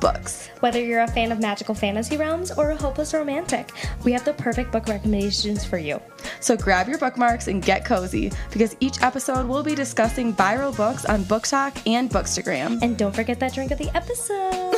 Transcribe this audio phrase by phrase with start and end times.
[0.00, 0.48] books.
[0.60, 3.70] Whether you're a fan of magical fantasy realms or a hopeless romantic,
[4.04, 6.00] we have the perfect book recommendations for you.
[6.40, 11.04] So grab your bookmarks and get cozy because each episode we'll be discussing viral books
[11.04, 12.82] on BookTok and Bookstagram.
[12.82, 14.74] And don't forget that drink of the episode.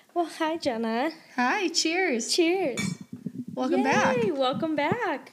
[0.14, 1.10] well, hi, Jenna.
[1.36, 2.34] Hi, cheers.
[2.34, 2.80] Cheers.
[3.54, 4.16] Welcome back.
[4.16, 5.32] Yay, Welcome back.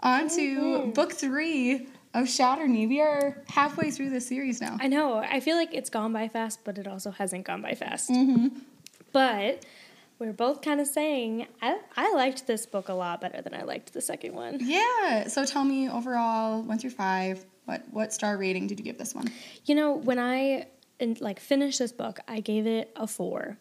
[0.00, 0.90] On to mm-hmm.
[0.90, 2.86] book three of Shatter Me.
[2.86, 4.76] We are halfway through the series now.
[4.80, 5.18] I know.
[5.18, 8.10] I feel like it's gone by fast, but it also hasn't gone by fast.
[8.10, 8.48] Mm-hmm.
[9.12, 9.64] But
[10.18, 13.62] we're both kind of saying I, I liked this book a lot better than I
[13.62, 14.58] liked the second one.
[14.60, 15.28] Yeah.
[15.28, 19.14] So tell me overall, one through five, what what star rating did you give this
[19.14, 19.28] one?
[19.64, 20.66] You know, when I
[21.20, 23.58] like finished this book, I gave it a four.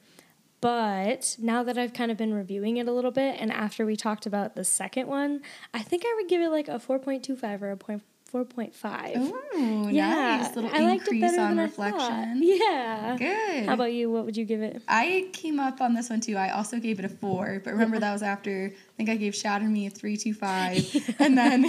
[0.62, 3.96] But now that I've kind of been reviewing it a little bit, and after we
[3.96, 5.42] talked about the second one,
[5.74, 8.04] I think I would give it like a four point two five or a point
[8.30, 9.18] four point five.
[9.18, 12.42] Ooh, Yeah, nice little I it increase on reflection.
[12.44, 13.16] Yeah.
[13.18, 13.66] Good.
[13.66, 14.10] How about you?
[14.10, 14.82] What would you give it?
[14.88, 16.38] I came up on this one too.
[16.38, 19.36] I also gave it a four, but remember that was after I think I gave
[19.36, 20.86] Shatter Me a three two five,
[21.20, 21.66] and then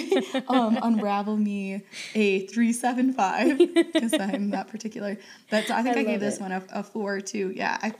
[0.48, 1.82] um, Unravel Me
[2.14, 5.16] a three seven five because I'm that particular.
[5.50, 7.52] But so I think I I, gave love this one a, a four too.
[7.54, 7.94] Yeah, I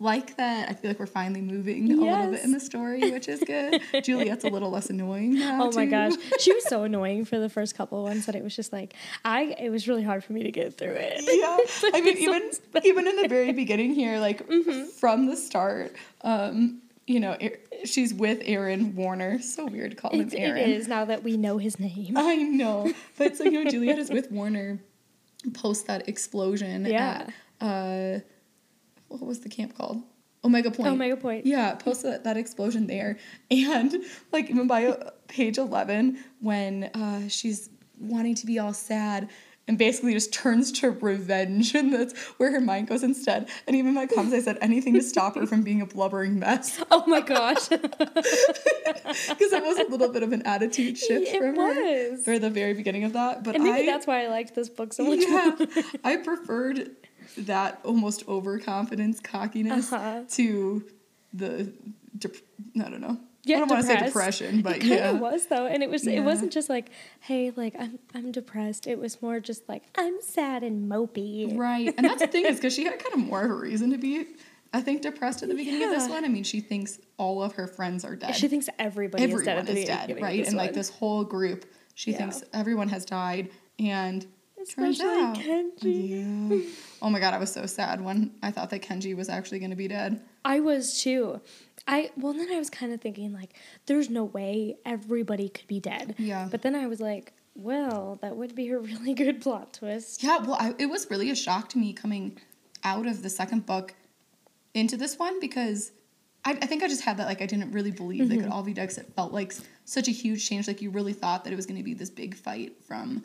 [0.00, 0.68] like that.
[0.68, 3.80] I feel like we're finally moving a little bit in the story, which is good.
[4.02, 5.64] Juliette's a little less annoying now.
[5.64, 8.42] Oh my gosh, she was so annoying for the first couple of ones that it
[8.42, 9.54] was just like I.
[9.58, 11.20] It was really hard for me to get through it.
[11.26, 12.50] yeah i mean So even
[12.84, 14.86] even in the very beginning here like Mm-hmm.
[14.98, 17.36] from the start um you know
[17.84, 21.22] she's with aaron warner so weird to call him It's, it aaron is now that
[21.22, 22.14] we know his name.
[22.16, 24.78] i know but so you know juliette is with warner
[25.54, 27.26] post that explosion Yeah.
[27.60, 28.20] at uh
[29.20, 30.02] what was the camp called
[30.44, 31.46] omega point Omega Point.
[31.46, 33.18] yeah, post that, that explosion there.
[33.50, 33.94] And
[34.32, 34.96] like even by
[35.28, 39.30] page 11, when uh, she's wanting to be all sad
[39.66, 43.48] and basically just turns to revenge, and that's where her mind goes instead.
[43.66, 46.82] And even my comments, I said anything to stop her from being a blubbering mess
[46.90, 47.68] Oh my gosh.
[47.68, 52.50] because it was a little bit of an attitude shift It from her for the
[52.50, 53.42] very beginning of that.
[53.42, 55.56] But and maybe I, that's why I liked this book so much yeah.
[56.04, 56.90] I preferred
[57.38, 60.22] that almost overconfidence, cockiness Uh-huh.
[60.30, 60.84] to
[61.32, 61.72] the,
[62.18, 62.36] dep-
[62.80, 63.18] I don't know.
[63.46, 65.10] Yeah, I don't want to say depression, but it yeah.
[65.10, 66.06] of was though, and it was.
[66.06, 66.14] Yeah.
[66.14, 66.88] It wasn't just like,
[67.20, 68.86] hey, like I'm I'm depressed.
[68.86, 71.54] It was more just like I'm sad and mopey.
[71.54, 71.92] Right.
[71.94, 73.98] And that's the thing is because she had kind of more of a reason to
[73.98, 74.24] be,
[74.72, 76.24] I think, depressed at the beginning of this one.
[76.24, 78.34] I mean, she thinks all of her friends are dead.
[78.34, 80.46] She thinks everybody is dead Everyone at the is dead, right?
[80.46, 82.16] And like this whole group, she Yeah.
[82.16, 83.50] thinks everyone has died.
[83.78, 84.26] And
[84.64, 86.60] turns Especially out, Kenji.
[86.60, 86.70] yeah.
[87.02, 89.70] Oh my god, I was so sad when I thought that Kenji was actually going
[89.70, 90.22] to be dead.
[90.44, 91.40] I was too.
[91.86, 93.54] I well then I was kind of thinking like,
[93.86, 96.14] there's no way everybody could be dead.
[96.18, 96.48] Yeah.
[96.50, 100.22] But then I was like, well, that would be a really good plot twist.
[100.22, 102.38] Yeah, well, I, it was really a shock to me coming
[102.82, 103.94] out of the second book
[104.74, 105.92] into this one because
[106.44, 108.52] I, I think I just had that like I didn't really believe they could mm-hmm.
[108.52, 109.54] all be dead it felt like
[109.84, 110.68] such a huge change.
[110.68, 113.22] Like you really thought that it was going to be this big fight from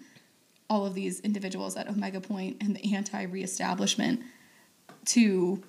[0.69, 4.21] all of these individuals at Omega Point and the anti reestablishment
[5.05, 5.61] to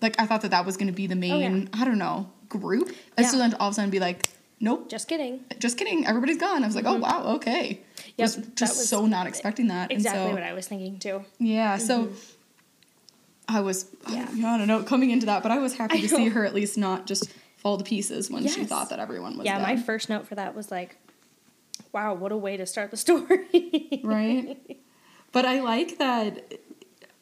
[0.00, 2.90] like I thought that that was going to be the main I don't know group.
[3.16, 3.48] And so Yeah.
[3.48, 4.28] then all of a sudden be like,
[4.60, 5.44] nope, Just kidding.
[5.58, 6.62] just kidding, everybody's gone.
[6.62, 7.80] I was like, oh wow, okay.
[8.16, 9.90] Yep, was just was so not expecting that.
[9.90, 11.24] And Exactly so- what I was thinking too.
[11.38, 12.10] yeah, so
[13.48, 14.12] I was, Mm-hmm.
[14.14, 14.28] Yeah.
[14.34, 14.54] yeah.
[14.54, 16.54] I don't know, coming into that, but I was happy I to see her at
[16.54, 20.08] least not just fall to pieces when she thought that everyone was yeah, my first
[20.08, 20.96] note for that was like,
[21.96, 24.00] wow, what a way to start the story.
[24.04, 24.58] right?
[25.32, 26.52] But I like that.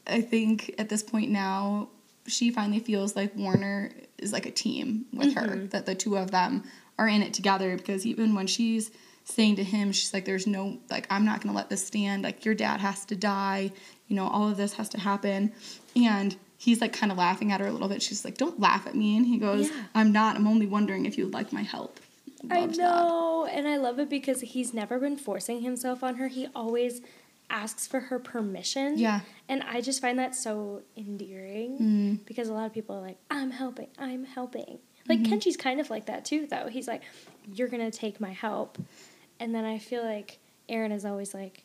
[0.07, 1.89] I think at this point now,
[2.27, 5.49] she finally feels like Warner is like a team with Mm-hmm.
[5.49, 5.57] her.
[5.67, 6.65] That the two of them
[6.99, 7.77] are in it together.
[7.77, 8.91] Because even when she's
[9.25, 12.23] saying to him, she's like, "There's no like, I'm not gonna let this stand.
[12.25, 13.71] Like, your dad has to die.
[14.09, 15.53] You know, all of this has to happen."
[15.97, 18.03] And he's like kind of laughing at her a little bit.
[18.03, 19.83] She's like, "Don't laugh at me." And he goes, Yeah.
[19.95, 20.35] "I'm not.
[20.37, 22.01] I'm only wondering if you would like my help."
[22.51, 26.29] I know, and I love it because he's never been forcing himself on her.
[26.29, 27.01] He always
[27.51, 28.99] asks for her permission.
[28.99, 29.21] Yeah.
[29.49, 32.27] And I just find that so endearing Mm.
[32.27, 34.79] because a lot of people are like, I'm helping, I'm helping.
[35.09, 35.35] Like Mm-hmm.
[35.35, 36.69] Kenji's kind of like that too, though.
[36.69, 37.03] He's like,
[37.53, 38.79] You're going to take my help.
[39.39, 40.39] And then I feel like
[40.69, 41.65] Aaron is always like,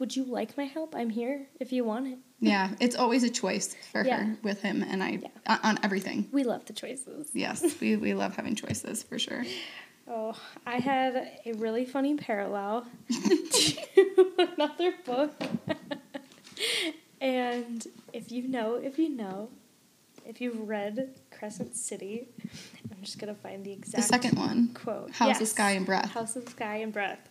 [0.00, 0.94] Would you like my help?
[0.96, 2.18] I'm here if you want it.
[2.44, 4.16] Yeah, it's always a choice for Yeah.
[4.24, 5.28] her with him, and I Yeah.
[5.46, 6.28] on, on everything.
[6.32, 7.28] We love the choices.
[7.32, 9.44] Yes, we, we love having choices for sure.
[10.14, 10.36] Oh,
[10.66, 11.16] I had
[11.46, 12.86] a really funny parallel.
[13.12, 15.32] To another book.
[17.20, 19.48] and if you know, if you know,
[20.26, 22.28] if you've read Crescent City,
[22.90, 24.68] I'm just gonna find the exact The second one.
[24.74, 25.12] quote.
[25.12, 26.10] House of Sky and Breath.
[26.10, 27.28] House of Sky and Breath.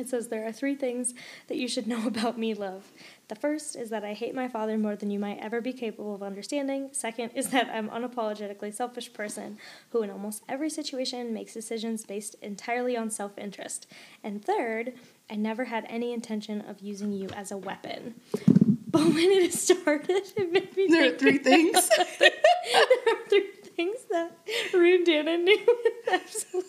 [0.00, 1.14] It says there are three things
[1.48, 2.90] that you should know about me, love.
[3.28, 6.14] The first is that I hate my father more than you might ever be capable
[6.14, 6.88] of understanding.
[6.92, 9.58] Second is that I'm unapologetically selfish person
[9.90, 13.86] who in almost every situation makes decisions based entirely on self-interest.
[14.24, 14.94] And third,
[15.30, 18.14] I never had any intention of using you as a weapon.
[18.92, 21.88] But when it started, it made me There are three things.
[22.18, 24.36] there are three things that
[24.72, 26.64] Ruhn Danaan knew with absolute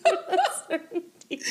[0.70, 1.42] certainty.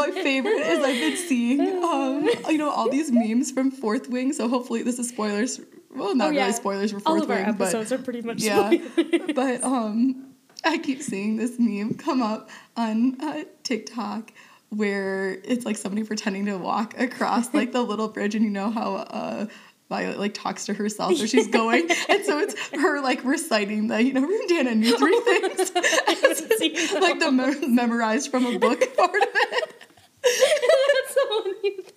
[0.00, 4.32] My favorite is I've been seeing, um, you know, all these memes from Fourth Wing.
[4.32, 5.60] So hopefully this is spoilers.
[5.94, 6.40] Well, not Oh, yeah.
[6.42, 8.70] really spoilers for Fourth All of our Wing, episodes but are pretty much yeah.
[8.70, 9.32] spoilers.
[9.34, 10.26] but um,
[10.64, 14.32] I keep seeing this meme come up on uh, TikTok
[14.70, 18.70] where it's like somebody pretending to walk across like the little bridge, and you know
[18.70, 19.46] how uh,
[19.88, 24.00] Violet like talks to herself as she's going, and so it's her like reciting the
[24.00, 25.72] you know Ruhn Danaan knew three things,
[26.94, 29.79] like the me- memorized from a book part of it.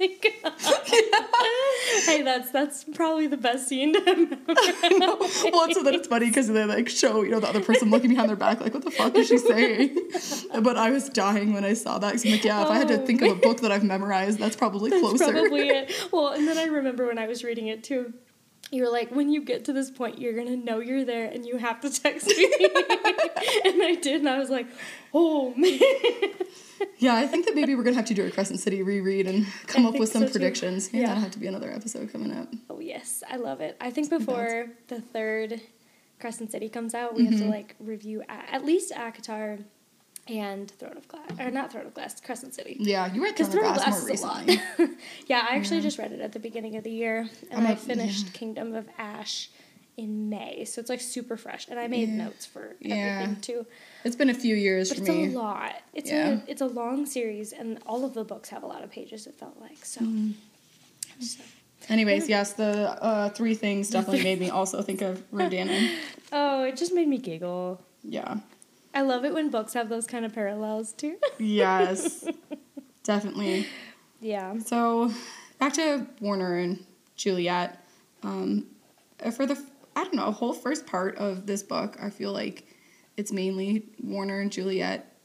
[0.07, 2.03] That's the one you think of.
[2.05, 5.43] Hey, that's that's probably the best scene to memorize.
[5.51, 8.09] well, so then it's funny because they like show you know the other person looking
[8.09, 9.95] behind their back, like what the fuck is she saying?
[10.61, 12.11] but I was dying when I saw that.
[12.13, 13.83] Cause I'm like, yeah, if I had to Oh, think of a book that I've
[13.83, 15.31] memorized, that's probably That's closer.
[15.31, 15.91] probably it.
[16.11, 18.13] Well, and then I remember when I was reading it too.
[18.73, 21.45] You were like, when you get to this point, you're gonna know you're there, and
[21.45, 22.43] you have to text me.
[23.65, 24.67] and I did, and I was like,
[25.13, 25.79] oh man.
[26.97, 29.45] yeah, I think that maybe we're gonna have to do a Crescent City reread and
[29.67, 30.91] come I up with some so, predictions.
[30.91, 31.07] Yeah, Yeah.
[31.07, 32.47] that'll have to be another episode coming up.
[32.69, 33.77] Oh yes, I love it.
[33.79, 35.61] I think before the third
[36.19, 37.51] Crescent City comes out, we have to mm-hmm.
[37.51, 39.63] like review a- at least ACOTAR
[40.27, 42.77] and Throne of Glass, or not Throne of Glass, Crescent City.
[42.79, 44.47] Yeah, you read Throne of Throne of Glass, Glass is a lot.
[45.27, 48.27] yeah, I actually just read it at the beginning of the year, and I'm finished
[48.27, 48.31] yeah.
[48.33, 49.49] Kingdom of Ash
[49.97, 51.67] in May, so it's like super fresh.
[51.67, 52.25] And I made Yeah.
[52.25, 52.95] notes for Yeah.
[52.95, 53.65] everything too.
[54.03, 55.25] It's been a few years But it's me.
[55.33, 55.75] a lot.
[55.93, 56.39] It's Yeah.
[56.39, 59.27] a it's a long series, and all of the books have a lot of pages.
[59.27, 60.01] It felt like so.
[60.01, 60.31] Mm-hmm.
[61.21, 61.43] so.
[61.89, 65.93] Anyways, yes, the uh, three things definitely made me also think of Ruhn Danaan.
[66.35, 67.79] Oh, it just made me giggle.
[68.03, 68.37] Yeah.
[68.93, 71.17] I love it when books have those kind of parallels too.
[71.39, 72.27] Yes.
[73.03, 73.67] definitely.
[74.21, 74.57] yeah.
[74.59, 75.11] So,
[75.59, 76.85] back to Warner and
[77.15, 77.83] Juliette.
[78.23, 78.67] Um,
[79.35, 79.61] for the,
[79.95, 82.65] I don't know, whole first part of this book, I feel like
[83.17, 85.15] it's mainly Warner and Juliette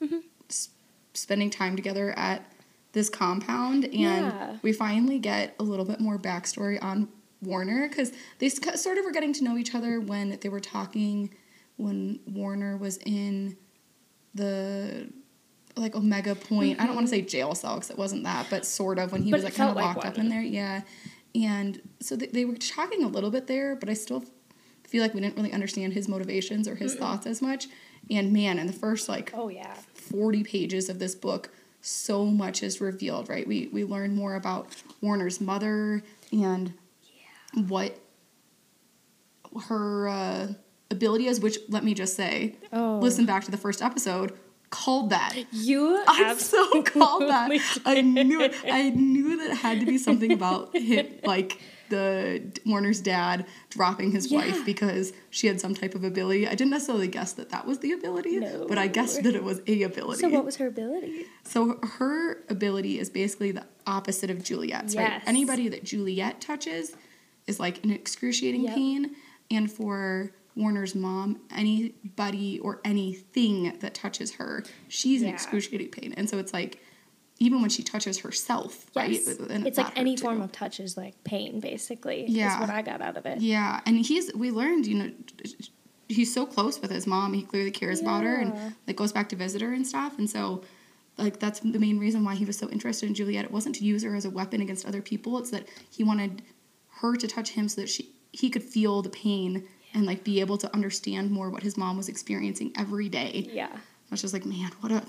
[0.51, 0.69] s-
[1.15, 2.45] spending time together at
[2.93, 4.57] this compound, and Yeah.
[4.63, 7.09] we finally get a little bit more backstory on
[7.43, 11.31] Warner because they sort of were getting to know each other when they were talking
[11.79, 13.57] when Warner was in
[14.35, 15.11] the
[15.77, 16.81] like Omega Point.
[16.81, 19.23] I don't want to say jail cell because it wasn't that, but sort of when
[19.23, 20.43] he But was like kind of like locked up in there.
[20.43, 20.83] Yeah,
[21.35, 24.25] and so they, they were talking a little bit there, but I still
[24.85, 27.69] feel like we didn't really understand his motivations or his thoughts as much.
[28.11, 29.75] And man, in the first like Oh yeah.
[29.95, 34.67] 40 pages of this book so much is revealed right we we learn more about
[35.01, 36.03] warner's mother
[36.33, 36.75] and
[37.69, 37.97] what
[39.69, 40.49] her uh,
[40.91, 42.99] ability is which let me just say Oh.
[43.01, 44.33] listen back to the first episode
[44.71, 47.51] called that You I so called that.
[47.87, 48.55] I knew it.
[48.71, 51.59] I knew that it had to be something about him, like
[51.89, 54.41] the Warner's dad dropping his Yeah.
[54.41, 56.47] wife because she had some type of ability.
[56.47, 58.67] I didn't necessarily guess that that was the ability, No.
[58.69, 60.21] but I guessed that it was a ability.
[60.21, 61.25] So what was her ability?
[61.45, 65.13] So her ability is basically the opposite of Juliette's, right?
[65.13, 65.23] Yes.
[65.27, 66.95] Anybody that Juliette touches
[67.47, 68.75] is like an excruciating Yep.
[68.75, 69.17] pain,
[69.51, 76.13] and for Warner's mom, anybody or anything that touches her, she's in excruciating pain.
[76.17, 76.81] And so it's like
[77.39, 79.29] even when she touches herself, Yes.
[79.39, 79.51] right?
[79.51, 80.43] and It's like any hurt form too.
[80.45, 82.27] of touch is like pain, basically.
[82.29, 82.55] Yeah.
[82.57, 83.41] Is what I got out of it.
[83.41, 85.13] Yeah, and he's we learned, you know,
[86.09, 87.35] he's so close with his mom.
[87.35, 90.19] He clearly cares about her and like goes back to visit her and stuff.
[90.19, 90.63] And so
[91.17, 93.45] like that's the main reason why he was so interested in Juliette.
[93.45, 95.39] It wasn't to use her as a weapon against other people.
[95.39, 96.43] It's that he wanted
[97.01, 100.41] her to touch him so that she he could feel the pain and like be
[100.41, 103.49] able to understand more what his mom was experiencing every day.
[103.53, 103.69] Yeah.
[103.73, 103.79] I
[104.11, 105.03] was just like, man, what a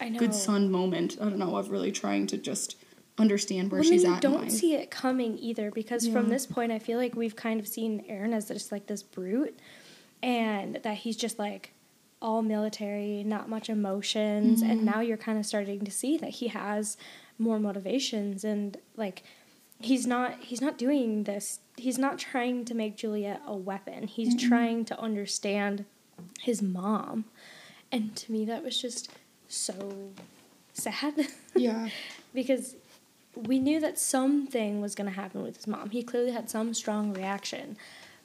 [0.00, 0.18] I know.
[0.18, 1.16] good son moment.
[1.20, 2.76] I don't know, of really trying to just
[3.18, 4.22] understand where Well, she's then you at.
[4.22, 7.66] don't see it coming either because from this point, I feel like we've kind of
[7.66, 9.58] seen Aaron as just like this brute,
[10.22, 11.72] and that he's just like
[12.20, 14.70] all military, not much emotions, Mm-hmm.
[14.70, 16.96] and now you're kind of starting to see that he has
[17.38, 19.22] more motivations and like
[19.80, 21.60] he's not he's not doing this.
[21.78, 24.06] He's not trying to make Juliette a weapon.
[24.06, 25.84] He's trying to understand
[26.40, 27.24] his mom,
[27.92, 29.10] and to me that was just
[29.48, 30.10] so
[30.72, 31.14] sad.
[31.56, 31.88] Yeah.
[32.34, 32.76] because
[33.34, 35.90] we knew that something was going to happen with his mom.
[35.90, 37.76] He clearly had some strong reaction.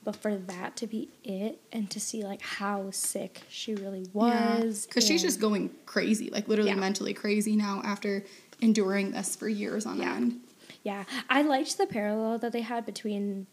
[0.03, 4.85] But for that to be it and to see like how sick she really was.
[4.85, 6.75] Because she's just going crazy, like literally Yeah.
[6.75, 8.25] mentally crazy now after
[8.59, 10.15] enduring this for years on Yeah.
[10.15, 10.41] end.
[10.83, 13.47] Yeah, I liked the parallel that they had between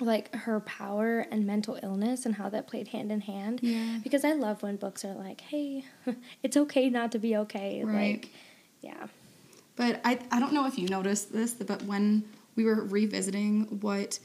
[0.00, 3.60] like her power and mental illness and how that played hand in hand.
[3.62, 3.98] Yeah.
[4.02, 5.84] Because I love when books are like, "Hey,
[6.42, 8.12] it's okay not to be okay." Right.
[8.22, 8.30] Like,
[8.80, 9.06] yeah.
[9.76, 12.24] But I, I don't know if you noticed this, but when
[12.56, 14.18] we were revisiting what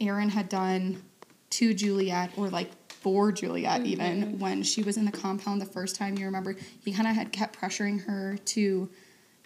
[0.00, 1.02] Aaron had done
[1.50, 3.86] to Juliette, or like for Juliette, Mm-hmm.
[3.86, 7.14] even when she was in the compound the first time, you remember he kind of
[7.14, 8.88] had kept pressuring her to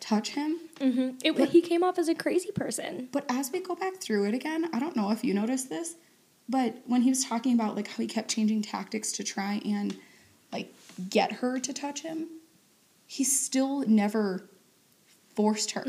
[0.01, 0.59] touch him.
[0.81, 3.09] hmm It, he came off as a crazy person.
[3.13, 5.95] But as we go back through it again, I don't know if you noticed this,
[6.49, 9.97] but when he was talking about like how he kept changing tactics to try and
[10.53, 10.73] like
[11.09, 12.27] get her to touch him,
[13.07, 14.49] he still never
[15.37, 15.83] forced her.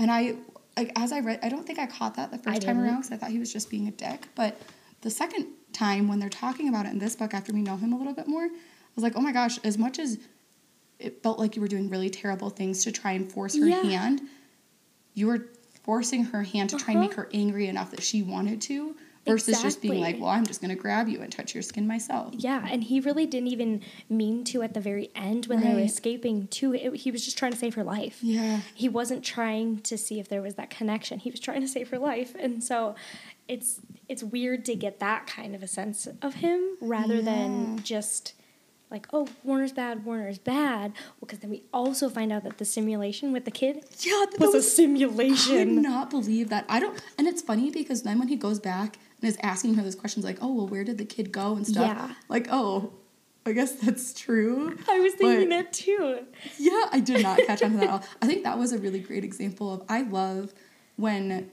[0.00, 0.36] And I
[0.76, 3.12] like as I read, I don't think I caught that the first time around because
[3.12, 4.28] I thought he was just being a dick.
[4.34, 4.60] But
[5.02, 7.92] the second time when they're talking about it in this book, after we know him
[7.92, 8.50] a little bit more, I
[8.94, 9.58] was like, oh my gosh!
[9.64, 10.18] As much as
[10.98, 13.82] it felt like you were doing really terrible things to try and force her Yeah.
[13.82, 14.22] hand,
[15.14, 15.48] you were
[15.84, 17.22] forcing her hand to try and make Uh-huh.
[17.22, 18.94] her angry enough that she wanted to
[19.26, 21.86] versus just being like, well, I'm just going to grab you and touch your skin
[21.86, 22.32] myself.
[22.36, 25.80] Yeah, and he really didn't even mean to at the very end when they were
[25.80, 26.72] escaping too.
[26.74, 28.18] It, he was just trying to save her life.
[28.22, 28.60] Yeah.
[28.74, 31.18] He wasn't trying to see if there was that connection.
[31.18, 32.34] He was trying to save her life.
[32.38, 32.94] And so
[33.48, 38.32] it's it's weird to get that kind of a sense of him rather than just
[38.90, 40.92] like, oh, Warner's bad, Warner's bad.
[40.92, 44.38] Well, because then we also find out that the simulation with the kid Yeah, that
[44.40, 46.64] was, a was- I could not believe that.
[46.68, 49.82] I don't, and it's funny because then when he goes back and is asking her
[49.82, 51.86] those questions, like, "Oh, well, where did the kid go?" and stuff.
[51.86, 52.14] Yeah.
[52.28, 52.92] Like, oh,
[53.44, 54.76] I guess that's true.
[54.88, 56.20] I was thinking But- that too.
[56.58, 58.04] Yeah, I did not catch on to that at all.
[58.22, 59.82] I think that was a really great example of.
[59.88, 60.54] I love
[60.96, 61.50] when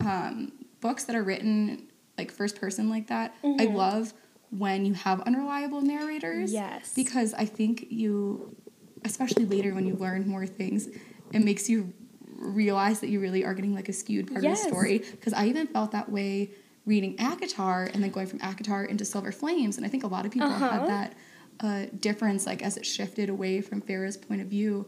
[0.00, 1.86] um, books that are written
[2.18, 3.34] like first person like that.
[3.42, 3.74] I Mhm.
[3.74, 4.14] love
[4.50, 6.52] when you have unreliable narrators.
[6.52, 6.92] Yes.
[6.94, 8.54] Because I think you,
[9.04, 10.88] especially later when you learn more things,
[11.32, 11.92] it makes you
[12.36, 14.58] realize that you really are getting like a skewed part Yes.
[14.60, 14.98] of the story.
[14.98, 16.50] Because I even felt that way
[16.86, 20.26] reading ACOTAR and then going from ACOTAR into Silver Flames, and I think a lot
[20.26, 20.68] of people Uh-huh.
[20.70, 21.12] had that
[21.60, 24.86] uh, difference, like as it shifted away from Feyre's point of view,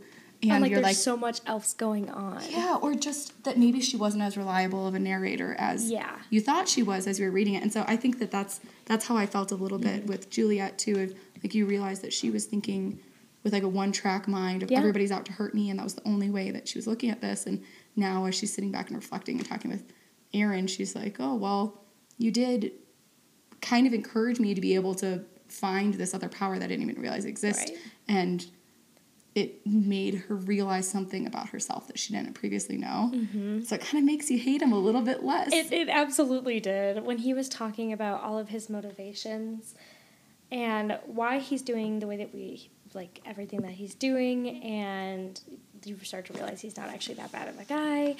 [0.50, 2.42] And, and like there's like, so much else going on.
[2.50, 6.16] yeah, or just that maybe she wasn't as reliable of a narrator as Yeah.
[6.30, 7.62] you thought she was as you were reading it.
[7.62, 9.96] And so I think that that's that's how I felt a little Mm-hmm.
[10.00, 11.00] bit with Juliette too.
[11.00, 12.98] Of like you realize that she was thinking
[13.42, 14.78] with like a one track mind of Yeah.
[14.78, 17.10] everybody's out to hurt me, and that was the only way that she was looking
[17.10, 17.46] at this.
[17.46, 17.62] And
[17.94, 19.84] now as she's sitting back and reflecting and talking with
[20.34, 21.82] Aaron, she's like, oh well,
[22.18, 22.72] you did
[23.60, 26.88] kind of encourage me to be able to find this other power that I didn't
[26.90, 27.78] even realize exists, Right.
[28.08, 28.46] and
[29.36, 33.12] it made her realize something about herself that she didn't previously know.
[33.14, 33.64] Mm-hmm.
[33.64, 35.52] So it kind of makes you hate him a little bit less.
[35.52, 37.04] It, it absolutely did.
[37.04, 39.74] When he was talking about all of his motivations
[40.50, 45.38] and why he's doing the way that we like everything that he's doing, and
[45.84, 48.16] you start to realize he's not actually that bad of a guy,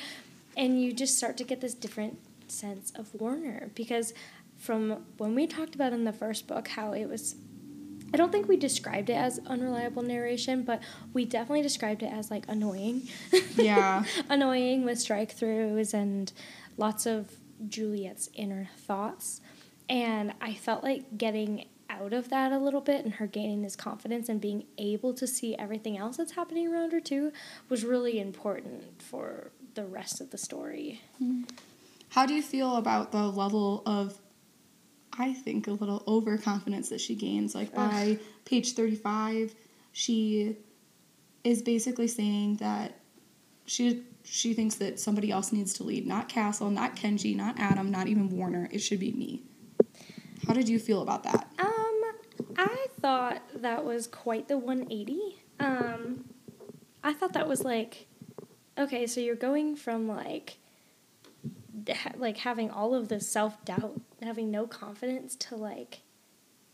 [0.55, 2.19] and you just start to get this different
[2.49, 4.13] sense of Warner because
[4.59, 7.37] from when we talked about in the first book how it was
[8.17, 10.81] I don't think we described it as unreliable narration, but
[11.13, 13.03] we definitely described it as like annoying.
[13.57, 14.05] Yeah.
[14.31, 16.33] annoying with strike throughs and
[16.79, 17.31] lots of
[17.69, 19.43] Juliette's inner thoughts.
[19.91, 23.77] And I felt like getting out of that a little bit and her gaining this
[23.77, 27.33] confidence and being able to see everything else that's happening around her too
[27.69, 31.03] was really important for the rest of the story.
[31.19, 31.43] Hmm.
[32.09, 34.19] How do you feel about the level of,
[35.19, 37.55] I think, a little overconfidence that she gains?
[37.55, 39.55] Like by page 35,
[39.93, 40.57] she
[41.45, 42.99] is basically saying that
[43.67, 47.91] she she thinks that somebody else needs to lead, not Castle, not Kenji, not Adam,
[47.91, 48.69] not even Warner.
[48.73, 49.43] It should be me.
[50.47, 51.49] How did you feel about that?
[51.59, 52.03] Um,
[52.57, 55.43] I thought that was quite the 180.
[55.61, 56.25] Um,
[57.05, 58.09] I thought that was like,
[58.77, 60.59] okay, so you're going from like,
[61.89, 66.01] ha- like having all of this self doubt, having no confidence, to like,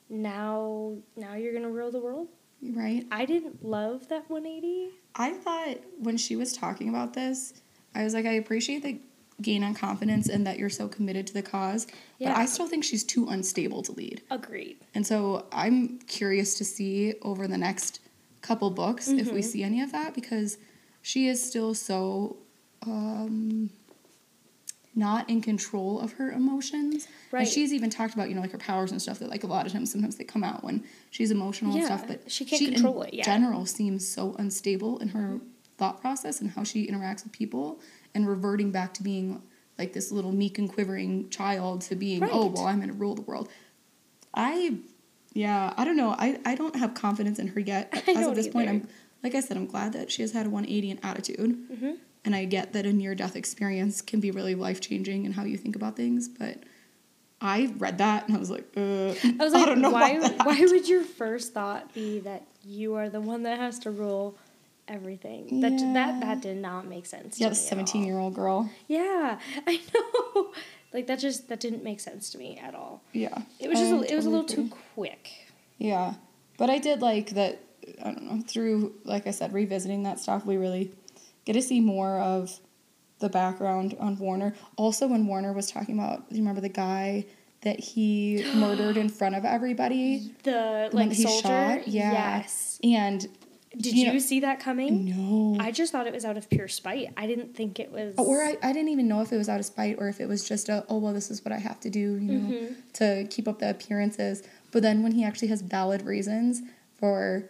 [0.08, 2.28] now now you're gonna rule the world.
[2.62, 3.04] Right?
[3.10, 4.90] I didn't love that 180.
[5.16, 7.54] I thought when she was talking about this,
[7.94, 9.00] I was like, I appreciate the
[9.40, 12.28] gain on confidence and that you're so committed to the cause, Yeah.
[12.32, 14.22] but I still think she's too unstable to lead.
[14.30, 14.76] Agreed.
[14.94, 17.98] And so I'm curious to see over the next
[18.42, 19.34] couple books if Mm-hmm.
[19.34, 20.58] we see any of that because
[21.00, 22.36] she is still so
[22.86, 23.70] um,
[24.94, 27.08] not in control of her emotions.
[27.30, 27.40] Right.
[27.40, 29.46] And she's even talked about, you know, like her powers and stuff that like a
[29.46, 32.06] lot of times sometimes they come out when she's emotional and stuff.
[32.06, 33.24] But she can't in control it, yeah.
[33.24, 35.40] general seems so unstable in her
[35.78, 37.80] thought process and how she interacts with people
[38.14, 39.42] and reverting back to being
[39.78, 43.14] like this little meek and quivering child to being, oh, well, I'm going to rule
[43.14, 43.48] the world.
[44.34, 44.76] I,
[45.32, 46.14] yeah, I don't know.
[46.18, 47.90] I, I don't have confidence in her yet.
[48.06, 48.68] I As of this point.
[48.68, 48.88] I'm,
[49.22, 51.70] like I said, I'm glad that she has had a 180 in attitude.
[51.70, 51.92] Mm-hmm.
[52.24, 55.44] And I get that a near death experience can be really life changing in how
[55.44, 56.58] you think about things, but
[57.40, 60.18] I read that and I was like, uh, I was like, don't know why?
[60.44, 64.36] Why would your first thought be that you are the one that has to rule
[64.86, 65.60] everything?
[65.60, 65.92] That Yeah.
[65.94, 67.40] that that did not make sense.
[67.40, 68.70] Yeah, to the me at 17 year old girl.
[68.86, 70.52] Yeah, I know.
[70.92, 73.02] Like that just that didn't make sense to me at all.
[73.12, 73.42] Yeah.
[73.58, 74.68] It was just I a, it was a little agree.
[74.68, 75.28] too quick.
[75.78, 76.14] Yeah.
[76.58, 77.60] But I did like that,
[78.04, 80.92] I don't know, through, like I said, revisiting that stuff, we really
[81.44, 82.60] get to see more of
[83.20, 84.54] the background on Warner.
[84.76, 87.24] Also, when Warner was talking about, do you remember the guy
[87.62, 90.32] that he murdered in front of everybody?
[90.42, 91.48] The like he soldier.
[91.48, 91.88] shot?
[91.88, 92.12] Yeah.
[92.12, 92.80] Yes.
[92.82, 93.20] And
[93.76, 95.04] Did You you, know- see that coming?
[95.04, 95.56] no.
[95.62, 97.08] I just thought it was out of pure spite.
[97.16, 98.14] I didn't think it was.
[98.18, 100.26] or I, I didn't even know if it was out of spite or if it
[100.28, 102.74] was just a, oh, well, this is what I have to do, you know, Mm-hmm.
[102.94, 104.42] to keep up the appearances.
[104.72, 106.62] But then when he actually has valid reasons
[106.98, 107.48] for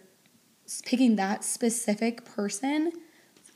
[0.85, 2.91] picking that specific person,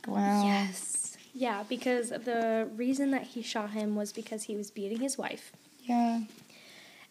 [0.08, 0.44] wow.
[0.46, 1.18] Yes.
[1.34, 5.52] Yeah, because the reason that he shot him was because he was beating his wife,
[5.84, 6.22] Yeah.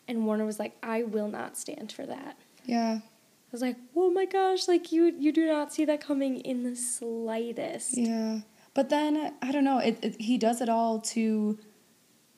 [0.08, 2.98] and Warner was like, "I will not stand for that." Yeah.
[3.02, 4.66] I was like, "Oh my gosh!
[4.66, 8.40] Like you, you do not see that coming in the slightest." Yeah.
[8.74, 11.58] But then, I don't know, it, it, he does it all to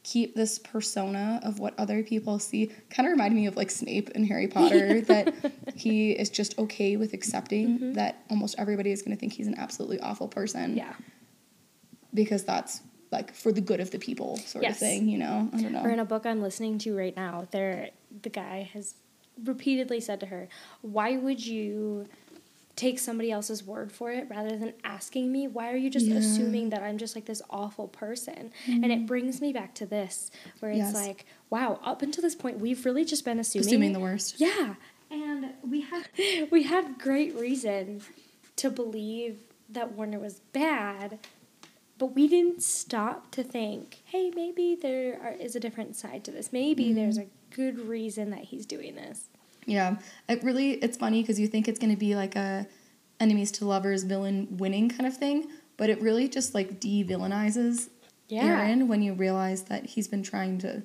[0.09, 2.71] keep this persona of what other people see.
[2.89, 5.35] Kind of reminded me of like Snape in Harry Potter, that
[5.75, 7.93] he is just okay with accepting mm-hmm.
[7.95, 10.77] that almost everybody is going to think he's an absolutely awful person.
[10.77, 10.95] Yeah.
[12.15, 12.81] Because that's
[13.13, 15.51] like for the good of the people sort of thing, you know?
[15.53, 15.83] I don't know.
[15.83, 17.91] Or in a book I'm listening to right now, there
[18.23, 18.95] the guy has
[19.45, 20.49] repeatedly said to her,
[20.81, 22.07] "Why would you
[22.79, 25.47] take somebody else's word for it rather than asking me?
[25.49, 26.17] Why are you just Yeah.
[26.19, 30.31] assuming that I'm just like this awful person?" And it brings me back to this
[30.61, 30.95] where it's Yes.
[30.95, 34.41] like, "Wow, up until this point we've really just been assuming Assuming the worst.
[34.41, 34.77] Yeah.
[35.11, 36.09] And we had
[36.51, 38.01] we had great reason
[38.57, 41.19] to believe that Warner was bad,
[41.99, 46.31] but we didn't stop to think, hey, maybe there are, is a different side to
[46.31, 46.53] this.
[46.53, 46.95] Maybe Mm-hmm.
[46.95, 49.29] there's a good reason that he's doing this.
[49.69, 49.97] Yeah,
[50.29, 52.67] it really it's funny because you think it's going to be like a
[53.21, 57.91] enemies to lovers villain winning kind of thing, but it really just like de-villainizes
[58.29, 58.45] Yeah.
[58.45, 60.83] Aaron when you realize that he's been trying to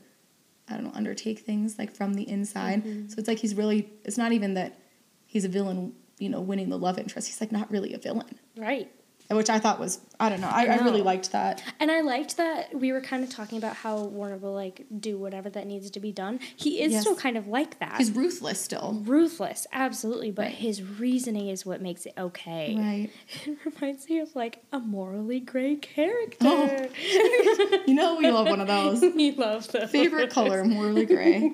[0.69, 2.83] I don't know undertake things like from the inside.
[2.83, 3.09] Mm-hmm.
[3.09, 4.79] So it's like he's really it's not even that
[5.25, 7.27] he's a villain, you know, winning the love interest.
[7.27, 8.91] He's like not really a villain, Right.
[9.29, 10.49] Which I thought was I don't know.
[10.49, 11.61] I, I really liked that.
[11.79, 15.17] And I liked that we were kind of talking about how Warner will like do
[15.17, 16.39] whatever that needs to be done.
[16.55, 17.01] He is Yes.
[17.01, 17.97] still kind of like that.
[17.97, 19.01] He's ruthless still.
[19.05, 20.51] ruthless, absolutely, but Right.
[20.55, 22.75] his reasoning is what makes it okay.
[22.77, 23.09] Right.
[23.45, 26.37] It reminds me of like a morally gray character.
[26.47, 26.87] Oh.
[27.87, 29.01] You know we love one of those.
[29.15, 29.89] we love those.
[29.89, 31.51] Favorite color, morally gray.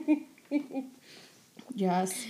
[1.75, 2.25] Yes.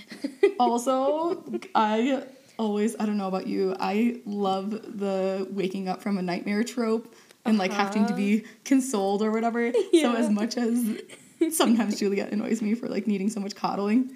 [0.58, 1.42] Also,
[1.74, 2.24] I
[2.60, 7.12] always, I don't know about you, I love the waking up from a nightmare trope
[7.46, 8.52] and like having to be uh-huh.
[8.64, 9.72] consoled or whatever.
[9.92, 11.00] So, as much as
[11.50, 14.14] sometimes Juliette annoys me for like needing so much coddling,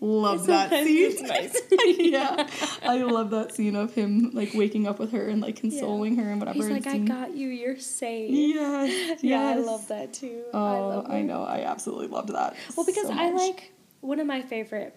[0.00, 1.26] love that scene.
[1.26, 1.60] nice.
[1.98, 2.48] yeah.
[2.82, 6.30] I love that scene of him like waking up with her and like consoling her
[6.30, 6.58] and whatever.
[6.58, 8.30] He's like, I got you, you're safe.
[8.30, 9.22] Yes.
[9.22, 10.44] Yeah, I love that too.
[10.52, 11.44] I Oh, love I, know.
[11.44, 12.54] I absolutely loved that.
[12.76, 14.96] Well, because so I like one of my favorite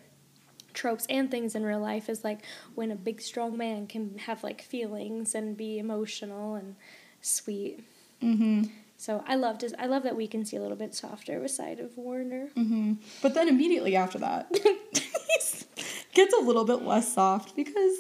[0.76, 2.42] tropes and things in real life is like
[2.76, 6.76] when a big strong man can have like feelings and be emotional and
[7.22, 7.84] sweet.
[8.22, 8.64] Mm-hmm.
[8.98, 11.52] So I loved his, I love that we can see a little bit softer with
[11.52, 12.50] side of Warner.
[12.56, 12.94] Mm-hmm.
[13.22, 15.84] But then immediately after that, he
[16.14, 17.98] gets a little bit less soft because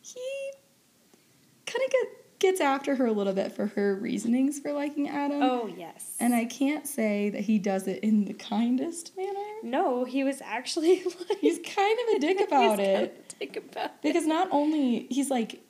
[0.00, 0.52] he
[1.66, 2.06] kind of get,
[2.42, 5.42] gets after her a little bit for her reasonings for liking Adam.
[5.42, 6.14] Oh yes.
[6.20, 9.38] And I can't say that he does it in the kindest manner.
[9.62, 12.92] no, he was actually like He's kind of a dick about he's it.
[12.94, 14.02] kind of a dick about it.
[14.02, 15.62] Because not only he's like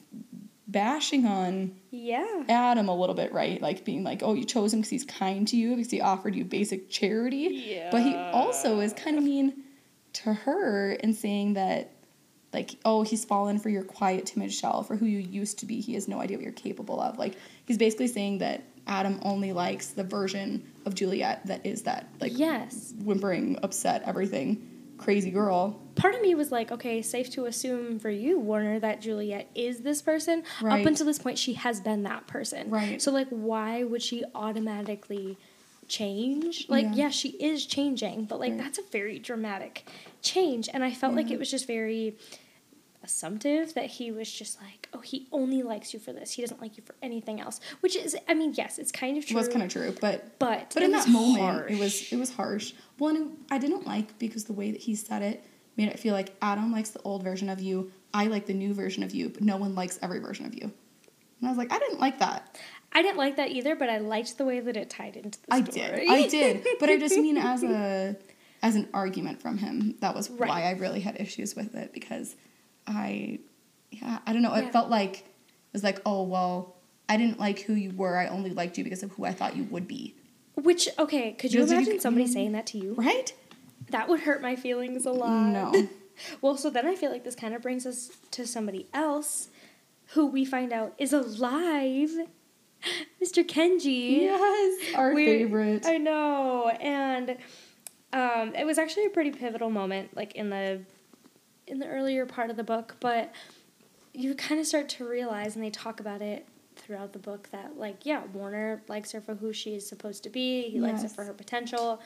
[0.67, 2.45] bashing on Yeah.
[2.49, 3.61] Adam a little bit, right?
[3.61, 6.35] Like being like, oh, you chose him because he's kind to you, because he offered
[6.35, 7.63] you basic charity.
[7.67, 7.89] Yeah.
[7.91, 9.53] But he also is kind of mean
[10.15, 11.91] to her in saying that,
[12.53, 15.81] like, oh, he's fallen for your quiet, timid shell, for who you used to be.
[15.81, 17.19] He has no idea what you're capable of.
[17.19, 17.37] Like,
[17.67, 22.37] he's basically saying that Adam only likes the version of Juliette that is that, like,
[22.37, 22.93] Yes.
[23.05, 25.81] whimpering, upset, everything, crazy girl.
[25.95, 29.81] Part of me was like, okay, safe to assume for you, Warner, that Juliette is
[29.81, 30.43] this person.
[30.61, 30.81] Right.
[30.81, 32.71] Up until this point, she has been that person.
[32.71, 33.01] Right.
[33.01, 35.39] So, like, why would she automatically
[35.89, 36.69] change?
[36.69, 36.95] Like, Yeah.
[36.95, 38.59] yeah, she is changing, but, like, Right.
[38.61, 39.85] that's a very dramatic
[40.23, 40.69] change.
[40.73, 42.17] And I felt like it was just very
[43.03, 46.33] assumptive that he was just like, oh, he only likes you for this.
[46.33, 47.61] He doesn't like you for anything else.
[47.81, 49.37] Which is, I mean, yes, it's kind of true.
[49.37, 51.71] It was kind of true, but but but in that moment, harsh.
[51.73, 52.73] it was it was harsh.
[52.99, 55.45] One, and I didn't like because the way that he said it
[55.77, 58.75] made it feel like Adam likes the old version of you, I like the new
[58.75, 60.63] version of you, but no one likes every version of you.
[60.65, 62.59] And I was like, I didn't like that.
[62.93, 65.47] I didn't like that either, but I liked the way that it tied into the
[65.55, 66.07] I story.
[66.07, 68.17] did, I did, but I just mean as a
[68.63, 69.97] as an argument from him.
[70.01, 70.49] That was Right.
[70.49, 72.37] why I really had issues with it because
[72.97, 73.39] I,
[73.91, 74.55] yeah, I don't know.
[74.55, 74.71] It Yeah.
[74.71, 76.77] felt like it was like, oh well,
[77.09, 78.17] I didn't like who you were.
[78.17, 80.15] I only liked you because of who I thought you would be.
[80.55, 82.33] Which okay, could you it- imagine somebody mm.
[82.33, 82.95] saying that to you?
[82.95, 83.33] Right?
[83.91, 85.49] That would hurt my feelings a lot.
[85.49, 85.89] No.
[86.41, 89.49] well, so then I feel like this kind of brings us to somebody else
[90.09, 92.11] who we find out is alive.
[93.23, 93.45] Mr.
[93.47, 94.23] Kenji.
[94.23, 95.87] Yes, our We- favorite.
[95.87, 96.69] I know.
[96.69, 97.37] And
[98.13, 100.81] um, it was actually a pretty pivotal moment, like in the
[101.73, 103.33] in the earlier part of the book, but
[104.13, 107.79] you kind of start to realize, and they talk about it throughout the book, that
[107.79, 110.69] like yeah, Warner likes her for who she is supposed to be.
[110.69, 112.01] He likes her for her potential.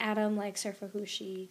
[0.00, 1.48] Adam likes her for who she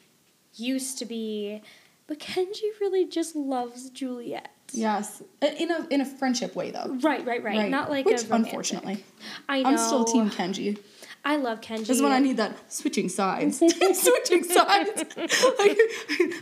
[0.56, 1.62] used to be.
[2.08, 4.52] But Kenji really just loves Juliette.
[4.74, 6.98] Yes, in a in a friendship way though.
[7.02, 7.70] Right, right, right.
[7.70, 9.06] Not like which a unfortunately,
[9.48, 9.70] I know.
[9.70, 10.78] I'm still Team Kenji.
[11.24, 11.80] I love Kenji.
[11.86, 13.58] This is when I need that switching sides.
[13.94, 15.04] switching sides.
[15.18, 15.78] Like,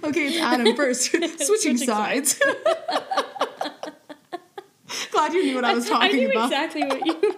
[0.03, 1.03] okay, it's Adam first.
[1.11, 2.39] switching, Switching sides.
[5.11, 6.13] Glad you knew what I was talking about.
[6.13, 6.45] I knew about.
[6.45, 7.35] exactly what you.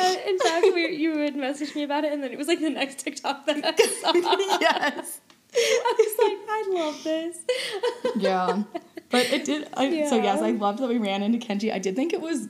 [0.00, 2.60] Uh, in fact, we, you would message me about it, and then it was like
[2.60, 4.12] the next TikTok that I saw.
[4.60, 5.20] yes.
[5.54, 7.38] I was like, I love this.
[8.16, 8.62] Yeah.
[9.10, 9.68] But it did.
[9.74, 11.72] I, So yes, I loved that we ran into Kenji.
[11.72, 12.48] I did think it was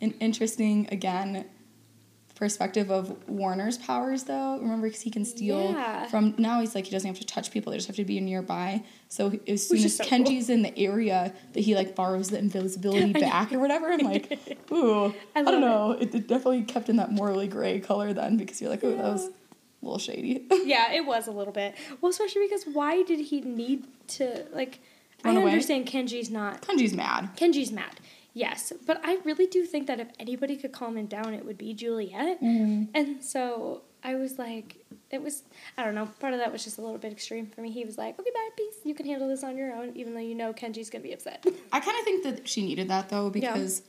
[0.00, 1.46] an interesting again
[2.42, 4.58] perspective of Warner's powers though.
[4.58, 6.06] Remember, because he can steal Yeah.
[6.08, 6.58] from now.
[6.58, 8.82] He's like he doesn't have to touch people; they just have to be nearby.
[9.08, 13.12] So as soon as so Kenji's in the area, that he like borrows the invisibility
[13.28, 13.92] back or whatever.
[13.92, 15.92] I'm like, ooh, I, I don't know.
[15.92, 16.12] It.
[16.12, 19.26] it definitely kept in that morally gray color then because you're like, oh, that was
[19.26, 19.30] a
[19.84, 20.44] little shady.
[20.64, 21.76] yeah, it was a little bit.
[22.00, 23.84] Well, especially because why did he need
[24.18, 24.80] to like?
[25.24, 25.52] Run I away?
[25.52, 26.62] understand Kenji's not.
[26.62, 27.30] Kenji's mad.
[27.36, 28.00] Kenji's mad.
[28.34, 31.58] Yes, but I really do think that if anybody could calm him down, it would
[31.58, 32.40] be Juliette.
[32.40, 32.88] Mm.
[32.94, 34.76] And so I was like,
[35.10, 35.42] it was,
[35.76, 37.70] I don't know, part of that was just a little bit extreme for me.
[37.70, 38.76] He was like, okay, bye, peace.
[38.84, 41.12] You can handle this on your own, even though you know Kenji's going to be
[41.12, 41.44] upset.
[41.72, 43.82] I kind of think that she needed that though because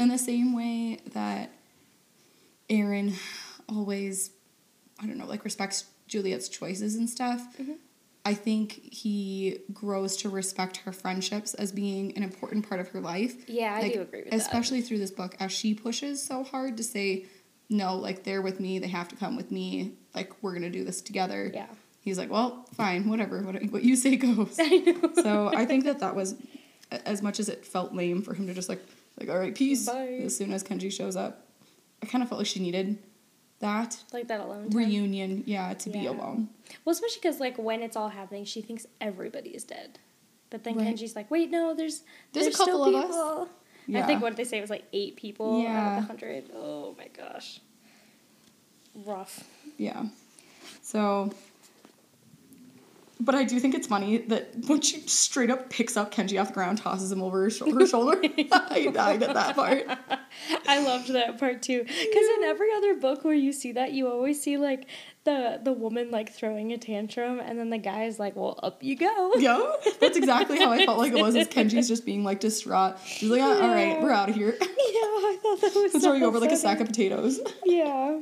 [0.00, 1.52] in the same way that
[2.68, 3.14] Aaron
[3.68, 4.30] always
[5.00, 7.76] I don't know like respects Juliette's choices and stuff, Mhm.
[8.26, 13.00] I think he grows to respect her friendships as being an important part of her
[13.00, 13.48] life.
[13.48, 14.40] yeah, I Like, do agree with that.
[14.40, 17.26] especially through this book as she pushes so hard to say
[17.68, 20.84] no like they're with me they have to come with me like we're gonna do
[20.84, 21.66] this together Yeah.
[22.00, 25.10] he's like well fine whatever what, what you say goes I know.
[25.14, 26.36] so I think that that was
[27.04, 28.80] as much as it felt lame for him to just like
[29.18, 30.20] like all right peace Bye.
[30.24, 31.42] as soon as Kenji shows up.
[32.02, 32.98] I kind of felt like she needed
[33.60, 34.70] that like that alone.
[34.70, 34.78] time.
[34.78, 36.48] reunion, yeah, to be alone.
[36.84, 39.98] Well, especially because like when it's all happening, she thinks everybody is dead.
[40.50, 40.88] But then Right.
[40.94, 43.06] Kenji's like, wait, no, there's There's a still couple of us.
[43.08, 43.48] people."
[43.88, 44.02] Yeah.
[44.02, 46.50] I think what did they say it was like eight people out of the hundred.
[46.54, 47.60] Oh my gosh.
[48.94, 49.44] Rough.
[49.78, 50.06] Yeah.
[50.82, 51.32] So
[53.18, 56.48] but I do think it's funny that when she straight up picks up Kenji off
[56.48, 58.18] the ground, tosses him over her, shou- her shoulder.
[58.52, 59.84] I died at that part.
[60.68, 61.82] I loved that part too.
[61.82, 64.86] Because in every other book where you see that, you always see like
[65.24, 68.82] the the woman like throwing a tantrum, and then the guy is like, "Well, up
[68.82, 71.34] you go." Yeah, that's exactly how I felt like it was.
[71.34, 72.98] Is Kenji's just being like distraught.
[73.04, 74.02] She's like, "Ah, all right, Yeah.
[74.02, 74.54] we're out of here.
[74.60, 77.40] Yeah, I thought that was so throwing over like a sack of potatoes.
[77.64, 78.20] Yeah.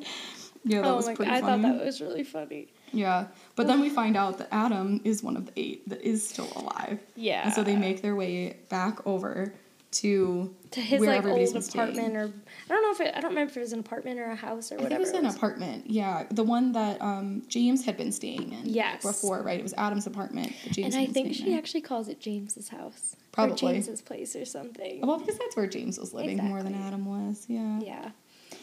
[0.64, 2.68] Yeah, that oh was my pretty god, I thought that was really funny.
[2.92, 6.26] Yeah, but then we find out that Adam is one of the eight that is
[6.26, 7.00] still alive.
[7.16, 7.44] Yeah.
[7.44, 9.52] And so they make their way back over
[9.94, 13.16] to to his where like old apartment, or I don't know if it.
[13.16, 14.96] I don't remember if it was an apartment or a house or whatever.
[14.96, 15.88] it was an apartment.
[15.88, 18.62] Yeah, the one that um, James had been staying in.
[18.64, 19.02] Yes.
[19.02, 19.58] Before, right?
[19.58, 20.52] It was Adam's apartment.
[20.70, 21.58] James and I think she in.
[21.58, 23.14] actually calls it James's house.
[23.14, 23.56] Or Probably.
[23.56, 25.04] James's place or something.
[25.04, 27.46] Well, because that's where James was living more than Adam was.
[27.48, 27.80] Yeah.
[27.80, 28.10] Yeah.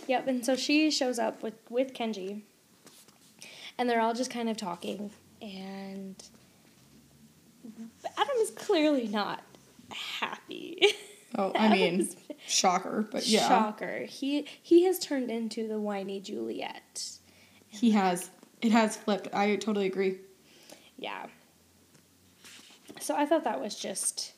[0.08, 2.42] Yep, and so she shows up with with Kenji.
[3.78, 5.12] And they're all just kind of talking
[5.42, 6.22] and
[8.18, 9.44] Adam is clearly not
[9.92, 10.82] happy.
[11.38, 12.10] Oh, I mean,
[12.46, 14.00] shocker, but yeah, Shocker.
[14.06, 17.10] He he has turned into the whiny Juliette.
[17.70, 18.30] he has.
[18.62, 19.34] It has flipped.
[19.34, 20.18] I totally agree.
[20.98, 21.28] Yeah.
[23.00, 24.34] So I thought that was just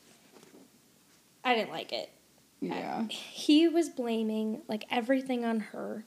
[1.43, 2.11] I didn't like it.
[2.67, 3.07] Yeah.
[3.07, 6.05] he was blaming like everything on her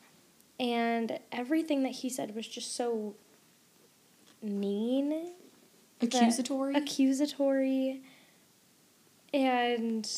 [0.58, 3.14] and everything that he said was just so
[4.42, 5.32] mean
[6.00, 6.74] Accusatory.
[6.74, 8.02] accusatory
[9.32, 10.08] And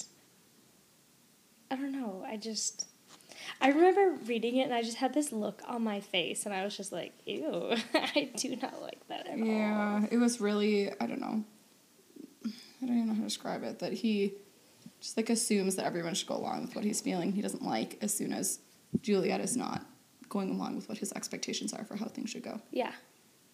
[1.71, 2.25] I don't know.
[2.27, 2.87] I just.
[3.61, 6.65] I remember reading it and I just had this look on my face and I
[6.65, 9.45] was just like, ew, I do not like that at all.
[9.47, 11.43] Yeah, it was really, I don't know.
[12.45, 13.79] I don't even know how to describe it.
[13.81, 14.35] That he
[15.01, 17.33] just like assumes that everyone should go along with what he's feeling.
[17.33, 18.61] He doesn't like as soon as
[19.01, 19.85] Juliette is not
[20.29, 22.61] going along with what his expectations are for how things should go.
[22.71, 22.93] Yeah.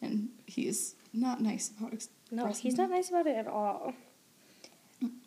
[0.03, 3.95] And he's not nice about expressing No, he's not nice about it at all.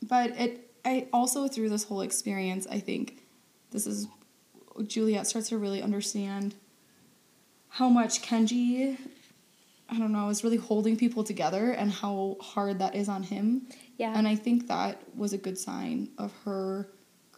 [0.01, 3.23] But it, I also through this whole experience, I think
[3.71, 4.07] this is
[4.85, 6.55] Juliette starts to really understand
[7.69, 8.97] how much Kenji,
[9.89, 13.67] I don't know, is really holding people together and how hard that is on him.
[13.97, 14.13] Yeah.
[14.17, 16.87] And I think that was a good sign of her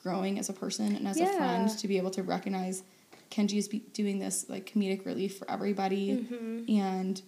[0.04, 2.84] growing as a person and as a friend to be able to recognize
[3.32, 6.72] Kenji is be- doing this like comedic relief for everybody Mm-hmm.
[6.80, 7.22] and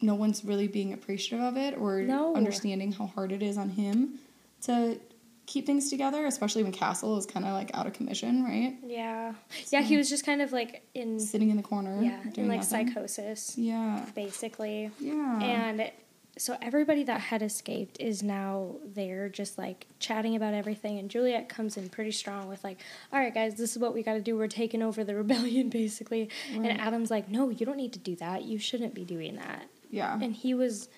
[0.00, 2.34] no one's really being appreciative of it or No.
[2.34, 4.18] understanding how hard it is on him
[4.62, 4.98] to
[5.46, 8.76] keep things together, especially when Castle is kind of like out of commission, right?
[8.84, 9.34] Yeah.
[9.70, 12.60] Yeah, he was just kind of like in Sitting in the corner, yeah, in like
[12.60, 12.88] nothing.
[12.88, 14.90] psychosis Yeah, basically.
[14.98, 15.90] yeah, And
[16.38, 21.48] so everybody that had escaped is now there just like chatting about everything and Juliet
[21.48, 22.78] comes in pretty strong with like,
[23.12, 24.36] "All right guys, this is what we got to do.
[24.36, 26.70] We're taking over the rebellion basically." Right.
[26.70, 28.44] And Adam's like, "No, you don't need to do that.
[28.44, 30.18] You shouldn't be doing that." yeah.
[30.20, 30.88] And he was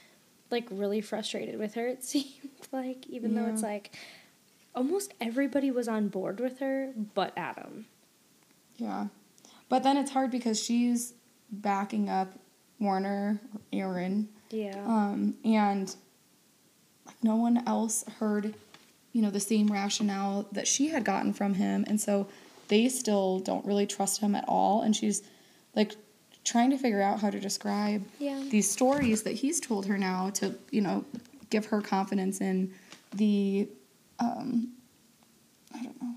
[0.51, 2.29] like really frustrated with her it seemed
[2.73, 3.93] like even though it's like
[4.75, 7.87] almost everybody was on board with her but Adam.
[8.77, 9.07] Yeah.
[9.69, 11.15] But then it's hard because she's
[11.51, 12.39] backing up
[12.79, 14.29] Warner or Aaron.
[14.51, 14.83] Yeah.
[14.87, 15.95] Um, and
[17.07, 18.55] like no one else heard,
[19.13, 21.85] you know, the same rationale that she had gotten from him.
[21.87, 22.27] And so
[22.69, 24.83] they still don't really trust him at all.
[24.83, 25.23] And she's
[25.75, 25.93] like
[26.45, 28.43] trying to figure out how to describe Yeah.
[28.51, 31.05] these stories that he's told her now to, you know,
[31.51, 32.73] give her confidence in
[33.15, 33.69] the
[34.19, 34.73] um
[35.75, 36.15] I don't know.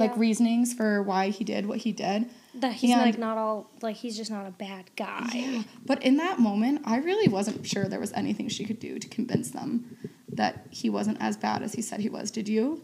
[0.00, 0.20] Like Yeah.
[0.20, 2.26] reasonings for why he did what he did.
[2.56, 5.30] that he's and- like not all like he's just not a bad guy.
[5.32, 5.62] Yeah.
[5.86, 9.08] But in that moment, I really wasn't sure there was anything she could do to
[9.08, 9.96] convince them
[10.32, 12.30] that he wasn't as bad as he said he was.
[12.32, 12.80] Did you?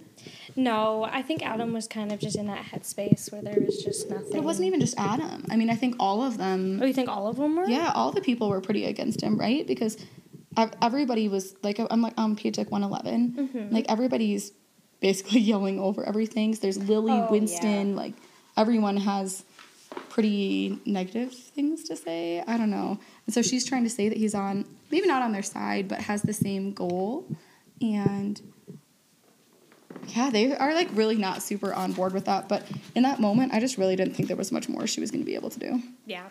[0.56, 4.08] No, I think Adam was kind of just in that headspace where there was just
[4.10, 4.36] nothing.
[4.36, 5.44] It wasn't even just Adam.
[5.50, 6.80] I mean, I think all of them.
[6.82, 7.68] Oh, you think all of them were?
[7.68, 9.66] Yeah, all the people were pretty against him, right?
[9.66, 9.96] Because
[10.82, 13.48] everybody was like, I'm like on page like 111.
[13.48, 13.74] Mm-hmm.
[13.74, 14.52] Like everybody's
[15.00, 16.54] basically yelling over everything.
[16.54, 17.96] So there's Lily, Oh, Winston, yeah.
[17.96, 18.14] like
[18.56, 19.44] everyone has
[20.10, 22.42] pretty negative things to say.
[22.46, 22.98] I don't know.
[23.26, 26.00] And so she's trying to say that he's on, maybe not on their side, but
[26.00, 27.26] has the same goal.
[27.80, 28.40] And
[30.08, 32.48] yeah, they are like really not super on board with that.
[32.48, 35.10] But in that moment, I just really didn't think there was much more she was
[35.10, 35.82] going to be able to do.
[36.06, 36.24] Yeah.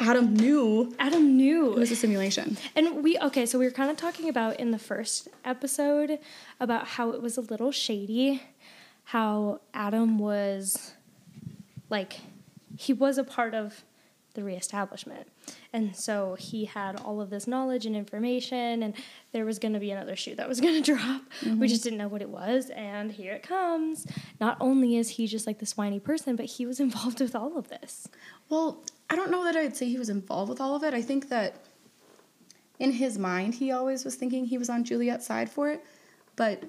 [0.00, 1.72] Adam knew Adam knew.
[1.72, 2.56] it was a simulation.
[2.74, 6.18] And we okay, so we were kind of talking about in the first episode
[6.60, 8.42] about how it was a little shady,
[9.04, 10.92] how Adam was
[11.90, 12.20] like
[12.76, 13.84] he was a part of
[14.34, 15.26] the reestablishment.
[15.72, 18.94] And so he had all of this knowledge and information and
[19.32, 21.22] there was going to be another shoe that was going to drop.
[21.42, 21.64] We mm-hmm.
[21.64, 24.06] just didn't know what it was and here it comes.
[24.40, 27.58] Not only is he just like this whiny person, but he was involved with all
[27.58, 28.08] of this.
[28.48, 30.92] Well, I don't know that I'd say he was involved with all of it.
[30.94, 31.56] I think that
[32.78, 35.84] in his mind, he always was thinking he was on Juliette's side for it.
[36.36, 36.62] But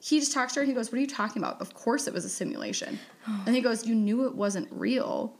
[0.00, 1.60] he just talks to her and he goes, What are you talking about?
[1.60, 2.98] Of course it was a simulation.
[3.46, 5.36] and he goes, You knew it wasn't real.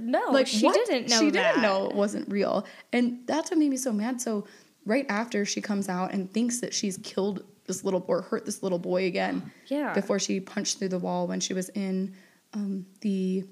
[0.00, 0.74] No, like she what?
[0.74, 1.54] didn't know She that.
[1.54, 2.66] didn't know it wasn't real.
[2.92, 4.20] And that's what made me so mad.
[4.20, 4.46] So
[4.84, 8.44] right after she comes out and thinks that she's killed this little boy or hurt
[8.44, 9.52] this little boy again.
[9.66, 9.92] Yeah.
[9.94, 12.14] Before she punched through the wall when she was in
[12.52, 13.44] um, the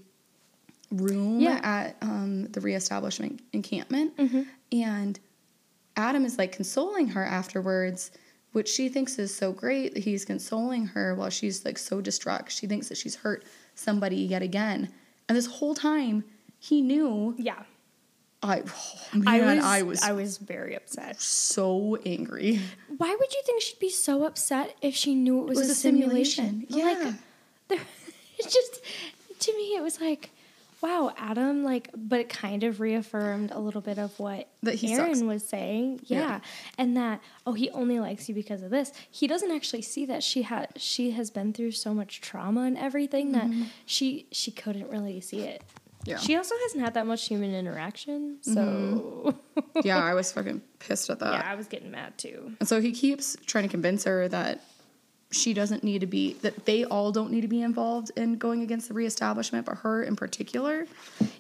[0.97, 1.61] room Yeah.
[1.63, 4.17] at um, the reestablishment encampment.
[4.17, 4.43] Mm-hmm.
[4.73, 5.19] And
[5.97, 8.11] Adam is like consoling her afterwards,
[8.53, 12.51] which she thinks is so great that he's consoling her while she's like so distraught.
[12.51, 14.91] She thinks that she's hurt somebody yet again.
[15.29, 16.25] And this whole time,
[16.59, 17.35] he knew.
[17.39, 17.63] Yeah.
[18.43, 21.19] I, oh, man, I I was, was, I was very upset.
[21.19, 22.61] so angry.
[22.99, 25.73] Why would you think she'd be so upset if she knew it was, was a,
[25.73, 26.67] a simulation?
[26.69, 26.87] simulation.
[26.87, 27.13] Like, Yeah.
[27.69, 27.79] there,
[28.39, 28.81] it's just
[29.41, 30.29] to me, it was like,
[30.85, 31.65] wow, Adam.
[31.65, 35.23] Like, but it kind of reaffirmed a little bit of what That Aaron sucks.
[35.27, 36.01] was saying.
[36.05, 36.19] Yeah.
[36.19, 36.41] Yeah.
[36.79, 38.93] and that oh, he only likes you because of this.
[39.11, 42.77] He doesn't actually see that she had she has been through so much trauma and
[42.77, 43.51] everything that
[43.87, 45.63] she she couldn't really see it.
[45.63, 46.11] Mm-hmm.
[46.11, 46.19] Yeah.
[46.19, 49.35] She also hasn't had that much human interaction, so
[49.85, 51.33] yeah, I was fucking pissed at that.
[51.33, 52.53] yeah, I was getting mad too.
[52.61, 54.61] And so he keeps trying to convince her that
[55.35, 58.63] she doesn't need to be, that they all don't need to be involved in going
[58.63, 60.87] against the reestablishment, but her in particular.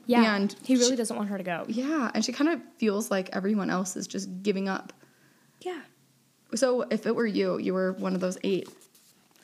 [0.06, 1.64] Yeah, And he really she- doesn't want her to go.
[1.68, 4.92] Yeah, and she kind of feels like everyone else is just giving up,
[5.62, 5.80] Yeah,
[6.54, 8.68] So if it were you, you were one of those eight.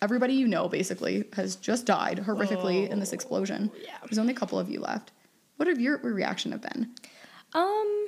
[0.02, 3.70] Everybody you know basically has just died horrifically in this explosion.
[3.84, 3.96] yeah.
[4.02, 5.12] There's only a couple of you left.
[5.56, 6.90] What have your reaction have been?
[7.52, 8.06] Um,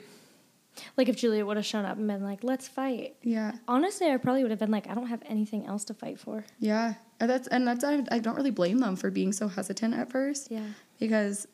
[0.96, 3.52] like if Juliette would have shown up and been like, "Let's fight." Yeah.
[3.66, 6.44] Honestly, I probably would have been like, "I don't have anything else to fight for."
[6.59, 6.94] Yeah.
[7.20, 10.11] And that's and that's I, I don't really blame them for being so hesitant at
[10.11, 10.50] first.
[10.50, 10.66] Yeah.
[10.98, 11.46] Because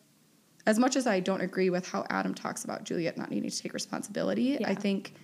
[0.67, 3.59] as much as I don't agree with how Adam talks about Juliette not needing to
[3.63, 4.69] take responsibility, Yeah.
[4.69, 5.15] I think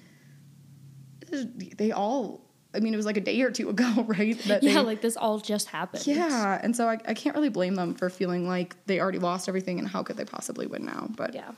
[1.76, 2.40] they all
[2.74, 4.38] I mean it was like a day or two ago, right?
[4.44, 6.06] That Yeah, they, like this all just happened.
[6.06, 9.48] Yeah, and so I, I can't really blame them for feeling like they already lost
[9.48, 11.08] everything and how could they possibly win now?
[11.16, 11.50] But Yeah.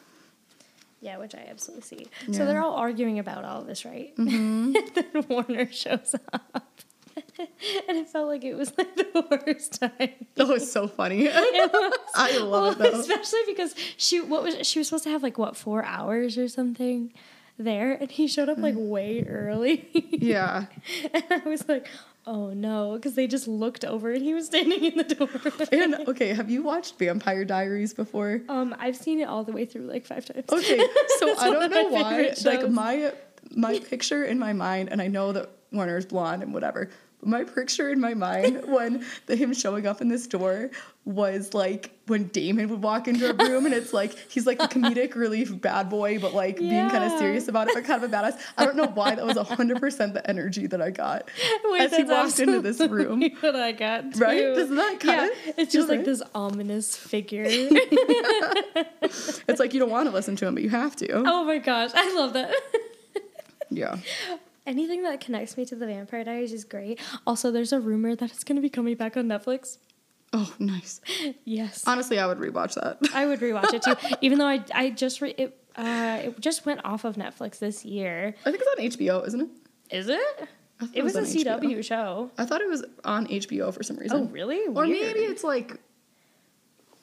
[1.00, 1.96] Yeah, which I absolutely see.
[1.98, 2.04] Yeah.
[2.22, 2.32] Mm-hmm.
[2.32, 4.12] So they're all arguing about all this, right?
[4.18, 6.70] and then Warner shows up.
[7.38, 10.10] and it felt like it was like the worst time.
[10.34, 11.24] that was so funny.
[11.24, 13.00] Was- I love well, it though.
[13.00, 16.48] especially because she what was she was supposed to have like what four hours or
[16.48, 17.12] something
[17.58, 19.88] there, and he showed up like way early.
[20.12, 20.66] Yeah.
[21.12, 21.88] and I was like,
[22.26, 25.28] oh no, because they just looked over and he was standing in the door.
[25.72, 28.42] And okay, have you watched Vampire Diaries before?
[28.48, 30.44] um, I've seen it all the way through like five times.
[30.50, 30.78] Okay,
[31.18, 32.34] so I don't know why.
[32.44, 33.12] Like my
[33.50, 36.90] my picture in my mind, and I know that Warner's blonde and whatever.
[37.22, 40.70] My picture in my mind when the, him showing up in this store
[41.04, 44.66] was like when Damon would walk into a room and it's like he's like the
[44.66, 48.12] comedic relief bad boy, but like being kind of serious about it, but kind of
[48.12, 48.38] a badass.
[48.56, 51.28] I don't know why that was hundred percent the energy that I got
[51.64, 53.22] Wait, as he walked into this room.
[53.40, 54.20] What I got, too.
[54.20, 54.40] Right?
[54.54, 56.06] Doesn't that kinda Yeah, it's just like right?
[56.06, 57.46] this ominous figure.
[59.48, 61.12] It's like you don't want to listen to him, but you have to.
[61.12, 62.54] oh my gosh, I love that.
[63.70, 63.96] Yeah.
[64.66, 67.00] Anything that connects me to the Vampire Diaries is great.
[67.26, 69.78] Also, there's a rumor that it's going to be coming back on Netflix.
[70.32, 71.00] Oh, nice.
[71.44, 72.98] Yes, Honestly, I would rewatch that.
[73.14, 73.94] I would rewatch it too.
[74.20, 77.84] Even though I I just re- it uh it just went off of Netflix this
[77.84, 78.34] year.
[78.44, 79.48] I think it's on HBO, isn't it?
[79.90, 80.20] Is it?
[80.80, 81.60] I thought It was a HBO.
[81.60, 82.30] CW show.
[82.36, 84.18] I thought it was on HBO for some reason.
[84.28, 84.66] Oh, really?
[84.74, 85.78] Or maybe it's like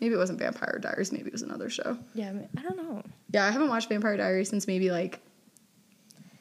[0.02, 1.97] maybe it wasn't Vampire Diaries, maybe it was another show.
[2.13, 3.02] Yeah, I mean, I don't know.
[3.32, 5.21] Yeah, I haven't watched Vampire Diaries since maybe like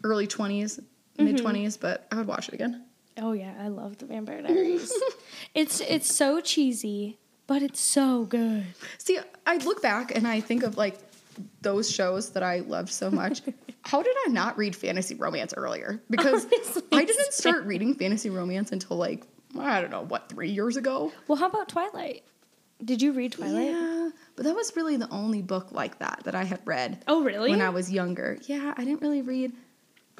[0.03, 0.83] early 20s,
[1.19, 1.25] Mm-hmm.
[1.25, 2.85] mid 20s, but I would watch it again.
[3.19, 4.93] Oh yeah, I love the Vampire Diaries.
[5.55, 8.65] it's it's so cheesy, but it's so good.
[8.99, 10.99] See, I look back and I think of like
[11.61, 13.43] those shows that I loved so much.
[13.83, 16.01] How did I not read fantasy romance earlier?
[16.09, 19.25] Because Honestly, I didn't start reading fantasy romance until like
[19.59, 21.13] I don't know, what, 3 years ago?
[21.29, 22.23] Well, how about Twilight?
[22.83, 23.67] Did you read Twilight?
[23.67, 27.03] Yeah, but that was really the only book like that that I had read.
[27.07, 27.51] Oh, really?
[27.51, 28.39] when I was younger.
[28.47, 29.53] Yeah, I didn't really read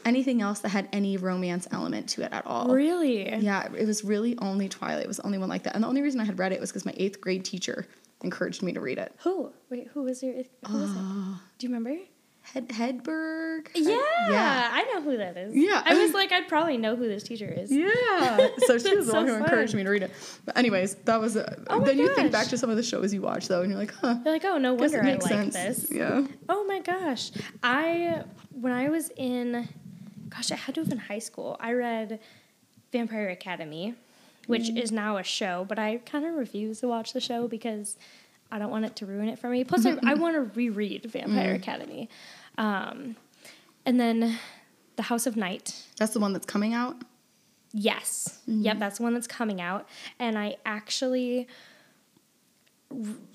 [0.05, 2.69] anything else that had any romance element to it at all.
[2.75, 3.29] really?
[3.35, 5.05] Yeah, it was really only Twilight.
[5.05, 5.75] It was the only one like that.
[5.75, 7.87] And the only reason I had read it was because my eighth grade teacher
[8.23, 9.15] encouraged me to read it.
[9.25, 9.53] Who?
[9.71, 10.35] Wait, who was your?
[10.69, 10.97] Who was it?
[11.59, 11.97] Do you remember?
[12.45, 13.69] Head Hedberg?
[13.73, 13.97] Yeah,
[14.29, 14.71] Yeah.
[14.73, 15.55] I know who that is.
[15.55, 15.81] Yeah.
[15.85, 17.71] I was like, I'd probably know who this teacher is.
[17.71, 18.49] Yeah.
[18.67, 19.43] So she was the so one who fun.
[19.45, 20.11] encouraged me to read it.
[20.45, 22.83] But anyways, that was uh, Oh my then you think back to some of the
[22.83, 24.17] shows you watch though and you're like, huh.
[24.25, 25.55] You're like, oh, no wonder I like sense.
[25.55, 25.89] this.
[25.93, 26.27] Yeah.
[26.49, 27.31] Oh my gosh.
[27.63, 29.69] I when I was in
[30.35, 31.57] gosh, I had to have been high school.
[31.61, 32.21] I read
[32.93, 33.95] Vampire Academy,
[34.47, 34.81] which Mm.
[34.83, 37.97] is now a show, but I kind of refuse to watch the show because
[38.51, 39.65] I don't want it to ruin it for me.
[39.65, 41.11] Plus, I, I want to reread Mm.
[41.11, 42.09] Vampire Academy.
[42.59, 43.17] Um,
[43.87, 44.39] and then
[44.97, 45.85] The House of Night.
[45.97, 46.97] That's the one that's coming out.
[47.73, 48.41] Yes.
[48.49, 48.63] Mm-hmm.
[48.65, 49.89] Yep, that's the one that's coming out.
[50.19, 51.49] And I actually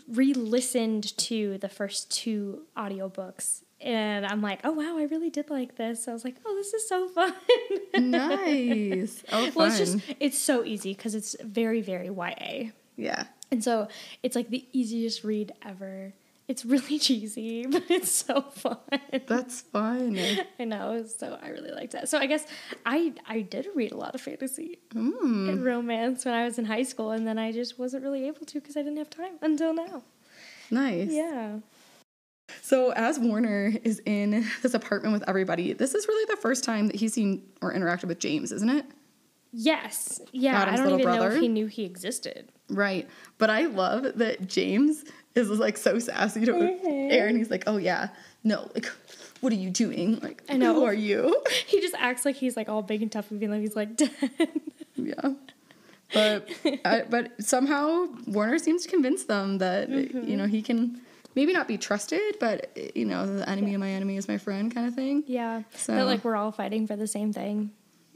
[0.07, 3.63] re listened to the first two audiobooks.
[3.79, 6.07] And I'm like, oh, wow, I really did like this.
[6.07, 7.33] I was like, oh, this is so fun.
[8.11, 9.23] nice.
[9.31, 9.51] Oh, fun.
[9.55, 12.71] well, it's just, it's so easy because it's very, very YA.
[12.95, 13.25] yeah.
[13.51, 13.87] And so
[14.23, 16.13] it's like the easiest read ever.
[16.49, 18.77] It's really cheesy, but it's so fun.
[19.27, 20.17] That's fun.
[20.59, 22.09] I know, so I really liked that.
[22.09, 22.45] So I guess
[22.85, 25.49] I I did read a lot of fantasy Mm.
[25.49, 28.45] and romance when I was in high school, and then I just wasn't really able
[28.45, 30.03] to because I didn't have time until now.
[30.71, 31.09] Nice.
[31.11, 31.59] Yeah.
[32.61, 36.87] So as Warner is in this apartment with everybody, this is really the first time
[36.87, 38.85] that he's seen or interacted with James, isn't it?
[39.53, 40.21] Yes.
[40.31, 40.61] Yeah.
[40.61, 42.49] Adam's I don't little even know if he knew he existed.
[42.69, 43.07] Right.
[43.37, 45.03] But I love that James
[45.35, 46.79] is like so sassy to.
[46.85, 47.37] Aaron.
[47.37, 48.09] He's like, "Oh yeah,
[48.43, 48.87] no, like,
[49.39, 50.19] what are you doing?
[50.19, 50.73] Like, I know.
[50.73, 53.51] who are you?" He just acts like he's like all big and tough, and being
[53.51, 54.11] like he's like dead.
[54.95, 55.33] yeah.
[56.13, 56.49] But
[56.85, 60.27] I, but somehow Warner seems to convince them that Mm-hmm.
[60.27, 61.01] you know he can
[61.37, 64.73] maybe not be trusted, but you know the enemy of my enemy is my friend
[64.73, 65.23] kind of thing.
[65.27, 65.61] yeah.
[65.75, 67.71] So- That like we're all fighting for the same thing.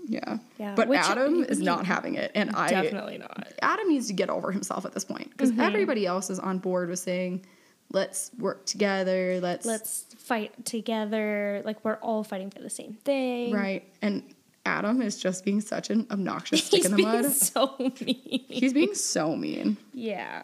[0.08, 0.40] Yeah.
[0.58, 3.48] Yeah, But which- Adam is not having it, and I Definitely not.
[3.62, 5.62] Adam needs to get over himself at this point because Mm-hmm.
[5.62, 7.46] everybody else is on board with saying,
[7.94, 9.40] "Let's work together.
[9.40, 11.62] Let's, Let's fight together.
[11.64, 13.54] Like we're all fighting for the same thing.
[13.54, 14.24] right." And
[14.66, 17.32] Adam is just being such an obnoxious stick in the being mud.
[17.32, 18.46] so mean.
[18.50, 20.44] He's being so mean Yeah.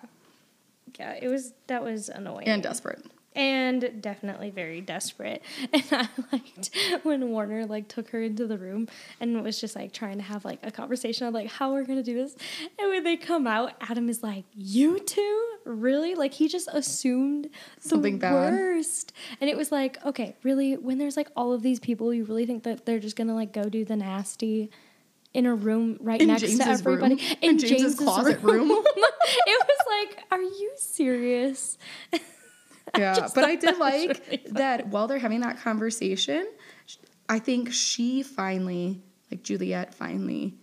[0.99, 2.47] Yeah, it was that was annoying.
[2.47, 3.05] and desperate.
[3.35, 5.43] and definitely very desperate.
[5.73, 6.71] And I liked
[7.03, 8.87] when Warner like took her into the room
[9.19, 12.01] and was just like trying to have like a conversation of like how we're gonna
[12.03, 12.35] do this.
[12.79, 17.49] And when they come out, Adam is like, "You two, really?" Like he just assumed
[17.83, 18.33] the Something bad.
[18.53, 19.13] worst.
[19.39, 22.45] And it was like, okay, really, when there's like all of these people, you really
[22.47, 24.71] think that they're just gonna like go do the nasty.
[25.37, 27.35] In a room right In next James's to everybody, room?
[27.43, 28.71] In James's closet room?
[28.71, 31.77] it was like, are you serious?
[32.97, 36.47] Yeah, but I did like really that while they're having that conversation,
[37.29, 40.55] I think she finally, like Juliette finally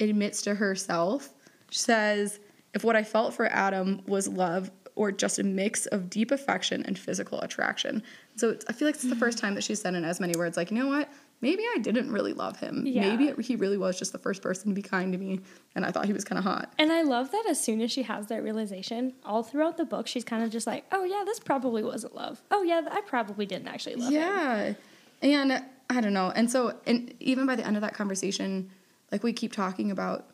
[0.00, 1.28] admits to herself,
[1.68, 2.38] she says,
[2.74, 6.84] if what I felt for Adam was love or just a mix of deep affection
[6.86, 8.02] and physical attraction.
[8.36, 9.42] So I feel like it's the first mm.
[9.42, 11.10] time that she's said in as many words, like, you know what?
[11.42, 12.86] Maybe I didn't really love him.
[12.86, 13.02] Yeah.
[13.02, 15.40] Maybe it, he really was just the first person to be kind to me,
[15.74, 16.72] and I thought he was kind of hot.
[16.78, 20.06] And I love that as soon as she has that realization, all throughout the book,
[20.06, 22.40] she's kind of just like, oh, yeah, this probably wasn't love.
[22.50, 24.20] Oh, yeah, I probably didn't actually love him.
[24.20, 24.74] Yeah.
[25.20, 26.32] And I don't know.
[26.34, 28.70] And so, and even by the end of that conversation,
[29.10, 30.26] like we keep talking about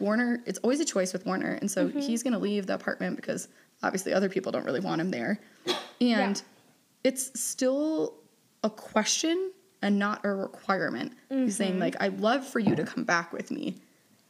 [0.00, 1.52] Warner, it's always a choice with Warner.
[1.60, 2.00] And so Mm-hmm.
[2.00, 3.48] he's going to leave the apartment because
[3.82, 5.38] obviously other people don't really want him there.
[6.00, 6.42] And Yeah.
[7.04, 8.14] it's still
[8.64, 9.52] a question
[9.82, 11.12] and not a requirement.
[11.28, 11.48] He's Mm-hmm.
[11.50, 13.76] saying, like, I'd love for you to come back with me,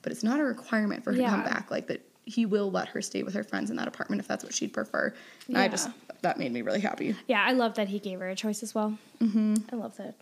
[0.02, 1.70] but it's not a requirement for her to come back.
[1.70, 4.42] Like, that he will let her stay with her friends in that apartment if that's
[4.42, 5.14] what she'd prefer.
[5.46, 5.88] And I just,
[6.22, 7.14] that made me really happy.
[7.28, 8.98] Yeah, I love that he gave her a choice as well.
[9.20, 9.54] Mm-hmm.
[9.72, 10.14] I love that.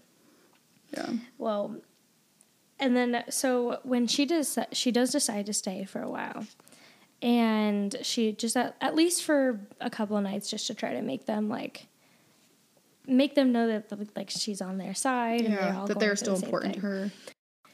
[0.93, 1.11] Yeah.
[1.39, 1.77] Well,
[2.79, 6.47] and then so when she does, she does decide to stay for a while,
[7.23, 11.01] and she just at, at least for a couple of nights, just to try to
[11.03, 11.87] make them like
[13.07, 16.37] make them know that like she's on their side and they're all that they're still
[16.37, 17.11] the important to her.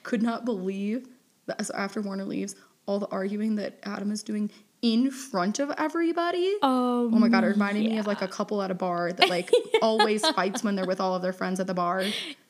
[0.03, 1.07] Could not believe
[1.47, 2.57] that so after Warner leaves,
[2.87, 4.51] all the arguing that Adam is doing
[4.83, 6.55] in front of everybody.
[6.62, 9.28] Oh, Oh my god, it reminded me of like a couple at a bar that
[9.28, 9.51] like
[9.83, 12.05] always fights when they're with all of their friends at the bar.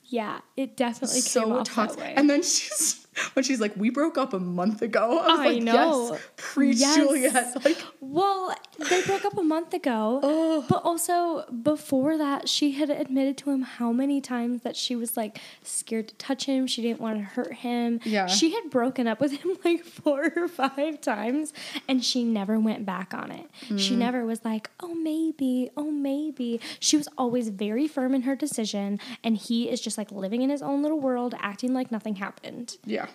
[0.05, 1.99] Yeah, it definitely came So off toxic.
[1.99, 2.14] that way.
[2.16, 5.46] And then she's when she's like, "We broke up a month ago." I was I
[5.54, 6.11] like, know.
[6.12, 6.96] "Yes, preach, Yes.
[6.96, 8.54] Juliette." Like, Well,
[8.88, 10.20] they broke up a month ago.
[10.22, 10.64] Oh.
[10.68, 15.16] But also, before that, she had admitted to him how many times that she was
[15.16, 16.66] like scared to touch him.
[16.66, 18.00] She didn't want to hurt him.
[18.04, 18.26] Yeah.
[18.26, 21.52] She had broken up with him like four or five times
[21.88, 23.46] and she never went back on it.
[23.76, 23.98] She Mm.
[23.98, 26.61] never was like, oh, maybe, oh, maybe.
[26.78, 28.98] She was always very firm in her decision.
[29.22, 32.76] And he is just like living in his own little world, acting like nothing happened.
[32.84, 33.06] yeah,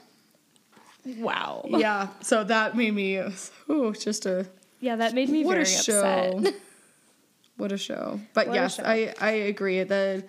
[1.20, 1.66] Wow.
[1.68, 2.08] yeah.
[2.22, 3.18] So that made me,
[3.70, 4.48] ooh, just a
[4.80, 6.54] Yeah, that made me what very a show upset.
[7.58, 8.84] what a show but What yes show.
[8.84, 10.24] i i agree the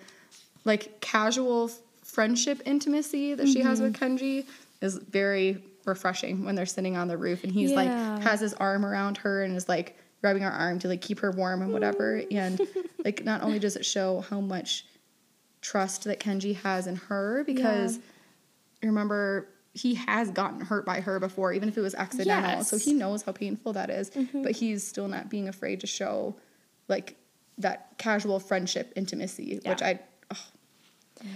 [0.63, 1.69] like casual
[2.05, 4.15] friendship intimacy that she has with Mm-hmm.
[4.15, 4.45] kenji
[4.81, 7.75] is very refreshing when they're sitting on the roof and he's Yeah.
[7.77, 11.19] like has his arm around her and is like rubbing her arm to like keep
[11.19, 12.61] her warm and whatever and
[13.03, 14.85] like not only does it show how much
[15.61, 17.99] trust that kenji has in her because
[18.81, 19.47] remember
[19.77, 23.21] he has gotten hurt by her before even if it was accidental so he knows
[23.21, 26.35] how painful that is, but he's still not being afraid to show
[26.87, 27.15] like
[27.57, 29.99] that casual friendship intimacy which i
[30.31, 30.35] oh,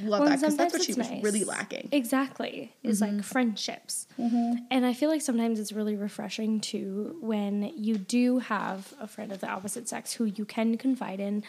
[0.04, 1.24] love Well, that because that's what she was nice.
[1.24, 2.74] really lacking Exactly.
[2.84, 3.18] Is Mm-hmm.
[3.18, 4.08] like friendships.
[4.18, 9.32] And I feel like sometimes it's really refreshing too when you do have a friend
[9.32, 11.44] of the opposite sex who you can confide in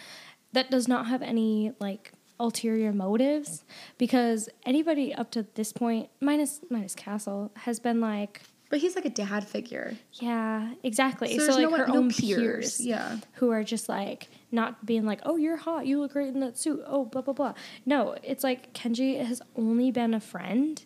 [0.52, 2.12] that does not have any like
[2.42, 3.64] ulterior motives
[3.98, 9.04] because anybody up to this point minus minus castle has been like but he's like
[9.04, 9.94] a dad figure.
[10.14, 11.38] Yeah exactly.
[11.38, 13.18] So so, like no her no own peers, peers, yeah.
[13.34, 16.56] who are just like not being like oh you're hot you look great in that
[16.56, 17.52] suit oh blah blah blah.
[17.84, 20.82] No it's like kenji has only been a friend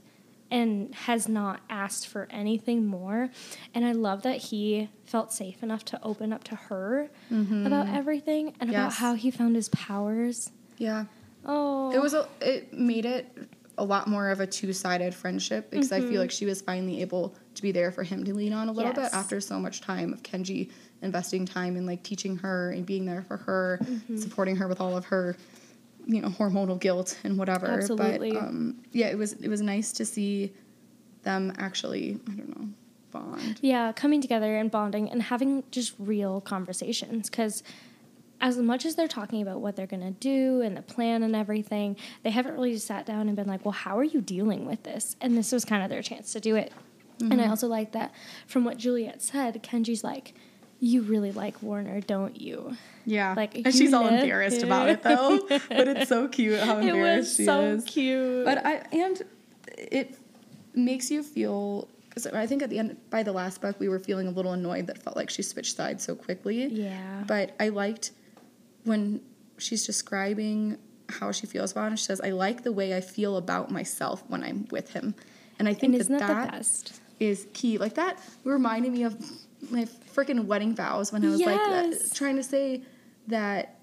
[0.51, 3.31] and has not asked for anything more
[3.75, 8.55] and i love that he felt safe enough to open up to her about everything
[8.61, 9.03] and about Mm-hmm.
[9.05, 10.53] How he found his powers.
[10.79, 11.07] Yeah
[11.47, 13.27] oh it was a, it made it
[13.79, 16.09] a lot more of a two-sided friendship because i Mm-hmm.
[16.11, 18.73] feel like she was finally able to be there for him to lean on a
[18.73, 20.71] little bit after so much time of kenji
[21.03, 24.17] investing time in like teaching her and being there for her Mm-hmm.
[24.19, 25.37] supporting her with all of her
[26.07, 28.33] you know hormonal guilt and whatever Absolutely.
[28.33, 30.53] but um yeah it was it was nice to see
[31.25, 32.69] them actually i don't know
[33.11, 37.63] bond Yeah, coming together and bonding and having just real conversations because
[38.41, 41.35] as much as they're talking about what they're going to do and the plan and
[41.35, 44.83] everything, they haven't really sat down and been like, well, how are you dealing with
[44.83, 45.17] this?
[45.21, 46.73] And this was kind of their chance to do it.
[47.21, 47.41] And Mm-hmm.
[47.41, 48.13] I also like that
[48.47, 50.35] from what Juliette said, Kenji's like,
[50.81, 52.77] you really like Warner, don't you?
[53.07, 56.89] yeah Like, and she's all embarrassed about it though but it's so cute how It
[56.89, 58.45] embarrassed was she so is cute.
[58.45, 59.23] But I and
[59.79, 60.19] it
[60.75, 61.89] makes you feel.
[62.09, 64.53] Because I think at the end, by the last book, we were feeling a little
[64.53, 66.67] annoyed that it felt like she switched sides so quickly.
[66.67, 67.25] Yeah.
[67.27, 68.13] But I liked
[68.87, 69.21] when
[69.59, 70.79] she's describing
[71.09, 71.97] how she feels about him.
[71.97, 75.15] She says, "I like the way I feel about myself when I'm with him,"
[75.59, 77.01] and I think And that that, that the best?
[77.21, 77.79] is key.
[77.79, 79.17] Like that reminded me of
[79.71, 79.85] my
[80.15, 82.83] freaking wedding vows when I was like that, trying to say
[83.29, 83.79] that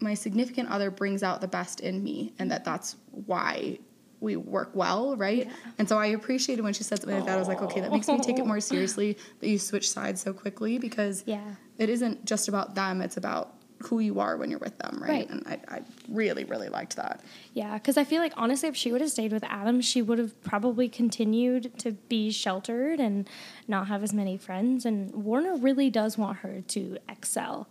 [0.00, 3.78] my significant other brings out the best in me and that that's why
[4.20, 5.46] we work well, right?
[5.46, 5.52] Yeah.
[5.78, 7.34] And so I appreciated when she said something like that.
[7.36, 10.20] I was like, okay, that makes me take it more seriously that you switch sides
[10.20, 11.40] so quickly because Yeah.
[11.78, 13.54] it isn't just about them, it's about
[13.84, 15.10] who you are when you're with them, right?
[15.10, 15.30] Right.
[15.30, 17.20] And I, I really, really liked that.
[17.54, 20.18] Yeah, because I feel like honestly, if she would have stayed with Adam, she would
[20.18, 23.28] have probably continued to be sheltered and
[23.68, 24.84] not have as many friends.
[24.84, 27.68] And Warner really does want her to excel.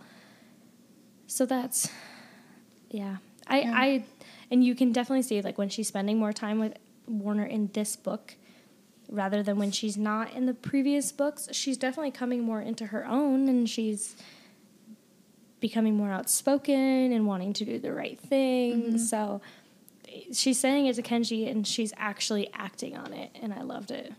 [1.27, 1.89] So that's,
[2.89, 3.71] yeah, I, Yeah.
[3.75, 4.05] I,
[4.49, 7.95] and you can definitely see like when she's spending more time with Warner in this
[7.97, 8.35] book,
[9.09, 13.05] rather than when she's not in the previous books, she's definitely coming more into her
[13.05, 14.15] own, and she's
[15.59, 18.81] becoming more outspoken and wanting to do the right thing.
[18.83, 18.97] Mm-hmm.
[18.97, 19.41] So
[20.33, 24.13] she's saying it to Kenji and she's actually acting on it and I loved it.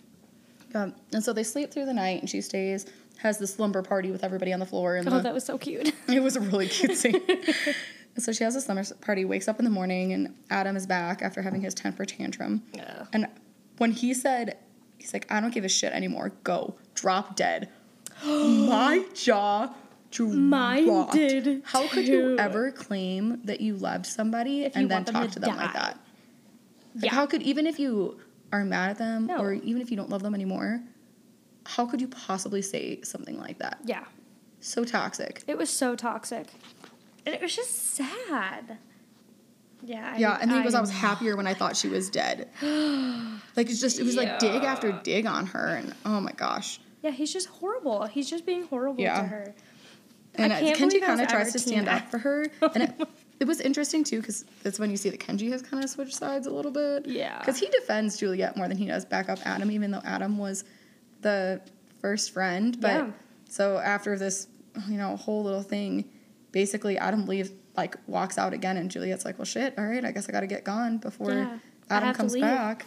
[0.74, 2.86] Um, and so they sleep through the night and she stays,
[3.18, 4.96] has this slumber party with everybody on the floor.
[4.96, 5.92] And Oh, the, that was so cute.
[6.08, 7.20] It was a really cute scene.
[8.18, 11.22] So she has a slumber party, wakes up in the morning, and Adam is back
[11.22, 12.64] after having his temper tantrum.
[12.74, 13.04] Yeah.
[13.12, 13.28] And
[13.76, 14.56] when he said,
[14.98, 16.32] he's like, I don't give a shit anymore.
[16.42, 16.74] Go.
[16.96, 17.68] Drop dead.
[18.26, 19.72] My jaw
[20.10, 20.34] dropped.
[20.34, 25.28] Mine did, How could you ever claim that you loved somebody If and then talk
[25.28, 25.98] to to them like that?
[26.94, 27.14] Like, Yeah.
[27.14, 28.18] how could, even if you
[28.52, 29.38] are mad at them No.
[29.38, 30.82] or even if you don't love them anymore,
[31.66, 33.78] how could you possibly say something like that?
[33.84, 34.04] Yeah.
[34.60, 35.42] So toxic.
[35.46, 36.46] It was so toxic.
[37.26, 38.78] And it was just sad.
[39.82, 40.16] Yeah.
[40.16, 42.48] Yeah, and then he goes, I was happier when I thought she was dead.
[42.62, 46.80] like it's just it was like dig after dig on her and oh my gosh.
[47.02, 48.06] Yeah, he's just horrible.
[48.06, 49.20] He's just being horrible Yeah.
[49.22, 49.54] to her.
[50.38, 52.46] And Kenji kind of tries to stand up for her.
[52.74, 53.08] And it,
[53.40, 56.14] it was interesting too because that's when you see that Kenji has kind of switched
[56.14, 57.06] sides a little bit.
[57.06, 57.38] Yeah.
[57.38, 60.64] Because he defends Juliette more than he does back up Adam, even though Adam was
[61.20, 61.60] the
[62.00, 62.80] first friend.
[62.80, 63.10] But Yeah.
[63.48, 64.46] so after this,
[64.88, 66.04] you know, whole little thing,
[66.52, 69.74] basically Adam leaves, like walks out again, and Juliette's like, "Well, shit.
[69.78, 71.58] All right, I guess I got to get gone before Yeah,
[71.90, 72.86] Adam comes back."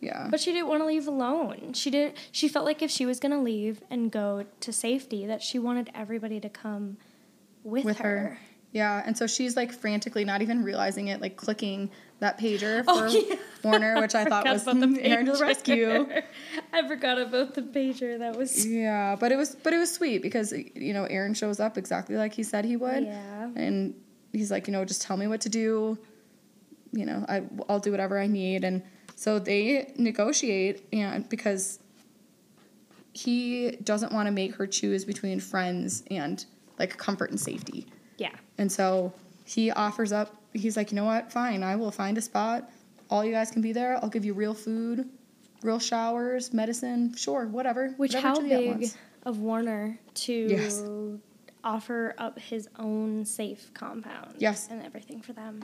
[0.00, 0.28] Yeah.
[0.30, 1.72] But she didn't want to leave alone.
[1.74, 5.42] She didn't she felt like if she was gonna leave and go to safety that
[5.42, 6.98] she wanted everybody to come
[7.64, 8.18] with, with her.
[8.18, 8.38] her.
[8.70, 11.90] Yeah, and so she's like frantically, not even realizing it, like clicking
[12.20, 13.36] that pager oh, for Oh, yeah.
[13.64, 16.06] Warner, which I, thought was the Aaron to the rescue.
[16.72, 18.18] I forgot about the pager.
[18.18, 21.60] That was Yeah, but it was but it was sweet because you know Aaron shows
[21.60, 23.50] up exactly like he said he would, Yeah.
[23.56, 23.94] and
[24.32, 25.98] he's like, you know, just tell me what to do.
[26.92, 28.82] You know, I I'll do whatever I need, and
[29.18, 31.80] so they negotiate, and because
[33.12, 36.44] he doesn't want to make her choose between friends and
[36.78, 37.84] like comfort and safety.
[38.16, 38.30] Yeah.
[38.58, 39.12] And so
[39.44, 42.70] he offers up, he's like, you know what, fine, I will find a spot.
[43.10, 43.96] All you guys can be there.
[43.96, 45.08] I'll give you real food,
[45.62, 47.94] real showers, medicine, sure, whatever.
[47.96, 48.90] Which whatever how big
[49.24, 50.84] of Warner to Yes.
[51.64, 54.34] offer up his own safe compound.
[54.38, 54.68] Yes.
[54.70, 55.60] And everything for them.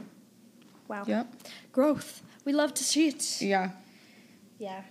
[0.88, 1.04] Wow.
[1.06, 1.32] Yep.
[1.70, 2.22] Growth.
[2.44, 3.40] We love to see it.
[3.40, 3.70] Yeah.
[4.58, 4.82] Yeah.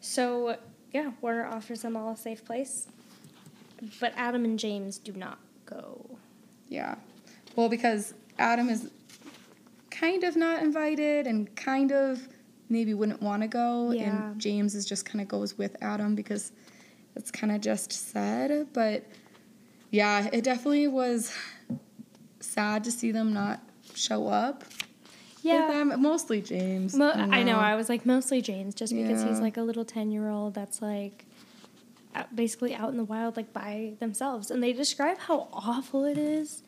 [0.00, 0.56] So
[0.92, 2.88] yeah, Warner offers them all a safe place.
[4.00, 6.18] But Adam and James do not go.
[6.68, 6.94] Yeah.
[7.54, 8.90] Well, because Adam is
[9.90, 12.26] kind of not invited and kind of
[12.68, 13.90] maybe wouldn't want to go.
[13.90, 14.30] Yeah.
[14.30, 16.52] And James is just kind of goes with Adam because
[17.14, 18.68] it's kind of just said.
[18.72, 19.04] But
[19.90, 21.32] yeah, it definitely was
[22.40, 23.60] sad to see them not
[23.94, 24.64] show up.
[25.46, 25.66] Yeah.
[25.66, 26.02] With them.
[26.02, 26.94] Mostly James.
[26.94, 27.52] Mo- I know.
[27.52, 27.58] know.
[27.58, 30.82] I was like mostly James, just because he's like a little ten year old that's
[30.82, 31.24] like
[32.34, 36.62] basically out in the wild, like by themselves, and they describe how awful it is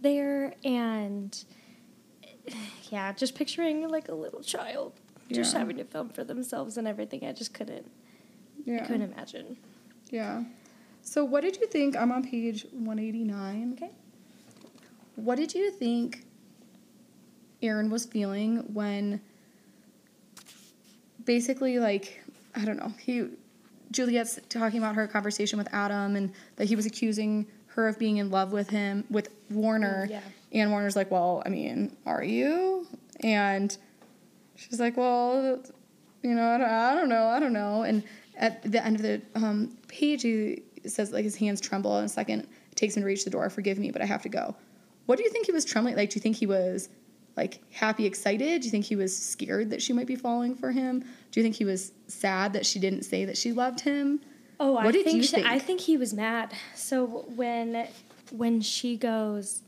[0.00, 1.44] there, and
[2.90, 4.92] yeah, just picturing like a little child
[5.32, 7.24] just having to film for themselves and everything.
[7.24, 7.90] I just couldn't.
[8.64, 8.74] Yeah.
[8.74, 8.86] I yeah.
[8.86, 9.56] couldn't imagine.
[10.10, 10.44] Yeah.
[11.02, 11.96] So, what did you think?
[11.96, 13.72] I'm on page 189.
[13.74, 13.90] Okay.
[15.16, 16.24] What did you think
[17.62, 19.20] Aaron was feeling when
[21.24, 22.22] basically, like,
[22.54, 23.28] I don't know, he
[23.90, 28.18] Juliette's talking about her conversation with Adam and that he was accusing her of being
[28.18, 30.06] in love with him, with Warner.
[30.06, 30.20] Mm, yeah.
[30.52, 32.86] And Warner's like, well, I mean, are you?
[33.20, 33.76] And
[34.56, 35.60] she's like, well,
[36.22, 37.82] you know, I don't, I don't know, I don't know.
[37.82, 38.02] And
[38.36, 41.96] at the end of the um, page, he says, like, his hands tremble.
[41.96, 43.48] And a second, it takes him to reach the door.
[43.50, 44.54] Forgive me, but I have to go.
[45.06, 45.96] What do you think he was trembling?
[45.96, 46.88] Like, do you think he was,
[47.40, 48.60] like happy, excited?
[48.60, 51.00] Do you think he was scared that she might be falling for him?
[51.00, 54.20] Do you think he was sad that she didn't say that she loved him?
[54.58, 55.46] Oh, What I did think you think?
[55.46, 56.52] I think he was mad.
[56.74, 57.88] So when
[58.30, 59.62] when she goes,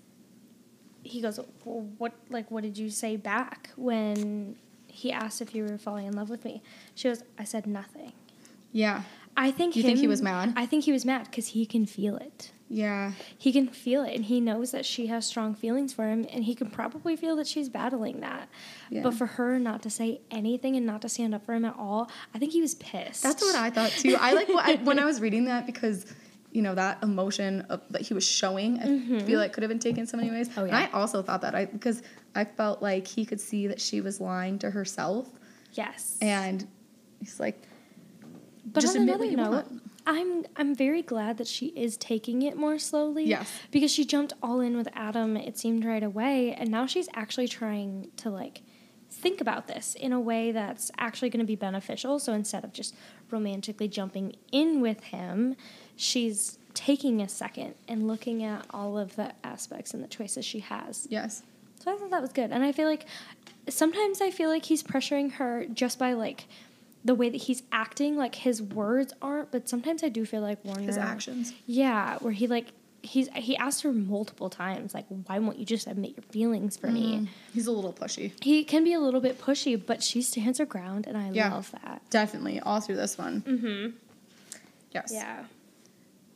[1.02, 4.56] he goes, well, "What like what did you say back when
[4.86, 6.62] he asked if you were falling in love with me?"
[6.94, 8.12] She goes, "I said nothing."
[8.70, 9.04] Yeah.
[9.36, 10.52] I think You think he was mad?
[10.56, 12.52] I think he was mad because he can feel it.
[12.68, 13.12] Yeah.
[13.36, 16.44] He can feel it, and he knows that she has strong feelings for him, and
[16.44, 18.48] he can probably feel that she's battling that.
[18.88, 19.02] Yeah.
[19.02, 21.76] But for her not to say anything and not to stand up for him at
[21.78, 23.22] all, I think he was pissed.
[23.22, 24.16] That's what I thought too.
[24.18, 26.06] I like what I, when I was reading that because
[26.50, 28.78] you know that emotion of, that he was showing.
[28.80, 30.48] I feel like could have been taken so many ways.
[30.50, 30.60] Mm-hmm.
[30.60, 30.88] Oh, And yeah.
[30.92, 32.02] I also thought that I because
[32.34, 35.28] I felt like he could see that she was lying to herself,
[35.74, 36.16] Yes.
[36.22, 36.66] and
[37.20, 37.62] he's like,
[38.64, 39.82] But just on admit another note, want.
[40.06, 43.24] I'm I'm very glad that she is taking it more slowly.
[43.24, 43.50] Yes.
[43.70, 47.48] Because she jumped all in with Adam, it seemed right away, and now she's actually
[47.48, 48.62] trying to like
[49.10, 52.18] think about this in a way that's actually going to be beneficial.
[52.18, 52.94] So instead of just
[53.30, 55.54] romantically jumping in with him,
[55.96, 60.60] she's taking a second and looking at all of the aspects and the choices she
[60.60, 61.06] has.
[61.10, 61.42] yes,
[61.80, 62.50] So I thought that was good.
[62.50, 63.04] And I feel like
[63.68, 66.46] sometimes I feel like he's pressuring her just by like
[67.04, 70.64] the way that he's acting, like his words aren't, but sometimes I do feel like
[70.64, 71.52] Warner his actions.
[71.66, 72.66] Yeah, where he like
[73.02, 76.86] he's he asked her multiple times, like, why won't you just admit your feelings for
[76.86, 77.16] me?
[77.20, 78.32] Mm, He's a little pushy.
[78.42, 81.52] He can be a little bit pushy, but she stands her ground and I Yeah.
[81.52, 82.02] love that.
[82.10, 83.40] Definitely, all through this one.
[83.42, 83.96] Mm-hmm.
[84.92, 85.10] Yes.
[85.12, 85.44] Yeah.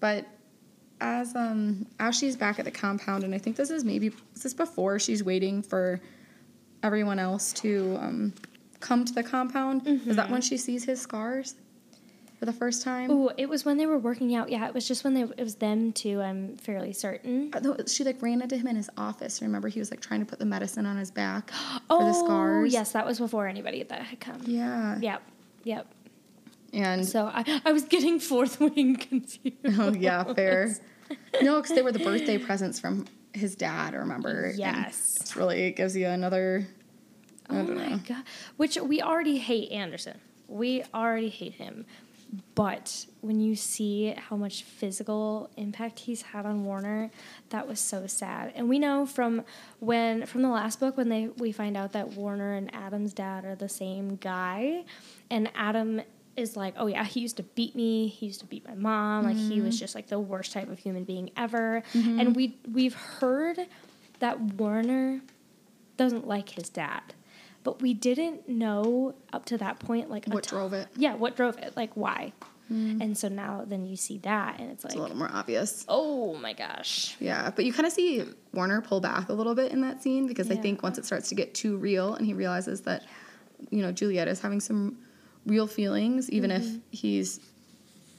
[0.01, 0.27] But
[1.01, 4.43] as um as she's back at the compound, and I think this is maybe is
[4.43, 6.01] this before she's waiting for
[6.83, 8.33] everyone else to um
[8.81, 9.87] come to the compound.
[9.87, 11.55] Is that when she sees his scars
[12.39, 13.11] for the first time?
[13.11, 14.51] Ooh, it was when they were working out.
[14.51, 16.21] Yeah, it was just when they it was them too.
[16.21, 17.51] I'm fairly certain.
[17.55, 19.41] Uh, She like ran into him in his office.
[19.43, 22.13] Remember, he was like trying to put the medicine on his back for oh, the
[22.15, 22.73] scars.
[22.73, 24.41] yes, that was before anybody that had come.
[24.45, 24.99] Yeah.
[25.01, 25.23] Yep.
[25.65, 25.87] Yep.
[26.73, 29.57] And So I, I was getting fourth wing confused.
[29.79, 30.75] oh yeah, fair.
[31.41, 33.95] No, because they were the birthday presents from his dad.
[33.95, 34.47] Remember?
[34.47, 35.17] And Yes.
[35.21, 36.67] it's really it gives you another.
[37.49, 38.01] Oh my know.
[38.07, 38.25] god.
[38.57, 40.21] Which we already hate Anderson.
[40.49, 41.87] We already hate him.
[42.55, 47.11] But when you see how much physical impact he's had on Warner,
[47.51, 48.53] that was so sad.
[48.57, 49.45] And we know from
[49.79, 53.45] when from the last book when they we find out that Warner and Adam's dad
[53.45, 54.85] are the same guy
[55.31, 56.03] and Adam
[56.37, 58.09] is like, "Oh yeah, he used to beat me.
[58.09, 59.25] He used to beat my mom.
[59.25, 59.81] Like he was mm-hmm.
[59.81, 62.21] just like the worst type of human being ever." Mm-hmm.
[62.21, 63.67] And we we've heard
[64.19, 65.21] that Warner
[65.97, 67.03] doesn't like his dad.
[67.67, 70.87] But we didn't know up to that point, like What ton- drove it?
[70.97, 71.77] Yeah, what drove it?
[71.77, 72.33] Like why?
[72.69, 75.85] And so now then you see that, and it's like, It's a little more obvious.
[75.89, 77.17] oh my gosh.
[77.21, 80.27] Yeah, but you kind of see Warner pull back a little bit in that scene
[80.27, 83.05] because I think once it starts to get too real and he realizes that,
[83.71, 84.99] you know, Juliette is having some
[85.45, 86.79] real feelings, even if Mm-hmm.
[86.91, 87.39] he's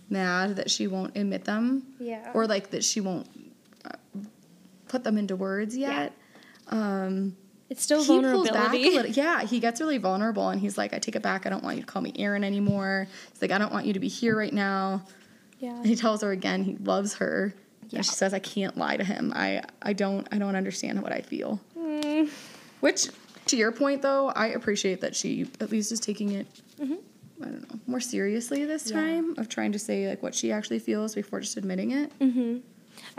[0.09, 2.31] mad that she won't admit them Yeah.
[2.33, 3.27] or like that she won't
[3.85, 3.91] uh,
[4.87, 6.13] put them into words yet.
[6.69, 7.35] Um,
[7.69, 9.11] It's still he pulls back vulnerability.
[9.19, 11.45] Yeah, he gets really vulnerable and he's like, I take it back.
[11.45, 13.07] I don't want you to call me Aaron anymore.
[13.31, 15.03] He's like, I don't want you to be here right now.
[15.59, 15.75] yeah.
[15.75, 17.53] And he tells her again he loves her.
[17.89, 17.97] Yeah.
[17.97, 19.33] And she says, I can't lie to him.
[19.35, 21.59] I, I don't I don't understand what I feel.
[21.77, 22.29] Mm,
[22.79, 23.07] Which
[23.47, 26.47] to your point though, I appreciate that she at least is taking it
[26.81, 26.85] I
[27.45, 28.97] don't know, more seriously this Mm-hmm.
[28.97, 29.05] Yeah.
[29.05, 32.17] time of trying to say like what she actually feels before just admitting it.
[32.19, 32.61] Mm.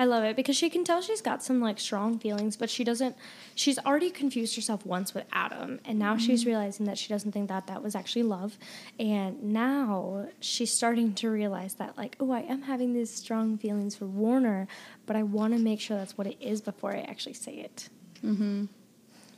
[0.01, 2.85] I love it because she can tell she's got some like strong feelings, but she
[2.85, 3.17] doesn't.
[3.57, 6.51] She's already confused herself once with Adam, and now she's Mm-hmm.
[6.51, 8.57] realizing that she doesn't think that that was actually love,
[9.01, 13.97] and now she's starting to realize that like, oh, I am having these strong feelings
[13.97, 14.69] for Warner,
[15.07, 17.89] but I want to make sure that's what it is before I actually say it.
[18.25, 18.67] Mm-hmm.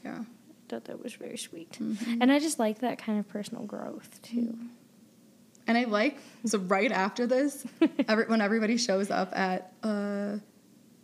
[0.05, 0.25] Yeah.
[0.69, 2.21] Thought that was very sweet, Mm-hmm.
[2.21, 4.59] and I just like that kind of personal growth too.
[5.67, 7.65] And I like so right after this,
[8.09, 10.37] every, when everybody shows up at uh,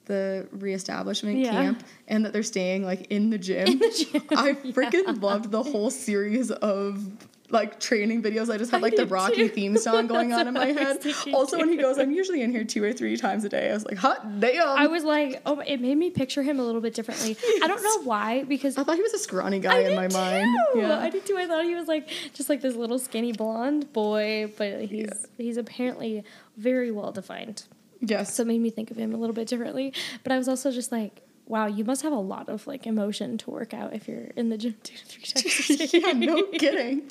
[0.06, 1.50] the reestablishment Yeah.
[1.52, 3.66] camp and that they're staying like in the gym,
[4.30, 7.06] I freaking loved the whole series of
[7.48, 8.52] like training videos.
[8.52, 9.48] I just had I like the Rocky too.
[9.48, 10.98] theme song going on in my head.
[11.32, 13.70] Also, when he goes, I'm usually in here two or three times a day.
[13.70, 14.66] I was like, hot damn!
[14.76, 17.36] I was like, oh, it made me picture him a little bit differently.
[17.62, 20.08] I don't know why because I thought he was a scrawny guy I in my
[20.08, 20.16] too.
[20.16, 20.56] mind.
[20.74, 20.98] Yeah.
[20.98, 21.36] I did too.
[21.38, 25.56] I thought he was like just like this little skinny blonde boy, but he's he's
[25.56, 26.24] apparently
[26.56, 27.62] very well defined.
[28.00, 28.34] Yes.
[28.34, 29.92] So it made me think of him a little bit differently.
[30.22, 33.38] But I was also just like, wow, you must have a lot of like emotion
[33.38, 36.00] to work out if you're in the gym two to three times a day.
[36.04, 37.10] yeah, no kidding.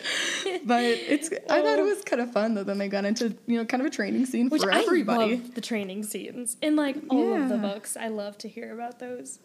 [0.65, 1.85] But it's I thought it oh.
[1.85, 2.63] was kind of fun though.
[2.63, 5.37] Then they got into you know kind of a training scene Which for I everybody.
[5.37, 7.95] love the training scenes in like all of the books.
[7.97, 9.39] I love to hear about those.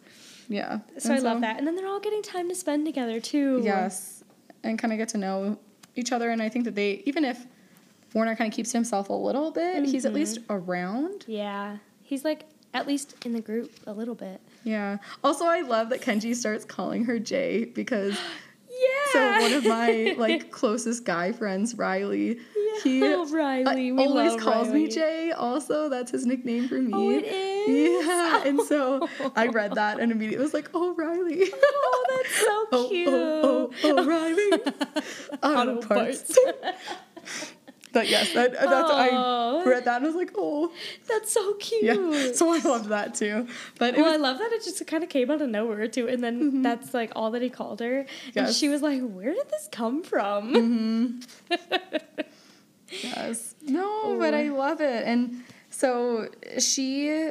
[0.49, 1.57] yeah, So And I love that.
[1.57, 3.61] And then they're all getting time to spend together too.
[3.63, 4.23] Yes,
[4.63, 5.57] and kind of get to know
[5.95, 6.29] each other.
[6.29, 7.45] And I think that they even if
[8.13, 10.53] Warner kind of keeps to himself a little bit, he's at least mm-hmm.
[10.53, 11.25] around.
[11.27, 11.77] Yeah.
[12.03, 14.41] He's like at least in the group a little bit.
[14.63, 14.97] Yeah.
[15.23, 18.17] Also, I love that Kenji starts calling her Jay because
[18.69, 19.11] Yeah.
[19.11, 22.39] so one of my like closest guy friends, Riley,
[22.83, 25.31] he Oh, Riley, we always calls me Jay.
[25.31, 26.91] Also, that's his nickname for me.
[26.93, 28.05] Oh, it is?
[28.05, 32.65] Yeah, and so I read that and immediately was like, "Oh, Riley." Oh, that's so
[32.71, 33.07] oh, cute.
[33.09, 34.51] oh, oh, oh, oh Riley.
[35.43, 36.37] Auto, Auto parts.
[37.93, 40.71] But yes, that, that's I read that and I was like, "Oh,
[41.09, 41.83] That's so cute.
[41.83, 43.47] yeah." So I loved that too.
[43.77, 46.07] But oh, well, I love that it just kind of came out of nowhere too,
[46.07, 46.61] and then mm-hmm.
[46.61, 50.03] that's like all that he called her, and she was like, "Where did this come
[50.03, 52.21] from?" Mm-hmm.
[53.03, 53.55] Yes.
[53.61, 55.03] No, but I love it.
[55.05, 56.27] And so
[56.59, 57.29] she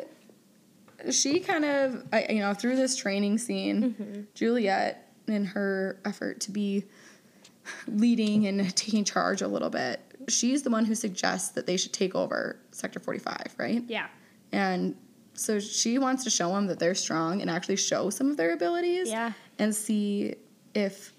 [1.10, 4.20] she kind of I, you know, through this training scene, mm-hmm.
[4.34, 6.84] Juliette in her effort to be
[7.86, 10.00] leading and taking charge a little bit,
[10.30, 13.82] she's the one who suggests that they should take over Sector 45, right?
[13.86, 14.06] Yeah,
[14.52, 14.96] And
[15.34, 18.52] so she wants to show them that they're strong and actually show some of their
[18.52, 19.32] abilities Yeah.
[19.58, 20.34] and see
[20.74, 21.12] if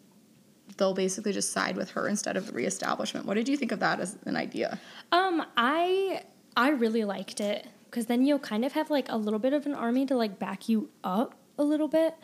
[0.78, 3.26] they'll basically just side with her instead of the reestablishment.
[3.26, 4.80] What did you think of that as an idea?
[5.12, 6.24] Um, I
[6.56, 9.66] I really liked it because then you'll kind of have like a little bit of
[9.66, 12.16] an army to like back you up a little bit,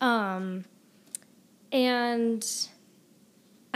[0.00, 0.64] um,
[1.72, 2.46] and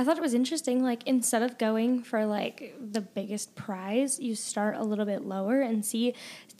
[0.03, 0.83] I thought it was interesting.
[0.83, 5.61] Like instead of going for like the biggest prize, you start a little bit lower
[5.61, 6.15] and see,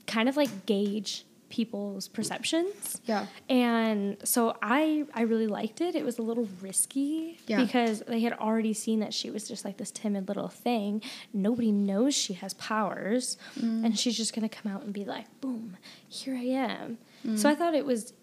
[0.07, 2.99] kind of like gauge people's perceptions.
[3.05, 3.27] Yeah.
[3.47, 5.93] And so I I really liked it.
[5.93, 7.63] It was a little risky Yeah.
[7.63, 11.01] because they had already seen that she was just like this timid little thing.
[11.31, 13.85] Nobody knows she has powers, Mm.
[13.85, 15.77] and she's just gonna come out and be like, "Boom,
[16.07, 17.37] here I am." Mm.
[17.37, 18.13] So I thought it was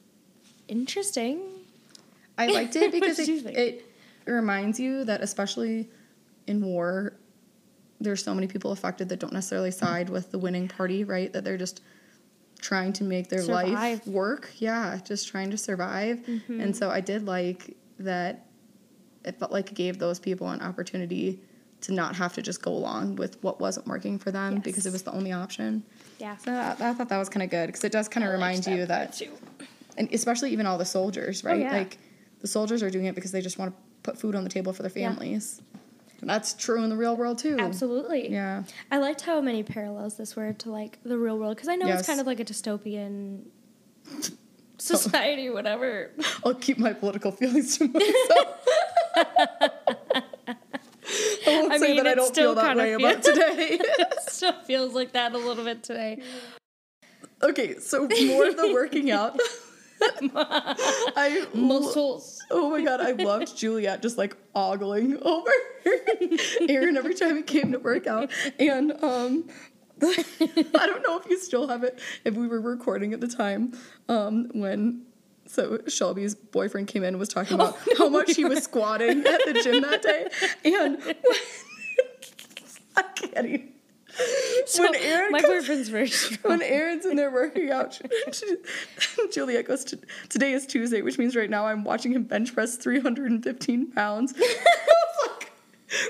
[0.67, 1.41] interesting.
[2.39, 3.83] I liked it because it, think?
[4.27, 5.89] It reminds you that especially
[6.47, 7.15] in war,
[8.01, 11.33] there's so many people affected that don't necessarily side with the winning party, right?
[11.33, 11.83] That they're just
[12.61, 14.01] trying to make their life Survive.
[14.01, 14.13] Mm-hmm.
[14.13, 14.51] work.
[14.59, 16.27] Yeah, just trying to survive.
[16.49, 18.47] And so I did like that
[19.25, 21.43] it felt like it gave those people an opportunity
[21.83, 24.93] to not have to just go along with what wasn't working for them because it
[24.93, 25.83] was the only option.
[26.19, 28.33] Yeah, So I, I thought that was kind of good because it does kind of
[28.33, 29.21] remind you that
[29.97, 31.61] and especially even all the soldiers, right?
[31.61, 31.73] Oh, yeah.
[31.73, 31.99] Like
[32.41, 34.73] the soldiers are doing it because they just want to put food on the table
[34.73, 35.11] for their Yeah.
[35.11, 35.61] families.
[36.21, 37.57] And that's true in the real world too.
[37.59, 38.31] Absolutely.
[38.31, 38.65] Yeah.
[38.91, 41.87] I liked how many parallels this were to like the real world because I know
[41.87, 42.01] Yes.
[42.01, 43.45] it's kind of like a dystopian
[44.79, 46.11] society, whatever.
[46.45, 48.67] I'll keep my political feelings to myself.
[51.47, 53.81] I won't I say mean, that I it don't feel that way feel- about today.
[54.29, 56.23] Still feels like that a little bit today.
[57.43, 59.39] okay, so more of the working out.
[60.03, 62.43] I Muscles.
[62.51, 65.51] Oh my god, I loved Juliette just like ogling over
[66.69, 68.31] Aaron every time he came to work out.
[68.59, 69.49] And um
[70.03, 73.73] I don't know if you still have it, if we were recording at the time,
[74.09, 75.03] um, when
[75.47, 79.41] so Shelby's boyfriend came in and was talking about how much he was squatting at
[79.45, 80.29] the gym that day.
[80.65, 81.03] And
[82.97, 83.73] I can't even
[84.79, 86.59] when Aaron my comes- boyfriend's very strong.
[86.59, 88.01] when Aaron's in there working out,
[89.33, 89.99] Juliette goes to
[90.29, 94.35] today is Tuesday, which means right now I'm watching him bench press 315 pounds.
[94.39, 95.53] Like,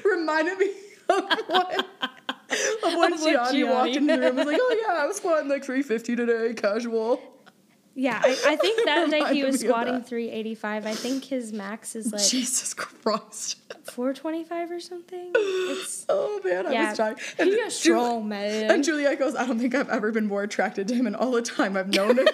[0.05, 0.71] reminded me
[1.09, 1.85] of when, of
[2.83, 5.49] when when Gianni walked in the room and was like, oh yeah, I was squatting
[5.49, 7.21] like 350 today, casual.
[8.01, 10.87] Yeah, I, I think that day he was squatting 385.
[10.87, 13.57] I think his max is like Jesus Christ.
[13.93, 15.33] 425 or something.
[15.35, 17.17] It's Oh man, I yeah, was dying.
[17.37, 18.71] he's Ju- a strong man.
[18.71, 21.31] And Juliette goes, I don't think I've ever been more attracted to him in all
[21.33, 22.27] the time I've known him.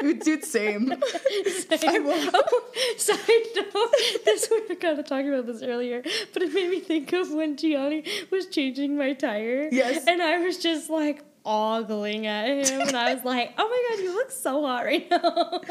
[0.18, 0.92] Dude, same.
[1.46, 1.88] Same.
[1.88, 2.30] I will.
[2.34, 2.62] Oh,
[2.96, 3.18] Side
[3.56, 7.12] note, this we were kind of talking about this earlier, but it made me think
[7.12, 9.68] of when Gianni was changing my tire.
[9.70, 10.04] Yes.
[10.08, 14.02] And I was just like ogling at him, and I was like, "Oh my god,
[14.02, 15.60] you look so hot right now."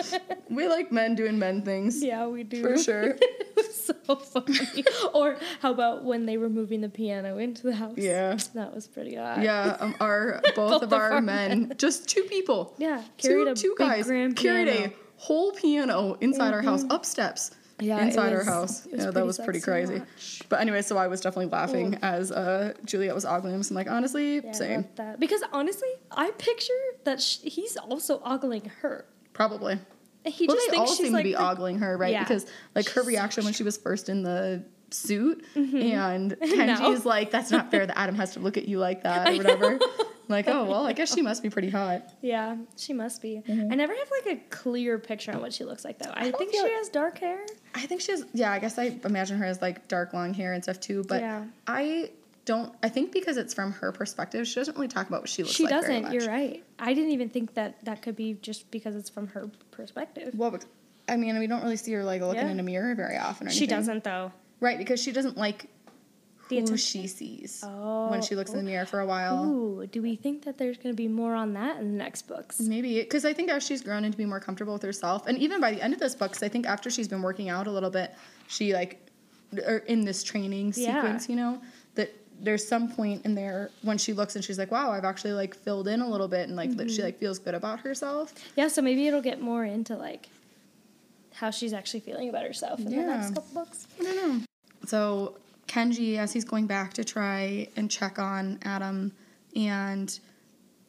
[0.50, 2.04] We like men doing men things.
[2.04, 3.16] yeah, we do For sure.
[3.72, 4.84] so funny.
[5.14, 7.98] or how about when they were moving the piano into the house?
[7.98, 8.38] Yeah.
[8.54, 9.42] that was pretty hot.
[9.42, 12.76] Yeah, um, our both, Both of our our men, just two people.
[12.78, 14.72] Yeah, two, carried a two big guys carried a.
[14.90, 14.96] Mm-hmm.
[15.16, 17.52] whole piano inside our house, up steps.
[17.82, 18.88] Yeah, inside our was- house.
[18.92, 20.02] yeah, that was pretty crazy.
[20.50, 23.64] But anyway, so I was definitely laughing as uh, Juliette was ogling him.
[23.64, 24.86] So I'm like, honestly, Yeah, same.
[24.96, 25.20] that.
[25.20, 26.74] Because honestly, I picture
[27.06, 29.06] that sh- he's also ogling her.
[29.34, 29.80] Probably.
[30.26, 32.12] He well, just they all seem like to be the- ogling her, right?
[32.12, 32.24] Yeah.
[32.24, 35.78] Because like her She's so reaction when she was first in the suit, Mm-hmm.
[35.78, 39.30] and Kenji's like, "That's not fair that Adam has to look at you like that
[39.30, 39.80] or whatever."
[40.32, 42.04] Like, oh well, I guess she must be pretty hot.
[42.22, 43.42] Yeah, she must be.
[43.48, 43.72] Mm-hmm.
[43.72, 46.12] I never have like a clear picture on what she looks like though.
[46.14, 47.46] I, don't think she like- has dark hair.
[47.76, 48.26] I think she has.
[48.34, 51.04] Yeah, I guess I imagine her as like dark long hair and stuff too.
[51.08, 51.46] But Yeah.
[51.68, 52.12] I
[52.46, 52.74] don't.
[52.84, 55.56] I think because it's from her perspective, she doesn't really talk about what she looks
[55.56, 55.82] She like.
[55.84, 56.14] very doesn't.
[56.20, 56.64] You're right.
[56.80, 60.34] I didn't even think that that could be just because it's from her perspective.
[60.36, 60.58] Well,
[61.08, 62.50] I mean, we don't really see her like looking Yeah.
[62.52, 63.48] in a mirror very often.
[63.48, 64.32] Or She doesn't though.
[64.60, 65.66] Right, because she doesn't like
[66.52, 67.02] The who attention.
[67.02, 69.44] she sees Oh, when she looks in the mirror for a while.
[69.46, 72.28] Ooh, do we think that there's going to be more on that in the next
[72.28, 72.60] books?
[72.60, 75.60] Maybe because I think as she's grown into be more comfortable with herself, and even
[75.62, 77.72] by the end of this book, 'cause I think after she's been working out a
[77.72, 78.14] little bit,
[78.48, 79.00] she like,
[79.66, 81.02] or in this training Yeah.
[81.02, 81.62] sequence, you know,
[81.96, 85.34] that there's some point in there when she looks and she's like, wow, I've actually
[85.34, 86.88] like filled in a little bit, and like Mm-hmm.
[86.88, 88.34] she like feels good about herself.
[88.56, 90.30] Yeah, so maybe it'll get more into like
[91.34, 93.88] how she's actually feeling about herself in the next couple books.
[94.00, 94.46] I don't know.
[94.88, 95.36] So
[95.72, 99.14] Kenji, as he's going back to try and check on Adam
[99.56, 100.20] and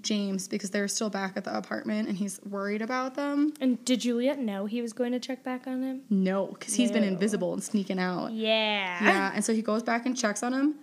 [0.00, 3.54] James because they're still back at the apartment and he's worried about them.
[3.60, 6.02] And did Juliette know he was going to check back on him?
[6.10, 8.32] No, because he's been invisible and sneaking out.
[8.32, 9.04] Yeah.
[9.04, 10.74] Yeah, and so he goes back and checks on him,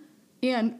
[0.42, 0.78] and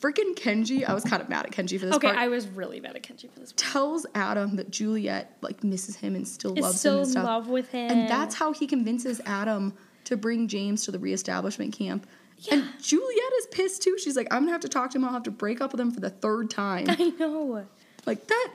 [0.00, 2.18] freaking Kenji, I was kind of mad at Kenji for this Okay, part.
[2.18, 3.52] I was really mad at Kenji for this.
[3.52, 3.72] Part.
[3.72, 7.12] Tells Adam that Juliette like misses him and still Is loves still him and in
[7.12, 7.24] stuff.
[7.24, 7.90] love with him.
[7.90, 12.08] And that's how he convinces Adam to bring James to the reestablishment camp.
[12.50, 12.70] And Yeah.
[12.80, 13.98] Juliette is pissed too.
[13.98, 15.04] She's like, I'm gonna have to talk to him.
[15.04, 16.86] I'll have to break up with him for the third time.
[16.88, 17.66] I know.
[18.06, 18.48] like that.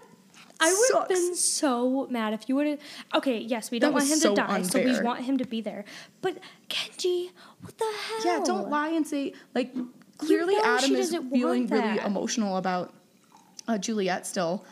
[0.60, 2.80] I would have been so mad if you would have.
[3.16, 5.46] Okay, yes, we don't That want him so to die, so we want him to
[5.46, 5.84] be there.
[6.22, 6.38] But
[6.70, 7.32] Kenji,
[7.62, 8.26] what the hell?
[8.26, 9.74] Yeah, don't lie and say like
[10.18, 12.94] clearly know Adam is feeling really emotional about
[13.68, 14.64] uh, Juliet still.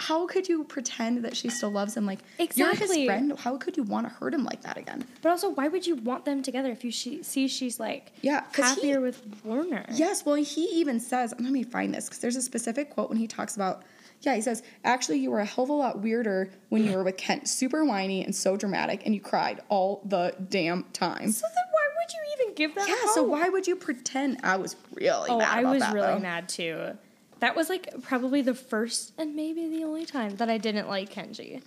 [0.00, 2.06] How could you pretend that she still loves him?
[2.06, 3.06] Like you're his Exactly.
[3.06, 3.38] friend.
[3.38, 5.04] How could you want to hurt him like that again?
[5.22, 8.42] But also, why would you want them together if you she, see she's like Yeah,
[8.52, 9.84] 'cause he- happier with Warner?
[9.92, 13.18] Yes, well, he even says, let me find this because there's a specific quote when
[13.18, 13.82] he talks about,
[14.20, 17.04] yeah, he says, actually, you were a hell of a lot weirder when you were
[17.04, 21.30] with Kent, super whiny and so dramatic, and you cried all the damn time.
[21.32, 22.88] So then, why would you even give that?
[22.88, 24.38] Yeah, so why would you pretend?
[24.44, 26.18] I was really Oh, mad I was that, really though.
[26.20, 26.96] mad too.
[27.40, 31.12] That was like probably the first and maybe the only time that I didn't like
[31.12, 31.62] Kenji.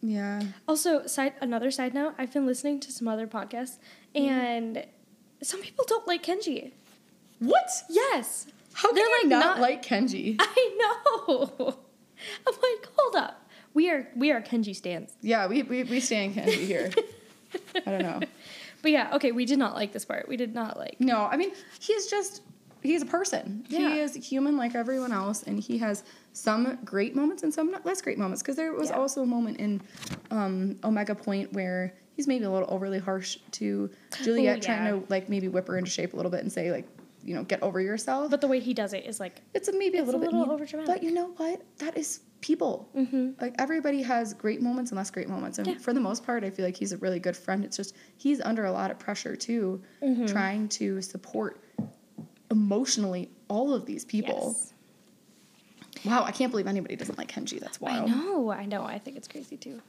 [0.00, 0.42] Yeah.
[0.66, 3.78] Also, side another side note, I've been listening to some other podcasts
[4.14, 4.28] mm-hmm.
[4.28, 4.86] and
[5.42, 6.72] some people don't like Kenji.
[7.38, 7.70] What?
[7.88, 8.46] Yes.
[8.74, 10.36] How can They're, you like, not, not- like Kenji?
[10.40, 10.76] I
[11.28, 11.50] know.
[12.46, 13.38] I'm like, hold up.
[13.74, 15.14] We are we are Kenji stands.
[15.22, 16.90] yeah, we, we, we stand Kenji here.
[17.86, 18.20] I don't know.
[18.82, 20.28] But yeah, okay, we did not like this part.
[20.28, 22.42] We did not like No, I mean, he's just
[22.82, 23.64] he's a person.
[23.68, 23.78] Yeah.
[23.94, 27.84] He is human like everyone else, and he has some great moments and some not
[27.86, 28.42] less great moments.
[28.42, 28.96] Because there was Yeah.
[28.96, 29.80] also a moment in
[30.30, 33.90] um, Omega Point where he's maybe a little overly harsh to
[34.22, 36.70] Juliette, Oh, trying to like maybe whip her into shape a little bit and say
[36.70, 36.86] like,
[37.24, 38.30] you know, get over yourself.
[38.30, 40.32] but the way he does it is like it's a, maybe a little a bit
[40.32, 40.66] little mean.
[40.66, 40.86] overdramatic.
[40.86, 41.62] But you know what?
[41.78, 42.88] That is people.
[42.96, 43.40] Mhm.
[43.40, 45.78] Like everybody has great moments and less great moments, and Yeah.
[45.78, 47.64] for the most part, I feel like he's a really good friend.
[47.64, 50.26] It's just he's under a lot of pressure too, Mm-hmm.
[50.26, 51.60] trying to support
[52.52, 54.54] emotionally all of these people.
[54.56, 54.72] Yes.
[56.04, 57.58] Wow, I can't believe anybody doesn't like Kenji.
[57.60, 58.10] That's wild.
[58.10, 58.82] I know, I know.
[58.84, 59.80] I think it's crazy too.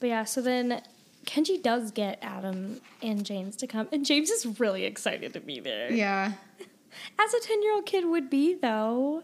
[0.00, 0.82] But yeah, so then
[1.26, 5.60] Kenji does get Adam and James to come, and James is really excited to be
[5.60, 5.90] there.
[5.92, 6.32] Yeah,
[7.18, 9.22] As a 10 year old kid would be, though.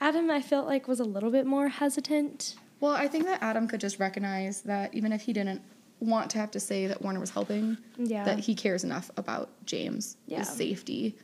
[0.00, 2.56] Adam, I felt like, was a little bit more hesitant.
[2.80, 5.60] Well, I think that Adam could just recognize that even if he didn't
[6.00, 8.22] want to have to say that Warner was helping, Yeah.
[8.24, 10.38] that he cares enough about James' Yeah.
[10.38, 11.16] his safety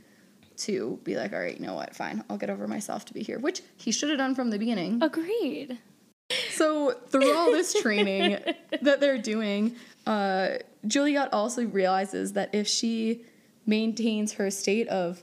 [0.58, 3.22] to be like, all right, you know what, fine, I'll get over myself to be
[3.22, 5.02] here, which he should have done from the beginning.
[5.02, 5.78] Agreed.
[6.50, 8.38] So through all this training
[8.82, 9.76] that they're doing,
[10.06, 13.24] uh, Juliette also realizes that if she
[13.66, 15.22] maintains her state of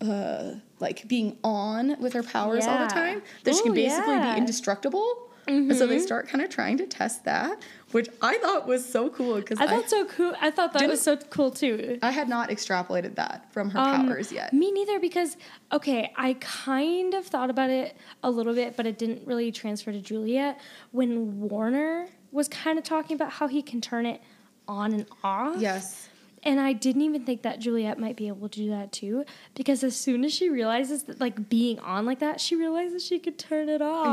[0.00, 4.34] uh, like being on with her powers all the time, that she can basically yeah.
[4.34, 5.30] Be indestructible.
[5.46, 9.10] And so they start kind of trying to test that, which I thought was so
[9.10, 10.34] cool because I I, thought so cool.
[10.40, 11.98] I thought that was so cool too.
[12.02, 14.52] I had not extrapolated that from her Um, powers yet.
[14.52, 15.36] Me neither, because
[15.72, 19.92] okay, I kind of thought about it a little bit, but it didn't really transfer
[19.92, 20.60] to Juliette
[20.92, 24.20] when Warner was kind of talking about how he can turn it
[24.66, 25.56] on and off.
[25.60, 26.08] Yes.
[26.44, 29.24] And I didn't even think that Juliette might be able to do that too,
[29.54, 33.18] because as soon as she realizes that, like being on like that, she realizes she
[33.18, 34.06] could turn it off.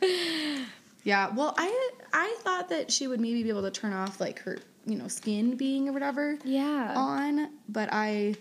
[0.00, 0.64] Yeah.
[1.04, 1.28] Yeah.
[1.34, 4.58] Well, I I thought that she would maybe be able to turn off like her,
[4.86, 6.94] you know, skin being or whatever Yeah.
[6.96, 8.34] on, but I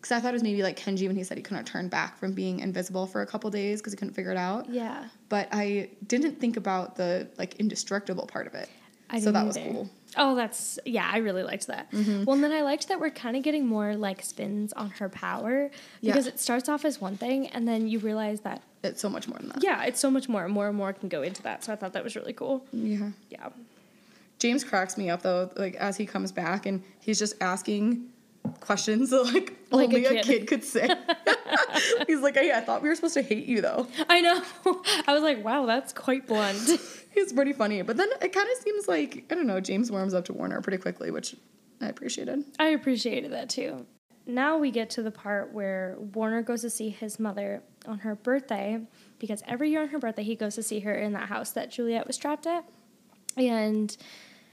[0.00, 2.16] cuz I thought it was maybe like Kenji when he said he couldn't turn back
[2.18, 4.68] from being invisible for a couple days cuz he couldn't figure it out.
[4.70, 5.04] Yeah.
[5.28, 8.68] But I didn't think about the like indestructible part of it.
[9.10, 9.70] I so that was either.
[9.72, 9.90] cool.
[10.16, 11.90] Oh, that's yeah, I really liked that.
[11.92, 12.24] Mm-hmm.
[12.24, 15.08] Well, and then I liked that we're kind of getting more like spins on her
[15.08, 16.12] power Yeah.
[16.12, 19.28] because it starts off as one thing, and then you realize that It's so much
[19.28, 19.62] more than that.
[19.62, 21.64] yeah, it's so much more, more and more can go into that.
[21.64, 22.64] So I thought that was really cool.
[22.72, 23.10] Yeah.
[23.30, 23.48] Yeah,
[24.38, 28.08] James cracks me up though, like as he comes back and he's just asking
[28.60, 30.24] questions that like, Like only a kid.
[30.24, 30.46] kid.
[30.48, 30.88] could say.
[32.06, 33.86] he's like, oh, hey, I thought we were supposed to hate you though.
[34.08, 34.42] I know.
[35.06, 36.58] I was like, wow, that's quite blunt.
[37.12, 37.82] He's pretty funny.
[37.82, 40.60] But then it kind of seems like, I don't know, James warms up to Warner
[40.60, 41.34] pretty quickly, which
[41.80, 42.44] I appreciated.
[42.58, 43.86] I appreciated that too.
[44.26, 48.16] Now we get to the part where Warner goes to see his mother on her
[48.16, 48.80] birthday
[49.20, 51.70] because every year on her birthday he goes to see her in that house that
[51.70, 52.64] Juliette was trapped at.
[53.36, 53.96] And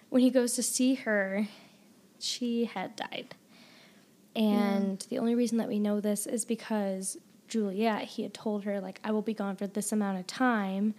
[0.09, 1.47] when he goes to see her,
[2.19, 3.33] she had died.
[4.35, 7.17] And the only reason that we know this is because
[7.47, 10.95] Juliette, he had told her, like, I will be gone for this amount of time.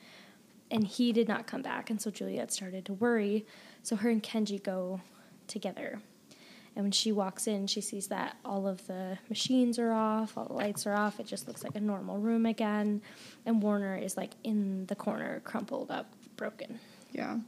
[0.70, 1.90] And he did not come back.
[1.90, 3.44] And so Juliette started to worry.
[3.82, 5.00] So her and Kenji go
[5.46, 6.00] together.
[6.76, 10.46] And when she walks in, she sees that all of the machines are off, all
[10.46, 11.20] the lights are off.
[11.20, 13.00] It just looks like a normal room again.
[13.46, 16.80] And Warner is like in the corner, crumpled up, broken.
[17.12, 17.38] Yeah.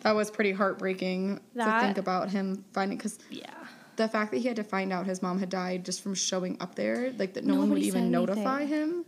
[0.00, 3.52] That was pretty heartbreaking That- to think about him finding, because Yeah.
[3.96, 6.56] The fact that he had to find out his mom had died just from showing
[6.60, 8.80] up there, like that no one would even notify anything.
[8.80, 9.04] him,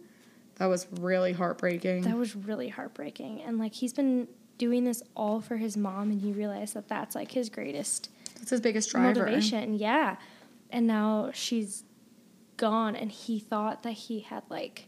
[0.57, 2.03] that was really heartbreaking.
[2.03, 3.43] That was really heartbreaking.
[3.43, 4.29] And like he's been
[4.59, 8.51] doing this all for his mom, and he realized that that's like his greatest That's
[8.51, 9.21] his biggest driver.
[9.25, 9.75] motivation.
[9.75, 10.17] Yeah.
[10.71, 11.85] And now she's
[12.57, 14.87] gone, and he thought that he had like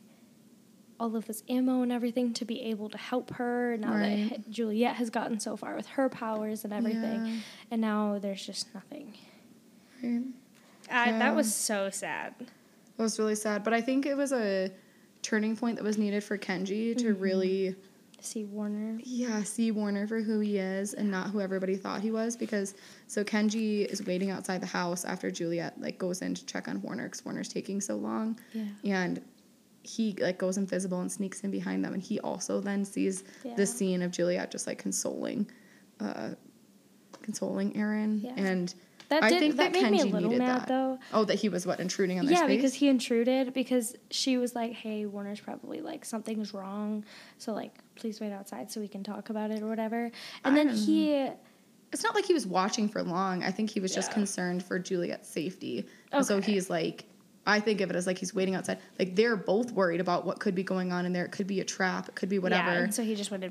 [1.01, 3.77] all of this ammo and everything to be able to help her.
[3.79, 4.31] Now Right.
[4.31, 7.37] that Juliette has gotten so far with her powers and everything, Yeah.
[7.71, 9.15] and now there's just nothing.
[10.03, 10.23] I,
[11.11, 11.19] Yeah.
[11.19, 12.35] That was so sad.
[12.41, 14.71] It was really sad, but I think it was a
[15.23, 17.21] turning point that was needed for Kenji to Mm-hmm.
[17.23, 17.77] really,
[18.21, 18.99] See Warner.
[19.05, 22.37] yeah, see Warner for who he is and not who everybody thought he was.
[22.37, 22.75] Because
[23.07, 26.83] so Kenji is waiting outside the house after Juliette like goes in to check on
[26.83, 28.65] Warner because Warner's taking so long, Yeah.
[28.85, 29.21] and
[29.85, 33.55] he like goes invisible and sneaks in behind them, and he also then sees Yeah.
[33.55, 35.49] this scene of Juliette just like consoling,
[36.01, 36.31] uh,
[37.23, 38.33] consoling Aaron, Yeah.
[38.37, 38.75] and.
[39.09, 40.69] That I did- think that that, made me a Kenji little needed mad, that.
[40.69, 40.99] though.
[41.15, 42.57] Oh, that he was what intruding on their Yeah, space.
[42.57, 47.05] because he intruded because she was like, "Hey, Warner's probably like something's wrong,
[47.39, 50.11] so like please wait outside so we can talk about it or whatever."
[50.45, 51.35] And I then he, um,
[51.91, 53.43] It's not like he was watching for long.
[53.43, 55.87] I think he was just concerned for Juliette's safety.
[56.13, 57.07] And So he's like,
[57.47, 58.79] I think of it as like he's waiting outside.
[58.99, 61.25] Like they're both worried about what could be going on in there.
[61.25, 62.11] It could be a trap.
[62.11, 62.71] It could be yeah, whatever.
[62.73, 63.43] and so he just went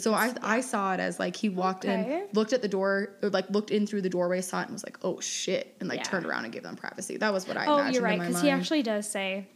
[0.00, 2.22] so I, because- I saw it as like he walked Okay.
[2.22, 4.72] in, looked at the door, or like looked in through the doorway, saw it, and
[4.72, 6.04] was like, "Oh shit!" and like Yeah.
[6.04, 7.16] turned around and gave them privacy.
[7.18, 9.46] That was what I oh, you're right because he actually does say,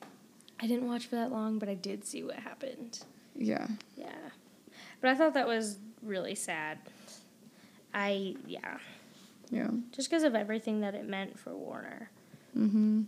[0.61, 3.01] "I didn't watch for that long, but I did see what happened."
[3.39, 3.67] yeah,
[3.97, 4.09] Yeah,
[5.01, 6.79] but I thought that was really sad.
[7.95, 8.79] I yeah,
[9.51, 12.11] yeah, just because of everything that it meant for Warner.
[12.57, 13.03] mm-hmm.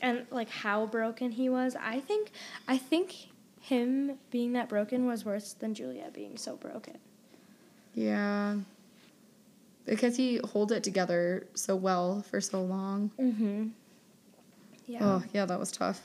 [0.00, 2.30] and like how broken he was i think
[2.66, 3.28] i think
[3.62, 6.98] him being that broken was worse than juliette being so broken
[7.94, 8.56] yeah.
[9.84, 13.10] Because he holds it together so well for so long.
[13.20, 13.68] mm-hmm
[14.86, 16.00] yeah Oh, yeah, that was tough.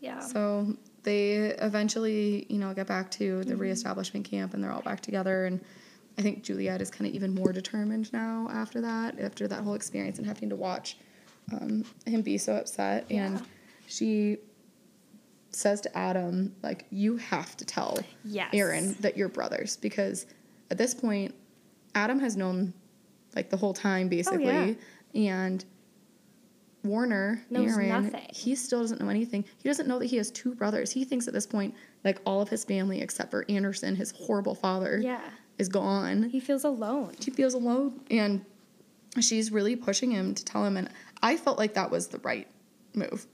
[0.00, 1.32] yeah So they
[1.68, 3.48] eventually, you know, get back to Mm-hmm.
[3.48, 5.46] the reestablishment camp and they're all back together.
[5.46, 5.60] And
[6.18, 9.74] I think Juliette is kind of even more determined now after that, after that whole
[9.74, 10.96] experience and having to watch
[11.52, 13.06] um, him be so upset.
[13.08, 13.26] Yeah.
[13.26, 13.42] And
[13.88, 14.38] she
[15.56, 18.50] says to Adam, like, you have to tell Yes.
[18.52, 20.26] Aaron that you're brothers because
[20.70, 21.34] at this point,
[21.94, 22.74] Adam has known
[23.34, 24.46] like the whole time basically.
[24.48, 24.74] Oh,
[25.12, 25.32] yeah.
[25.40, 25.64] And
[26.84, 28.26] Warner, Knows Aaron, nothing.
[28.30, 29.44] he still doesn't know anything.
[29.62, 30.92] He doesn't know that he has two brothers.
[30.92, 34.54] He thinks at this point, like all of his family except for Anderson, his horrible
[34.54, 35.20] father, yeah
[35.58, 36.24] is gone.
[36.24, 38.44] he feels alone He feels alone, and
[39.20, 40.76] she's really pushing him to tell him.
[40.76, 40.90] And
[41.22, 42.46] I felt like that was the right
[42.94, 43.26] move.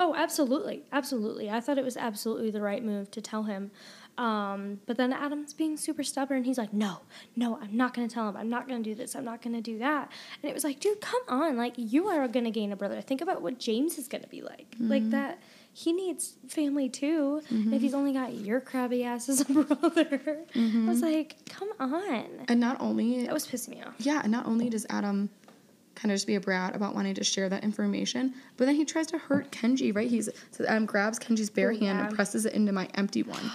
[0.00, 0.84] Oh absolutely.
[0.92, 1.50] Absolutely.
[1.50, 3.70] I thought it was absolutely the right move to tell him.
[4.16, 6.44] Um, but then adam's being super stubborn.
[6.44, 7.00] He's like no
[7.34, 8.36] no i'm not going to tell him.
[8.36, 9.16] I'm not going to do this.
[9.16, 10.10] I'm not going to do that.
[10.42, 11.56] And it was like dude come on.
[11.56, 13.00] Like you are going to gain a brother.
[13.00, 14.70] Think about what james is going to be like.
[14.72, 14.88] Mm-hmm.
[14.88, 15.40] Like that
[15.72, 17.74] he needs family too mm-hmm.
[17.74, 19.66] if he's only got your crabby ass as a brother.
[19.74, 21.00] I was mm-hmm.
[21.00, 22.44] like come on.
[22.46, 23.94] And not only that was pissing me off.
[23.98, 25.30] Yeah, and not only does Adam
[25.94, 28.84] kind of just be a brat about wanting to share that information, but then he
[28.84, 30.08] tries to hurt Kenji, right?
[30.10, 32.06] He's so Adam grabs Kenji's bare Oh, hand yeah.
[32.06, 33.50] and presses it into my empty one.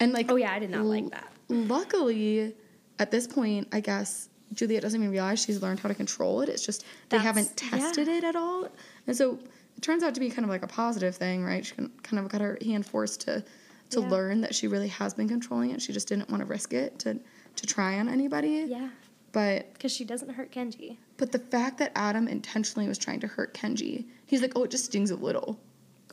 [0.00, 1.30] And like Oh, yeah, I did not like that.
[1.48, 2.54] Luckily,
[2.98, 6.48] at this point, I guess Juliette doesn't even realize she's learned how to control it.
[6.48, 7.70] It's just they haven't yeah.
[7.78, 8.68] tested it at all.
[9.06, 9.38] And so
[9.76, 11.64] it turns out to be kind of like a positive thing, right?
[11.66, 13.44] She can- kind of got her hand forced to
[13.90, 14.08] to Yeah.
[14.08, 15.82] learn that she really has been controlling it.
[15.82, 17.18] She just didn't want to risk it to
[17.56, 18.64] to try on anybody.
[18.68, 18.88] Yeah,
[19.32, 20.96] But because she doesn't hurt Kenji.
[21.16, 24.70] But the fact that Adam intentionally was trying to hurt Kenji, he's like, oh, it
[24.70, 25.60] just stings a little.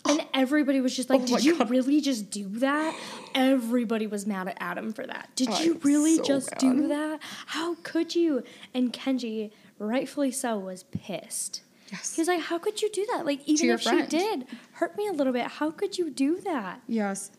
[0.07, 1.69] And everybody was just oh like, Oh Did you God.
[1.69, 2.99] really just do that?
[3.35, 5.29] Everybody was mad at Adam for that.
[5.35, 7.19] Did you really so just do that?
[7.45, 8.43] How could you?
[8.73, 11.61] And Kenji, rightfully so, was pissed.
[11.91, 12.15] Yes.
[12.15, 13.25] He was like, How could you do that?
[13.25, 14.09] Like, even if friend.
[14.11, 16.81] she did hurt me a little bit, how could you do that?
[16.87, 17.31] Yes.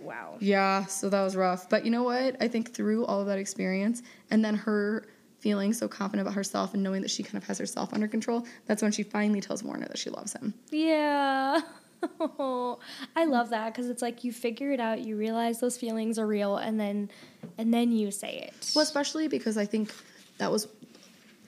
[0.00, 0.36] Wow.
[0.40, 1.68] Yeah, so that was rough.
[1.68, 2.36] But you know what?
[2.40, 5.06] I think through all of that experience and then her
[5.42, 8.46] feeling so confident about herself and knowing that she kind of has herself under control,
[8.66, 10.54] that's when she finally tells Warner that she loves him.
[10.70, 11.60] Yeah.
[12.30, 16.26] I love that because it's like you figure it out, you realize those feelings are
[16.26, 17.10] real, and then
[17.58, 18.72] and then you say it.
[18.74, 19.92] Well, especially because I think
[20.38, 20.68] that was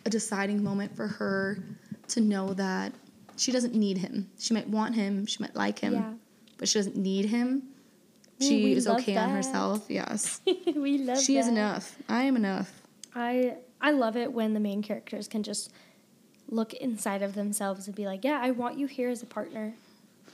[0.04, 1.58] a deciding moment for her
[2.08, 2.92] to know that
[3.36, 4.30] she doesn't need him.
[4.38, 6.12] She might want him, she might like him, Yeah.
[6.58, 7.62] but she doesn't need him.
[8.40, 9.86] She we is okay on herself.
[9.88, 10.40] Yes.
[10.46, 11.96] we love she is enough.
[12.08, 12.72] I am enough.
[13.14, 15.70] I I love it when the main characters can just
[16.48, 19.74] look inside of themselves and be like, "Yeah, I want you here as a partner,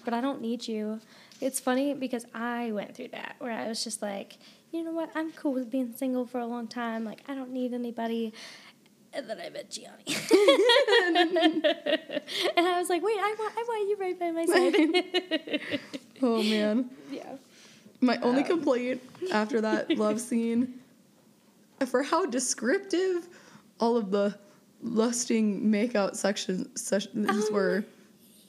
[0.05, 1.01] but I don't need you."
[1.41, 4.37] It's funny because I went through that where I was just like,
[4.73, 5.11] "You know what?
[5.15, 7.05] I'm cool with being single for a long time.
[7.05, 8.33] Like, I don't need anybody."
[9.13, 10.05] And then I met Gianni,
[12.57, 15.61] and I was like, "Wait, I want I want you right by my side."
[16.23, 16.91] Oh man.
[17.11, 17.37] yeah.
[18.03, 19.01] My only Um, complaint
[19.33, 20.75] after that love scene,
[21.87, 23.29] for how descriptive
[23.79, 24.37] all of the
[24.83, 27.85] lusting makeout section sessions Um, were,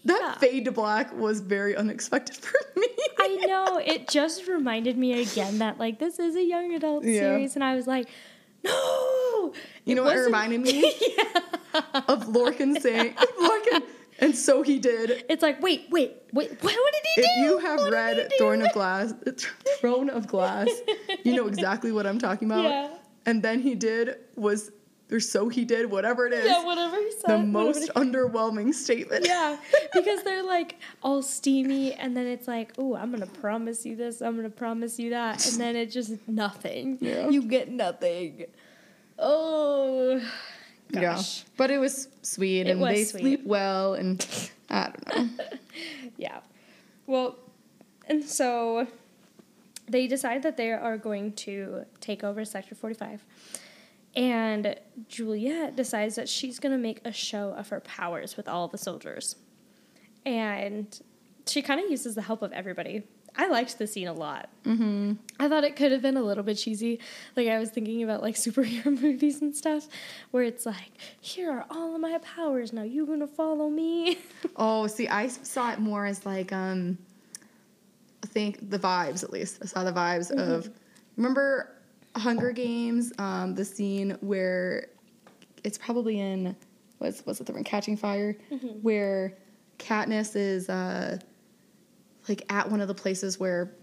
[0.06, 0.34] that yeah.
[0.38, 2.88] fade to black was very unexpected for me.
[3.20, 3.78] I know.
[3.78, 7.20] It just reminded me again that like this is a young adult Yeah.
[7.22, 8.08] series, and I was like,
[8.64, 9.54] no.
[9.86, 10.86] You know what it reminded me
[12.08, 13.84] of Lorcan saying, Lorcan,
[14.20, 15.26] and so he did.
[15.30, 16.52] It's like, wait, wait, wait.
[16.52, 17.42] What, what did he If do?
[17.42, 18.30] you have What read?
[18.38, 19.14] Throne of Glass,
[19.80, 20.70] Throne of Glass,
[21.24, 22.64] you know exactly what I'm talking about.
[22.66, 22.90] Yeah.
[23.26, 24.72] And then he did was,
[25.12, 27.30] or so he did, whatever it is, Yeah, whatever he said.
[27.30, 29.26] the most he- underwhelming statement.
[29.28, 29.58] yeah,
[29.94, 34.22] because they're like all steamy, and then it's like, oh, I'm gonna promise you this,
[34.22, 36.98] I'm gonna promise you that, and then it's just nothing.
[37.02, 37.30] Yeah.
[37.30, 38.46] You get nothing.
[39.20, 40.20] Oh,
[40.92, 41.40] gosh.
[41.44, 41.50] Yeah.
[41.58, 43.22] But it was sweet It and was they sweet.
[43.22, 44.26] sleep well and
[44.70, 45.46] I don't know.
[46.18, 46.40] Yeah.
[47.08, 47.38] Well,
[48.08, 48.88] and so
[49.92, 53.26] they decide that they are going to take over Sector 45.
[54.16, 54.76] And
[55.08, 58.78] Juliet decides that she's going to make a show of her powers with all the
[58.78, 59.36] soldiers.
[60.26, 61.00] And
[61.48, 63.04] she kind of uses the help of everybody.
[63.36, 64.50] I liked the scene a lot.
[64.66, 65.14] Mm-hmm.
[65.40, 67.00] I thought it could have been a little bit cheesy.
[67.38, 69.88] Like I was thinking about like superhero movies and stuff,
[70.32, 72.74] where it's like, here are all of my powers.
[72.74, 74.18] Now you're gonna follow me?
[74.58, 76.98] Oh, see, I saw it more as like um
[78.32, 79.60] think the vibes at least.
[79.62, 80.52] I saw the vibes Mm-hmm.
[80.52, 80.70] of
[81.18, 81.72] remember
[82.16, 84.88] Hunger Games, um, the scene where
[85.64, 86.56] it's probably in
[86.98, 88.68] what's what's it the one Catching Fire, Mm-hmm.
[88.82, 89.38] where
[89.80, 91.18] Katniss is uh
[92.30, 93.74] like at one of the places where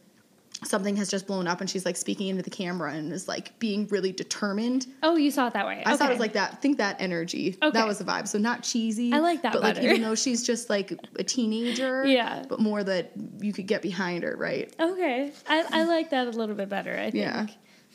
[0.64, 3.56] something has just blown up and she's like speaking into the camera and is like
[3.60, 4.86] being really determined.
[5.02, 5.82] oh, you saw it that way.
[5.86, 6.60] I thought it was like that.
[6.60, 7.56] Think that energy.
[7.62, 7.70] Okay.
[7.78, 8.26] That was the vibe.
[8.26, 9.12] So not cheesy.
[9.12, 9.86] I like that But like better.
[9.88, 12.04] even though she's just like a teenager.
[12.06, 12.44] Yeah.
[12.48, 14.74] But more that you could get behind her, right?
[14.80, 16.92] Okay, I, I like that a little bit better.
[16.94, 17.14] I think.
[17.14, 17.46] Yeah.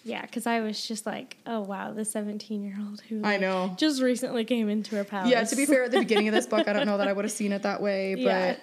[0.05, 3.73] Yeah, because I was just like, oh wow, the seventeen-year-old who I know.
[3.77, 5.31] just recently came into her palace.
[5.31, 5.43] Yeah.
[5.43, 7.25] To be fair, at the beginning of this book, I don't know that I would
[7.25, 8.55] have seen it that way, but Yeah.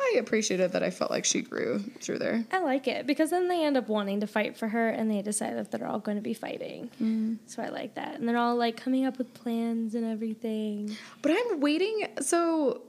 [0.00, 2.44] I appreciated that I felt like she grew through there.
[2.52, 5.22] I like it because then they end up wanting to fight for her, and they
[5.22, 6.90] decide that they're all going to be fighting.
[7.00, 7.38] Mm.
[7.46, 10.96] So I like that, and they're all like coming up with plans and everything.
[11.22, 12.06] But I'm waiting.
[12.20, 12.82] So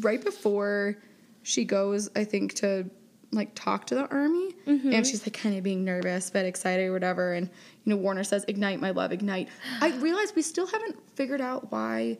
[0.00, 0.96] right before
[1.42, 2.88] she goes, I think to
[3.32, 4.92] like talk to the army, Mm-hmm.
[4.92, 7.32] and she's like kind of being nervous but excited or whatever.
[7.32, 7.48] And
[7.84, 9.48] you know, Warner says, "Ignite, my love, ignite."
[9.80, 12.18] I realize we still haven't figured out why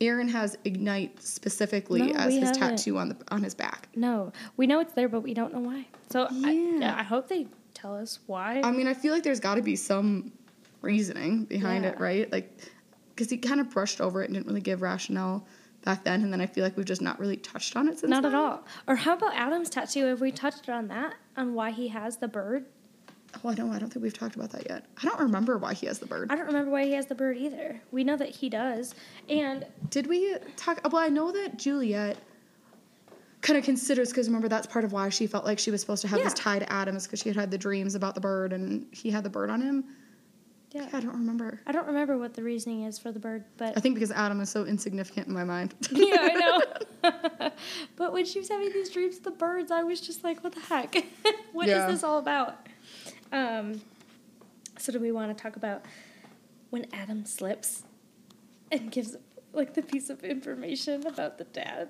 [0.00, 2.76] Aaron has ignite specifically No, as his haven't.
[2.76, 3.88] tattoo on the on his back.
[3.94, 5.86] No, we know it's there, but we don't know why.
[6.10, 6.94] So Yeah.
[6.96, 8.60] I, I hope they tell us why.
[8.62, 10.32] I mean, I feel like there's got to be some
[10.82, 12.30] reasoning behind it, right?
[12.30, 12.52] Like,
[13.14, 15.46] because he kind of brushed over it and didn't really give rationale
[15.84, 18.02] back then, and then I feel like we've just not really touched on it since.
[18.02, 18.10] Then.
[18.10, 18.64] Not at all.
[18.88, 20.04] Or how about Adam's tattoo?
[20.06, 21.14] Have we touched on that?
[21.36, 22.66] On why he has the bird?
[23.44, 23.70] Oh, I don't.
[23.70, 24.84] I don't think we've talked about that yet.
[25.02, 26.30] I don't remember why he has the bird.
[26.30, 27.80] I don't remember why he has the bird either.
[27.92, 28.94] We know that he does.
[29.28, 30.80] And Did we talk?
[30.90, 32.18] Well, I know that Juliette
[33.42, 36.02] kind of considers because remember that's part of why she felt like she was supposed
[36.02, 38.20] to have this tie to Adam is because she had had the dreams about the
[38.20, 39.84] bird and he had the bird on him.
[40.72, 41.60] yeah, Yeah, I don't remember.
[41.66, 44.40] I don't remember what the reasoning is for the bird, but I think because Adam
[44.40, 45.74] is so insignificant in my mind.
[45.92, 47.50] yeah, I know.
[47.96, 50.52] but when she was having these dreams of the birds, I was just like, what
[50.54, 50.94] the heck?
[51.52, 51.86] What is Yeah.
[51.86, 52.66] this all about?
[53.32, 53.80] Um,
[54.78, 55.84] So do we want to talk about
[56.70, 57.84] when Adam slips
[58.70, 59.16] and gives
[59.52, 61.88] like the piece of information about the dad?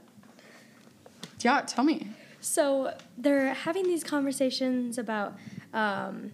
[1.41, 2.09] Yeah, tell me.
[2.41, 5.37] So they're having these conversations about
[5.75, 6.33] um,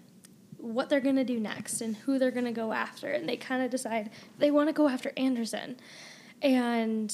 [0.59, 3.71] what they're gonna do next and who they're gonna go after, and they kind of
[3.71, 5.77] decide they want to go after Anderson.
[6.43, 7.13] And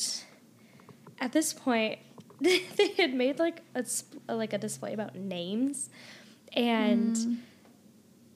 [1.21, 2.01] at this point,
[2.41, 3.85] they had made like a
[4.33, 5.91] like a display about names,
[6.53, 7.39] and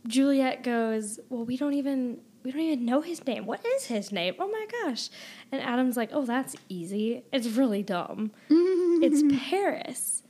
[0.07, 3.47] Juliette goes, "Well, we don't even." We don't even know his name.
[3.47, 4.35] What is his name?
[4.37, 5.11] Oh my gosh.
[5.53, 7.23] And Adam's like, oh, that's easy.
[7.33, 8.33] It's really dumb.
[8.51, 10.25] it's Paris.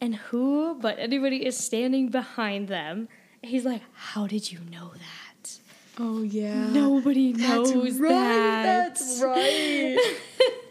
[0.00, 3.08] And who but anybody is standing behind them.
[3.42, 5.58] And he's like, How did you know that?
[5.98, 6.66] Oh yeah.
[6.68, 8.08] Nobody knows That's right.
[8.10, 8.94] that.
[8.94, 10.16] That's right.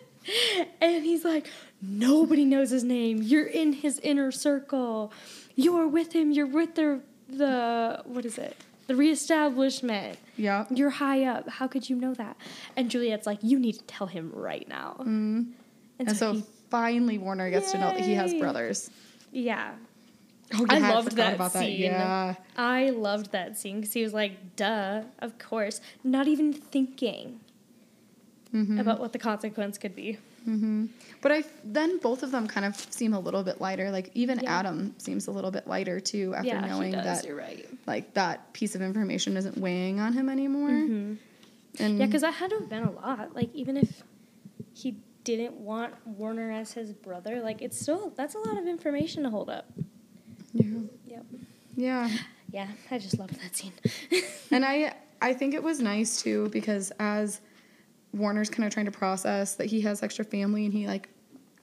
[0.82, 1.48] and he's like,
[1.82, 3.22] Nobody knows his name.
[3.22, 5.12] You're in his inner circle.
[5.56, 6.32] You're with him.
[6.32, 7.02] You're with the
[7.38, 8.56] the what is it?
[8.88, 10.18] The reestablishment.
[10.38, 10.66] yeah.
[10.70, 11.50] You're high up.
[11.50, 12.38] How could you know that?
[12.76, 14.98] And Juliette's like, You need to tell him right now.
[15.00, 15.06] Mm.
[15.06, 18.90] And, And so he, finally Warner gets to know that he has brothers.
[19.32, 19.72] yeah.
[20.54, 21.82] Oh, I loved forgot that scene.
[21.82, 22.36] Yeah.
[22.56, 25.82] I loved that scene because he was like, duh, of course.
[26.04, 27.40] Not even thinking
[28.54, 28.80] Mm-hmm.
[28.80, 30.18] about what the consequence could be.
[30.46, 30.86] Hmm
[31.22, 33.90] But I then both of them kind of seem a little bit lighter.
[33.92, 34.60] Like even Yeah.
[34.60, 37.04] Adam seems a little bit lighter too after yeah, knowing does.
[37.04, 37.66] that You're right.
[37.88, 40.70] like that piece of information isn't weighing on him anymore.
[40.70, 41.20] And
[41.80, 43.36] Yeah, because that had to have been a lot.
[43.36, 44.04] Like, even if
[44.74, 49.24] he didn't want Warner as his brother, like, it's still, that's a lot of information
[49.24, 49.66] to hold up.
[50.54, 50.64] yeah,
[51.08, 51.26] Yep.
[51.76, 52.10] yeah.
[52.52, 53.74] Yeah, I just loved that scene.
[54.52, 57.42] and I I think it was nice too because as
[58.16, 61.10] Warner's kind of trying to process that he has extra family and he like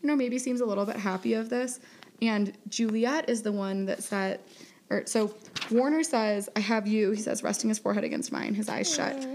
[0.02, 1.80] you know maybe seems a little bit happy of this.
[2.20, 4.40] And Juliette is the one that said
[4.90, 5.34] or so
[5.70, 7.10] Warner says I have you.
[7.12, 9.26] He says resting his forehead against mine his eyes shut.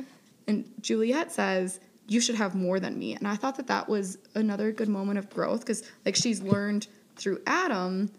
[0.47, 3.15] And Juliette says you should have more than me.
[3.15, 6.87] And I thought that that was another good moment of growth cuz like she's learned
[7.17, 8.09] through Adam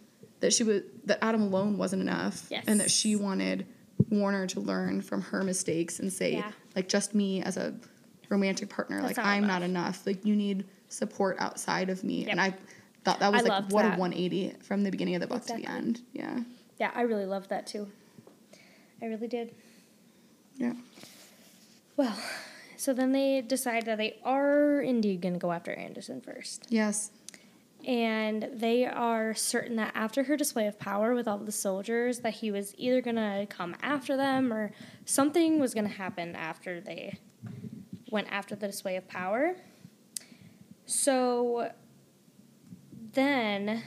[0.41, 2.65] that she was that Adam alone wasn't enough Yes.
[2.67, 3.67] and that she wanted
[4.11, 6.53] Warner to learn from her mistakes and say, Yeah.
[6.77, 7.75] like, just me as a
[8.29, 9.61] romantic partner, That's like, I'm enough.
[9.61, 10.07] not enough.
[10.07, 12.21] Like, you need support outside of me.
[12.21, 12.29] Yep.
[12.31, 12.55] And I
[13.05, 13.97] thought that was I like, what that.
[13.97, 16.01] a 180 from the beginning of the book to the end.
[16.13, 16.41] Yeah.
[16.79, 17.89] yeah, I really loved that too.
[19.03, 19.55] I really did.
[20.57, 20.73] Yeah.
[21.97, 22.17] Well,
[22.77, 26.67] so then they decide that they are indeed going to go after Anderson first.
[26.69, 27.11] Yes.
[27.87, 32.35] and they are certain that after her display of power with all the soldiers that
[32.35, 34.73] he was either going to come after them or
[35.05, 37.19] something was going to happen after they
[38.11, 39.55] went after the display of power
[40.87, 41.71] so
[43.13, 43.83] then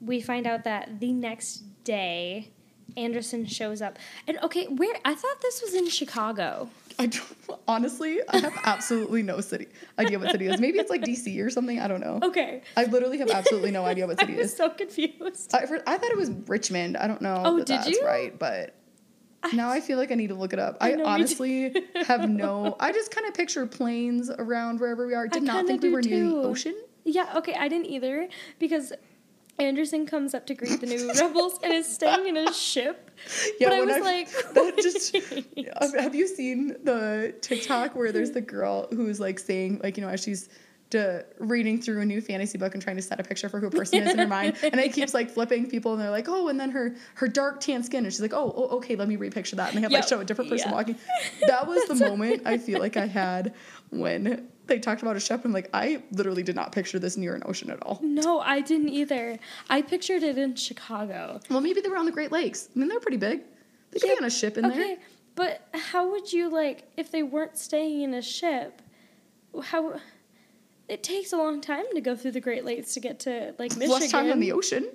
[0.00, 2.50] we find out that the next day
[2.96, 6.68] anderson shows up and okay where i thought this was in chicago
[7.00, 9.68] I don't, honestly, I have absolutely no city
[9.98, 10.60] idea what city it is.
[10.60, 11.78] Maybe it's like DC or something.
[11.78, 12.18] I don't know.
[12.24, 14.56] okay I literally have absolutely no idea what city it is.
[14.56, 16.96] so confused I, I thought it was Richmond.
[16.96, 17.40] I don't know.
[17.44, 18.02] Oh, did that's you?
[18.04, 18.74] right, but
[19.52, 20.76] now I feel like I need to look it up.
[20.80, 21.72] I I, honestly
[22.06, 22.76] have no.
[22.80, 25.28] I just kind of picture planes around wherever we are.
[25.28, 26.42] Did not kinda think we were near the too.
[26.42, 26.76] ocean.
[27.04, 28.28] Yeah, okay, I didn't either
[28.58, 28.92] because
[29.58, 33.04] Anderson comes up to greet the new rebels and is staying in a ship.
[33.58, 38.30] Yeah, but I was I- like, that just- have you seen the TikTok where there's
[38.30, 40.48] the girl who's like saying like you know as she's
[40.90, 43.66] to reading through a new fantasy book and trying to set a picture for who
[43.66, 46.28] a person is in her mind, and it keeps like flipping people, and they're like,
[46.28, 49.08] oh, and then her her dark tan skin, and she's like, oh, oh okay, let
[49.08, 50.74] me repicture that, and they have like show a different person Yeah.
[50.76, 50.96] walking.
[51.46, 53.54] That was the moment I feel like I had
[53.90, 55.44] when they talked about a ship.
[55.44, 57.98] I'm like, I literally did not picture this near an ocean at all.
[58.02, 59.38] no, I didn't either.
[59.70, 61.40] I pictured it in Chicago.
[61.50, 62.68] Well, maybe they were on the Great Lakes.
[62.74, 63.40] I mean, they're pretty big.
[63.90, 64.96] They could Yeah, be on a ship in okay, there.
[65.34, 68.82] but how would you like if they weren't staying in a ship?
[69.62, 69.98] How
[70.88, 73.76] it takes a long time to go through the Great Lakes to get to like
[73.76, 73.90] Michigan.
[73.90, 74.88] Less time on the ocean.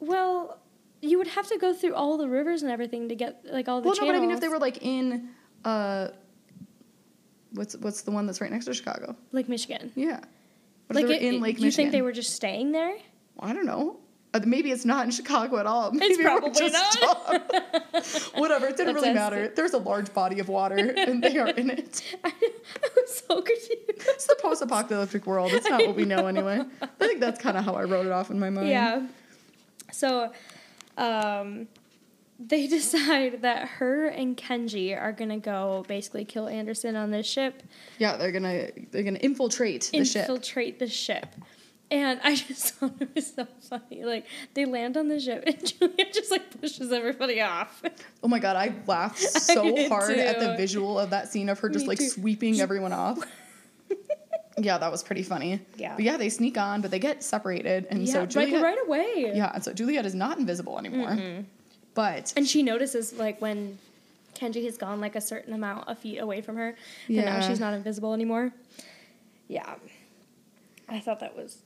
[0.00, 0.58] Well,
[1.00, 3.80] you would have to go through all the rivers and everything to get like all
[3.80, 5.30] the Well, no, but I mean, if they were like in,
[5.64, 6.08] uh,
[7.52, 9.16] what's what's the one that's right next to Chicago?
[9.32, 9.92] Lake Michigan.
[9.94, 10.20] Yeah.
[10.86, 11.66] What like if they were it- in Lake you Michigan?
[11.66, 12.94] You think they were just staying there?
[13.40, 13.98] I don't know.
[14.34, 15.92] Uh, maybe it's not in Chicago at all.
[15.92, 18.34] Maybe It's we're probably just not.
[18.36, 18.66] Whatever.
[18.66, 19.48] It didn't That's really matter.
[19.54, 22.02] There's a large body of water, and they are in it.
[22.24, 23.80] I, I was so confused.
[23.88, 25.52] It's the post-apocalyptic world.
[25.52, 26.60] It's not what we know anyway.
[26.82, 28.68] I think that's kind of how I wrote it off in my mind.
[28.68, 29.06] Yeah.
[29.92, 30.32] So,
[30.98, 31.68] um,
[32.40, 37.62] they decide that her and Kenji are gonna go basically kill Anderson on this ship,
[37.98, 38.16] Yeah.
[38.16, 40.22] They're gonna they're gonna infiltrate the ship.
[40.22, 41.26] infiltrate the ship,
[41.90, 44.04] And I just thought it was so funny.
[44.04, 47.82] Like they land on the ship and Julia just like pushes everybody off.
[48.22, 51.58] Oh my god, I laughed so did hard at the visual of that scene of
[51.60, 52.08] her just Me like too.
[52.08, 53.18] sweeping everyone off.
[54.58, 55.60] yeah, that was pretty funny.
[55.76, 55.94] Yeah.
[55.96, 58.62] But yeah, they sneak on, but they get separated, and yeah, so like Juliette.
[58.62, 59.32] right away.
[59.34, 61.18] Yeah, and so Juliette is not invisible anymore.
[61.94, 63.78] But And she notices like when
[64.34, 66.74] Kenji has gone like a certain amount of feet away from her,
[67.08, 68.52] and now she's not invisible anymore.
[69.48, 69.74] Yeah,
[70.88, 71.58] I thought that was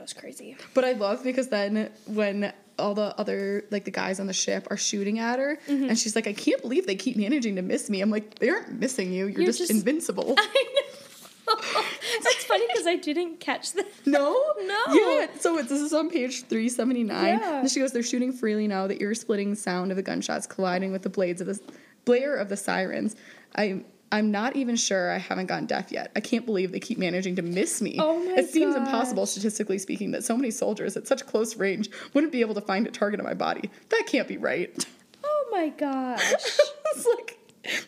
[0.00, 0.56] that was crazy.
[0.72, 4.66] But I love because then when all the other like the guys on the ship
[4.70, 5.90] are shooting at her Mm-hmm.
[5.90, 8.00] and she's like, I can't believe they keep managing to miss me.
[8.00, 9.26] I'm like, they aren't missing you.
[9.26, 10.34] You're, You're just, just- invincible.
[10.38, 11.54] I know.
[12.22, 13.86] That's funny because I didn't catch that.
[14.06, 14.42] no?
[14.64, 14.78] No.
[14.94, 15.26] Yeah.
[15.38, 17.24] So it's, this is on page 379.
[17.24, 17.60] Yeah.
[17.60, 20.92] And she goes, They're shooting freely now, the ear splitting sound of the gunshots colliding
[20.92, 21.60] with the blades of the
[22.06, 23.16] blare of the sirens.
[23.56, 26.10] I I'm not even sure I haven't gone deaf yet.
[26.16, 27.96] I can't believe they keep managing to miss me.
[27.98, 28.84] Oh my It seems gosh.
[28.86, 32.60] impossible statistically speaking that so many soldiers at such close range wouldn't be able to
[32.60, 33.70] find a target on my body.
[33.90, 34.84] That can't be right.
[35.22, 36.20] Oh my gosh.
[36.34, 37.38] it's like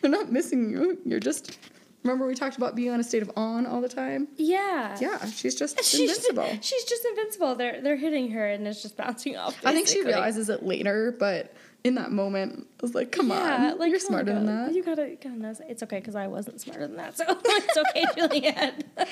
[0.01, 0.97] they're not missing you.
[1.05, 1.57] You're just
[2.03, 4.27] remember we talked about being on a state of on all the time?
[4.37, 4.97] Yeah.
[5.01, 6.57] Yeah, she's just She's invincible.
[6.61, 7.55] she's just invincible.
[7.55, 9.57] They're they're hitting her and it's just bouncing off.
[9.65, 13.71] I think she realizes it later, but in that moment, I was like, "Come Yeah,
[13.73, 15.53] on, like you're smarter than that." You gotta, you gotta know.
[15.67, 18.83] It's okay because I wasn't smarter than that, so it's okay, Juliette.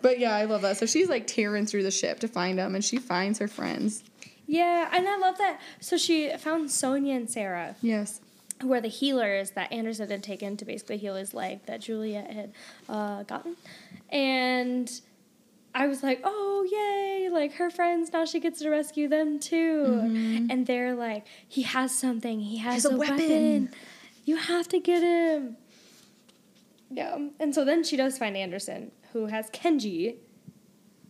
[0.00, 0.76] But yeah, I love that.
[0.76, 4.04] So she's like tearing through the ship to find them, and she finds her friends.
[4.46, 5.60] yeah, and I love that.
[5.80, 8.20] So she found Sonya and Sara, Yes.
[8.62, 12.30] who are the healers that Anderson had taken to basically heal his leg that Juliette
[12.30, 12.52] had
[12.88, 13.56] uh, gotten,
[14.10, 15.00] and.
[15.74, 19.84] I was like, oh, yay, like her friends, now she gets to rescue them too.
[19.86, 20.46] Mm-hmm.
[20.50, 23.16] And they're like, he has something, he has, a a, weapon.
[23.18, 23.70] weapon.
[24.24, 25.56] You have to get him.
[26.90, 27.18] Yeah.
[27.38, 30.16] And so then she does find Anderson, who has Kenji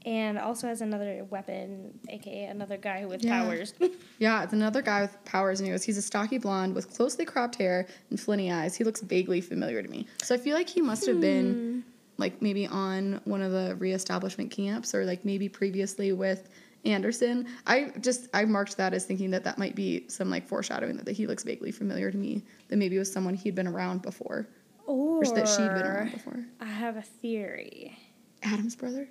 [0.05, 3.43] and also has another weapon, aka another guy with Yeah.
[3.43, 3.75] powers.
[4.21, 7.25] Yeah, it's another guy with powers, and he goes, he's a stocky blonde with closely
[7.25, 8.75] cropped hair and flinty eyes.
[8.75, 10.09] He looks vaguely familiar to me.
[10.25, 11.81] So I feel like he must have been hmm.
[12.19, 16.49] Like maybe on one of the reestablishment camps or like maybe previously with
[16.85, 17.47] Anderson.
[17.67, 21.07] I just I marked that as thinking that that might be some like foreshadowing that,
[21.07, 22.43] that he looks vaguely familiar to me.
[22.69, 24.49] That maybe it was someone he'd been around before
[24.87, 26.45] or or that she'd been around before.
[26.61, 27.97] I have a theory.
[28.43, 29.09] Adam's brother.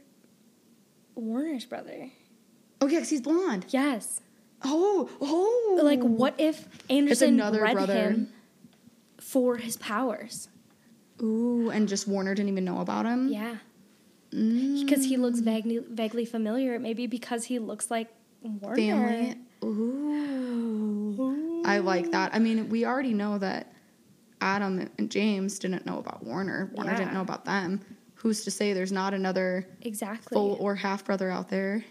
[1.15, 2.09] Warner's brother.
[2.81, 3.65] Oh yeah, 'cause he's blonde.
[3.69, 4.21] Yes.
[4.63, 5.79] Oh oh.
[5.83, 7.93] Like, what if Anderson another bred brother.
[7.93, 8.33] him
[9.19, 10.49] for his powers?
[11.21, 13.29] Ooh, and just Warner didn't even know about him.
[13.29, 13.57] Yeah.
[14.31, 14.85] Mm.
[14.85, 16.79] Because he looks vaguely, vaguely familiar.
[16.79, 18.09] Maybe because he looks like
[18.41, 18.75] Warner.
[18.75, 19.35] family.
[19.63, 21.63] Ooh.
[21.65, 22.33] I like that.
[22.33, 23.73] I mean, we already know that
[24.41, 26.69] Adam and James didn't know about Warner.
[26.73, 27.81] Warner didn't know about them.
[28.15, 30.35] Who's to say there's not another Exactly.
[30.35, 31.83] full or half brother out there?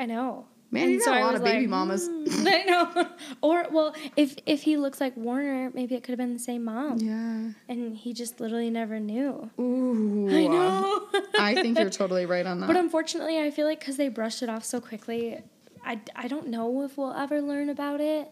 [0.00, 0.46] I know.
[0.70, 2.06] Man, you got a lot of baby like, mamas.
[2.08, 3.06] "Hmm." I know.
[3.40, 6.64] or well, if if he looks like Warner, maybe it could have been the same
[6.64, 7.52] mom, Yeah.
[7.68, 9.50] and he just literally never knew.
[9.58, 10.28] Ooh.
[10.30, 11.08] I know.
[11.38, 12.66] I think you're totally right on that.
[12.66, 15.38] But unfortunately, I feel like because they brushed it off so quickly,
[15.84, 18.30] I, I don't know if we'll ever learn about it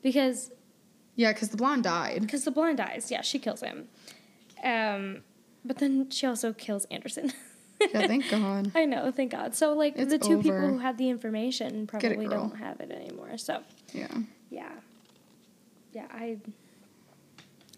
[0.00, 0.52] because
[1.16, 2.20] yeah, because the blonde died.
[2.20, 3.10] because the blonde dies.
[3.10, 3.88] Yeah, she kills him.
[4.62, 5.22] Um,
[5.64, 7.32] but then she also kills Anderson.
[7.92, 8.72] Yeah, thank God.
[8.74, 9.54] I know, thank God.
[9.54, 13.36] So like It's the two people who had the information probably don't have it anymore.
[13.38, 13.60] So
[13.92, 14.08] Yeah.
[14.50, 14.70] yeah,
[15.92, 16.38] yeah, I.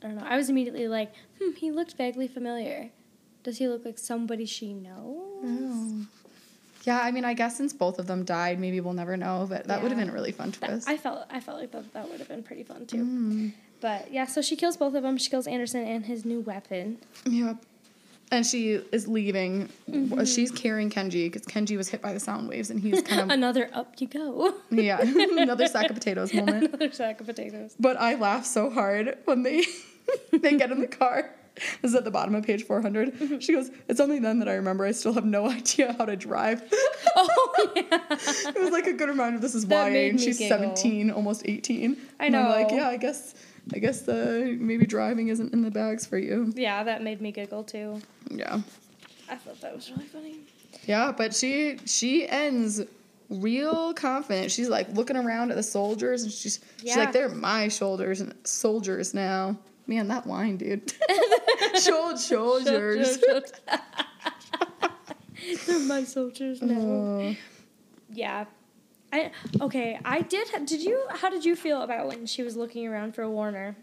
[0.02, 0.26] I don't know.
[0.26, 2.90] I was immediately like, hmm, he looked vaguely familiar.
[3.42, 5.40] Does he look like somebody she knows?
[5.44, 6.06] Oh.
[6.84, 9.46] Yeah, I mean, I guess since both of them died, maybe we'll never know.
[9.48, 10.88] But that would have been a really fun That- twist.
[10.88, 12.98] I felt I felt like that, that would have been pretty fun too.
[13.04, 13.52] Mm.
[13.80, 15.16] But yeah, so she kills both of them.
[15.16, 16.98] She kills Anderson and his new weapon.
[17.24, 17.56] Yep.
[18.32, 19.68] And she is leaving.
[19.88, 20.24] Mm-hmm.
[20.24, 23.30] She's carrying Kenji because Kenji was hit by the sound waves, and he's kind of
[23.30, 24.52] Another up you go.
[24.70, 26.64] yeah, another sack of potatoes moment.
[26.68, 27.74] Another sack of potatoes.
[27.78, 29.64] But I laugh so hard when they
[30.32, 31.30] they get in the car.
[31.80, 33.14] This is at the bottom of page 400.
[33.14, 33.38] Mm-hmm.
[33.38, 36.14] She goes, It's only then that I remember I still have no idea how to
[36.16, 36.62] drive.
[37.16, 37.82] Oh yeah.
[38.10, 40.58] it was like a good reminder this is That YA and she's giggle.
[40.58, 41.96] 17, almost 18.
[42.20, 43.34] I And I'm like, yeah, I guess,
[43.74, 46.52] I guess uh, maybe driving isn't in the bags for you.
[46.54, 48.00] Yeah, that made me giggle too.
[48.30, 48.60] Yeah.
[49.28, 50.36] I thought that was really funny.
[50.84, 52.82] Yeah, but she she ends
[53.28, 54.52] real confident.
[54.52, 58.34] She's like looking around at the soldiers and she's she's like, they're my shoulders and
[58.44, 59.56] soldiers now.
[59.88, 60.92] Man, that line, dude.
[61.80, 63.18] Shoulder soldiers.
[65.66, 66.74] They're my soldiers now.
[66.80, 67.36] Oh.
[68.12, 68.46] Yeah.
[69.12, 69.30] I
[69.60, 73.14] okay, I did did you how did you feel about when she was looking around
[73.14, 73.76] for Warner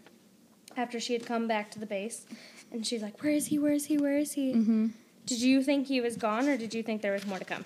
[0.76, 2.26] after she had come back to the base
[2.72, 3.58] and she's like, Where is he?
[3.58, 3.96] Where is he?
[3.98, 4.52] Where is he?
[4.54, 4.90] Mhm.
[5.26, 7.64] Did you think he was gone or did you think there was more to come?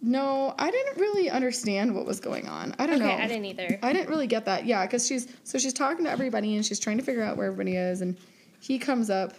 [0.00, 2.76] No, I didn't really understand what was going on.
[2.78, 3.06] I don't know.
[3.06, 3.24] Okay, know.
[3.24, 3.78] I didn't either.
[3.82, 4.64] I didn't really get that.
[4.64, 7.46] Yeah, because she's so she's talking to everybody and she's trying to figure out where
[7.46, 8.16] everybody is, and
[8.60, 9.32] he comes up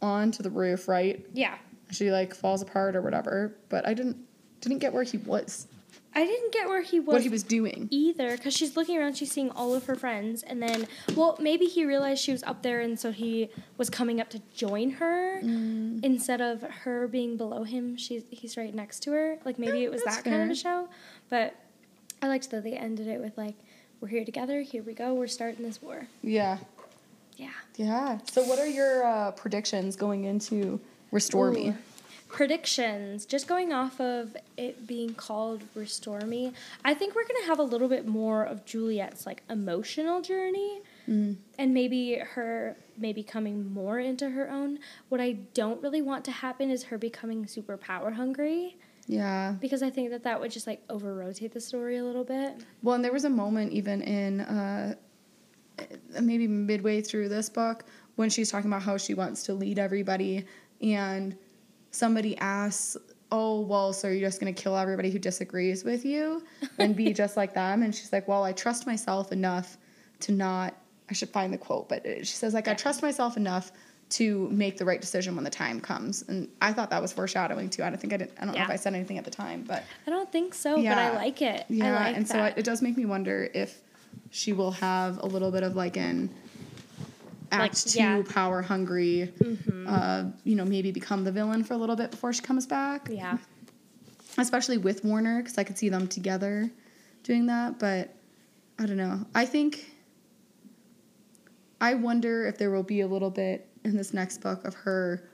[0.00, 1.26] onto the roof, right?
[1.34, 1.56] Yeah.
[1.90, 3.54] She like falls apart or whatever.
[3.68, 4.16] But I didn't
[4.62, 5.66] didn't get where he was,
[6.14, 7.86] I didn't get where he was what he was doing.
[7.90, 11.66] either because she's looking around, she's seeing all of her friends, and then, well, maybe
[11.66, 15.40] he realized she was up there, and so he was coming up to join her
[15.42, 16.04] Mm.
[16.04, 17.96] instead of her being below him.
[17.96, 19.38] She's he's right next to her.
[19.44, 20.88] Like maybe Yeah, it was that's that kind of a show,
[21.28, 21.54] but
[22.22, 23.54] I liked that they ended it with like,
[24.00, 24.62] "We're here together.
[24.62, 25.14] Here we go.
[25.14, 26.58] We're starting this war." Yeah,
[27.36, 27.50] Yeah.
[27.76, 28.18] yeah.
[28.30, 30.80] So what are your uh, predictions going into
[31.12, 31.74] Restore Me?
[32.30, 33.26] Predictions.
[33.26, 36.52] Just going off of it being called Restore Me,
[36.84, 41.36] I think we're gonna have a little bit more of Juliette's like emotional journey, Mm.
[41.58, 44.78] and maybe her maybe coming more into her own.
[45.08, 48.76] What I don't really want to happen is her becoming super power hungry
[49.06, 49.56] Yeah.
[49.60, 52.54] because I think that that would just like over rotate the story a little bit.
[52.82, 54.94] Well, and there was a moment even in uh,
[56.20, 57.84] maybe midway through this book
[58.16, 60.44] when she's talking about how she wants to lead everybody,
[60.82, 61.36] and
[61.90, 62.96] somebody asks,
[63.30, 66.42] "Oh, well, so you're just gonna kill everybody who disagrees with you
[66.78, 69.76] and be just like them?" And she's like, "Well, I trust myself enough
[70.20, 70.74] to not."
[71.08, 73.72] I should find the quote, but she says like, "I trust myself enough."
[74.14, 77.70] To make the right decision when the time comes, and I thought that was foreshadowing
[77.70, 77.84] too.
[77.84, 78.32] I don't think I did.
[78.40, 80.74] I don't know if I said anything at the time, but I don't think so,
[80.74, 81.64] but I like it.
[81.68, 83.80] yeah, I like and so it, it does make me wonder if
[84.30, 86.28] she will have a little bit of like an
[87.50, 88.18] act two yeah.
[88.18, 88.32] Mm-hmm.
[88.32, 89.32] power hungry,
[89.86, 93.08] uh, you know, maybe become the villain for a little bit before she comes back.
[93.10, 93.38] yeah.
[94.38, 96.70] Especially with Warner, because I could see them together
[97.24, 97.78] doing that.
[97.78, 98.14] But
[98.78, 99.26] I don't know.
[99.34, 99.92] I think
[101.80, 105.28] I wonder if there will be a little bit in this next book of her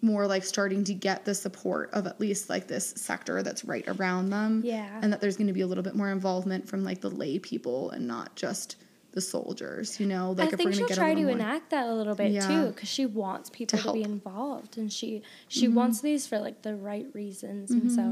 [0.00, 3.84] more like starting to get the support of at least like this sector that's right
[3.88, 4.62] around them.
[4.64, 5.00] Yeah.
[5.02, 7.38] And that there's going to be a little bit more involvement from like the lay
[7.38, 8.76] people and not just
[9.18, 10.30] the soldiers, you know?
[10.32, 12.46] Like I think she'll try to enact that a little bit Yeah.
[12.46, 15.74] too, because she wants people to, be involved, and she she Mm-hmm.
[15.74, 18.04] wants these for like the right reasons, and so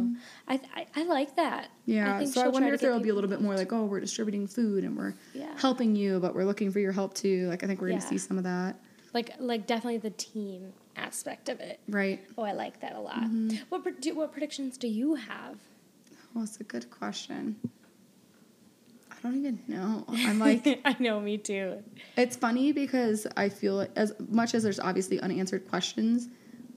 [0.48, 1.68] I, I I like that.
[1.84, 3.72] Yeah, think so I wonder to if there will be a little bit more like,
[3.72, 5.54] oh, we're distributing food and we're Yeah.
[5.58, 7.46] helping you, but we're looking for your help too.
[7.48, 8.76] Like, I think we're going to see some of that,
[9.14, 11.78] like like definitely the team aspect of it.
[11.88, 12.18] right?
[12.36, 13.20] Oh, I like that a lot.
[13.22, 13.56] Mm-hmm.
[13.68, 15.56] What do, what predictions do you have?
[16.34, 17.56] Well, it's a good question.
[19.26, 20.04] I don't even know.
[20.08, 21.82] I'm like, I know, me too.
[22.16, 26.28] it's funny because I feel as much as there's obviously unanswered questions,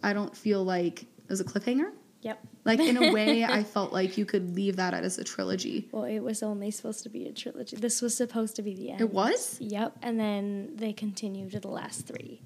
[0.03, 1.91] I don't feel like there's a cliffhanger.
[2.21, 2.39] Yep.
[2.65, 5.87] Like in a way, I felt like you could leave that as a trilogy.
[5.91, 7.77] Well, it was only supposed to be a trilogy.
[7.77, 9.01] This was supposed to be the end.
[9.01, 9.57] It was.
[9.61, 12.41] Yep, and then they continued to the last three.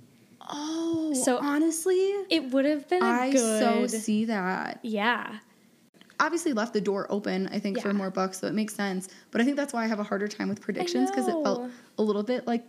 [0.47, 1.95] Oh, So- honestly,
[2.29, 3.39] It would have been a I good.
[3.61, 4.79] so see that.
[4.83, 5.37] yeah.
[6.23, 7.49] Obviously, left the door open.
[7.51, 9.09] I think for more books, so it makes sense.
[9.31, 11.69] But I think that's why I have a harder time with predictions because it felt
[11.97, 12.63] a little bit like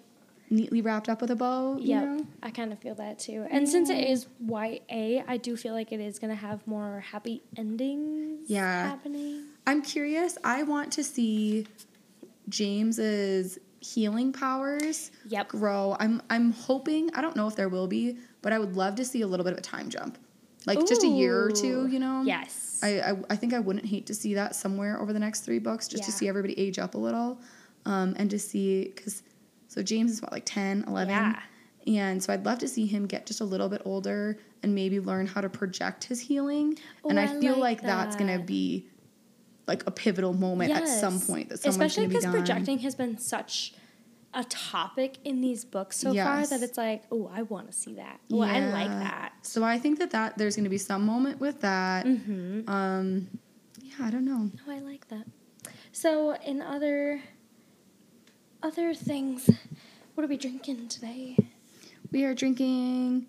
[0.51, 1.79] neatly wrapped up with a bow.
[1.79, 2.27] You know?
[2.43, 3.47] I kind of feel that too.
[3.51, 7.01] And since it is YA, I do feel like it is going to have more
[7.01, 8.89] happy endings Yeah.
[8.89, 9.45] happening.
[9.67, 10.37] I'm curious.
[10.45, 11.67] I want to see
[12.49, 15.49] James's healing powers Yep.
[15.49, 15.97] grow.
[16.01, 17.11] I'm I'm hoping.
[17.15, 19.45] I don't know if there will be, but I would love to see a little
[19.45, 20.19] bit of a time jump,
[20.67, 21.87] like just a year or two.
[21.87, 22.23] You know.
[22.25, 22.81] Yes.
[22.83, 25.59] I, I I think I wouldn't hate to see that somewhere over the next three
[25.59, 27.39] books, just to see everybody age up a little,
[27.87, 29.23] um, and to see because
[29.69, 31.13] so James is what like 10, 11.
[31.15, 31.41] Yeah.
[31.87, 35.01] And so I'd love to see him get just a little bit older and maybe
[35.01, 36.79] learn how to project his healing.
[37.09, 38.87] and Oh, I I feel like like that's gonna be
[39.67, 43.75] like a pivotal moment at some point that someone's Especially because projecting has been such
[44.35, 47.95] a topic in these books so far that it's like, oh, I want to see
[47.95, 48.21] that.
[48.33, 49.33] Oh, I like that.
[49.43, 52.07] So I think that that there's gonna be some moment with that.
[52.07, 52.69] Mm-hmm.
[52.69, 53.29] Um,
[53.81, 54.51] yeah, I don't know.
[54.67, 55.27] Oh, I like that.
[55.93, 57.23] So, in other
[58.63, 59.49] other things,
[60.15, 61.37] what are we drinking today?
[62.11, 63.27] We are drinking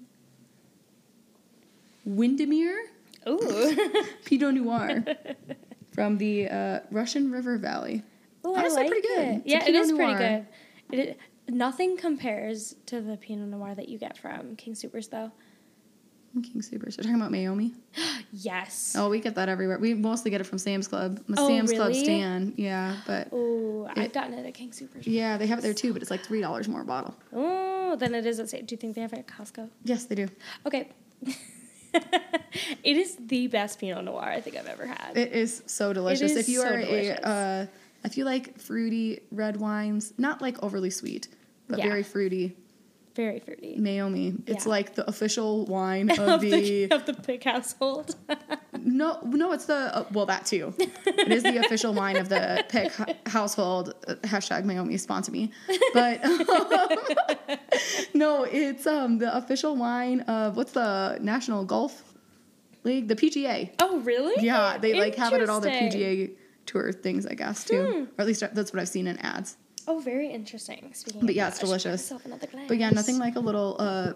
[2.06, 2.86] Windermere
[3.28, 3.76] Ooh.
[4.26, 5.04] Pinot Noir
[5.94, 8.04] from the uh, Russian River Valley.
[8.44, 9.28] Oh, I Honestly, like pretty good.
[9.38, 9.42] it.
[9.46, 10.48] Yeah, it is pretty good.
[10.92, 11.18] It,
[11.50, 15.32] nothing compares to the Pinot Noir that you get from King Supers, though.
[16.44, 16.98] King Supers.
[16.98, 17.72] We're talking about Meiomi.
[18.38, 18.94] Yes.
[18.98, 19.80] Oh, we get that everywhere.
[19.80, 21.22] We mostly get it from Sam's Club.
[21.30, 22.04] A Oh, Sam's Club really?
[22.04, 22.54] stand.
[22.58, 25.08] Yeah, but Oh, I've gotten it at King Supers.
[25.08, 27.16] yeah, they have it there too, but it's like three dollars more a bottle.
[27.32, 28.50] Oh, then it is at.
[28.50, 29.70] Sa- Do you think they have it at Costco?
[29.86, 30.28] Yes, they do.
[30.66, 30.90] Okay.
[31.94, 35.14] it is the best Pinot Noir I think I've ever had.
[35.16, 36.32] It is so delicious.
[36.32, 37.20] is if you so are delicious.
[37.20, 37.66] a uh,
[38.06, 41.28] if you like fruity red wines, not like overly sweet,
[41.68, 41.88] but Yeah.
[41.90, 42.56] very fruity,
[43.16, 43.78] Very fruity.
[43.80, 44.44] Meiomi.
[44.46, 48.16] It's like the official wine of, of the, the, of the pig household.
[48.80, 50.74] no, no, it's the uh, well that too.
[50.80, 52.92] it is the official wine of the Pick
[53.28, 53.94] household.
[54.08, 55.52] Uh, hashtag Naomi sponsor me,
[55.94, 56.40] but um,
[58.14, 62.14] no, it's um the official wine of what's the National Golf
[62.84, 63.72] League, the PGA.
[63.80, 64.44] Oh, really?
[64.46, 66.32] Yeah, they like have it at all the PGA
[66.66, 69.58] tour things, I guess too, or at least that's what I've seen in ads.
[69.88, 70.92] Oh, very interesting.
[70.94, 72.02] Speaking But of yeah, that, it's I should pour delicious.
[72.12, 72.66] myself another glass.
[72.68, 74.14] But yeah, nothing like a little uh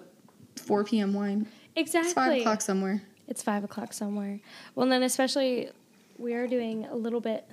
[0.58, 1.14] 4 p.m.
[1.14, 1.48] wine.
[1.76, 2.08] Exactly.
[2.10, 3.02] It's five o'clock somewhere.
[3.28, 4.40] It's five o'clock somewhere.
[4.76, 5.70] Well, and then especially
[6.18, 7.46] we are doing a little bit.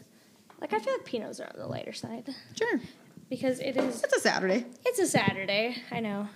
[0.61, 2.81] Like I feel like Pinots are on the lighter side Sure,
[3.29, 4.03] because it is.
[4.03, 4.65] it's a Saturday.
[4.87, 5.77] It's a Saturday.
[5.91, 6.29] I know.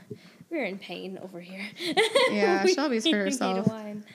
[0.51, 1.65] We're in pain over here.
[2.31, 3.71] Yeah, Shelby's for herself.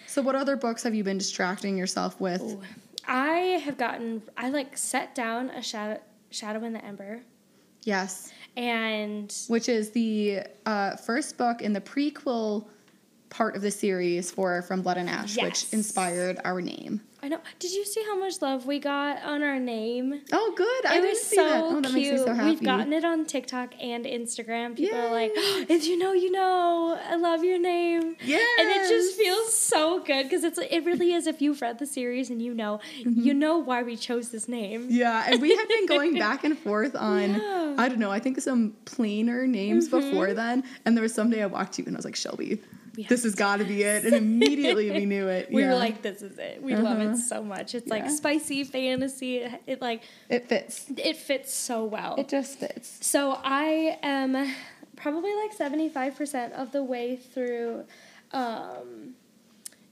[0.08, 2.42] So, what other books have you been distracting yourself with?
[2.42, 2.62] Ooh.
[3.08, 4.22] I have gotten.
[4.36, 6.00] I like set down a shadow.
[6.32, 7.22] Shadow in the Ember,
[7.84, 12.66] Yes, and which is the uh, first book in the prequel
[13.30, 15.44] part of the series for From Blood and Ash, Yes.
[15.46, 17.00] which inspired our name.
[17.26, 17.40] I know.
[17.58, 20.22] Did you see how much love we got on our name?
[20.32, 20.86] Oh, good!
[20.86, 21.64] I it didn't was so that.
[21.64, 21.94] Oh, that cute.
[21.96, 22.50] makes me so happy.
[22.52, 24.76] We've gotten it on TikTok and Instagram.
[24.78, 25.66] People are like, Yes.
[25.70, 27.00] "If you know, you know.
[27.10, 28.38] I love your name." Yeah.
[28.60, 31.26] And it just feels so good because it's it really is.
[31.26, 33.22] If you've read the series and you know, Mm-hmm.
[33.22, 34.88] you know why we chose this name.
[34.90, 37.40] Yeah, and we have been going back and forth on Yeah.
[37.40, 37.80] Mm-hmm.
[37.80, 40.64] I don't know, I think some plainer names before then.
[40.86, 42.62] And there was some day I walked to you and I was like, Shelby,
[43.04, 44.06] this has got to be it.
[44.06, 45.52] And immediately we knew it.
[45.52, 45.70] We yeah.
[45.70, 46.62] were like, "This is it.
[46.62, 47.12] We love Uh-huh.
[47.12, 47.76] it so much.
[47.76, 49.38] It's like spicy fantasy.
[49.38, 50.86] It, it like it fits.
[50.98, 52.98] it fits so well." It just fits.
[53.06, 54.54] So I am
[54.96, 57.86] probably like seventy five percent of the way through,
[58.32, 59.16] um,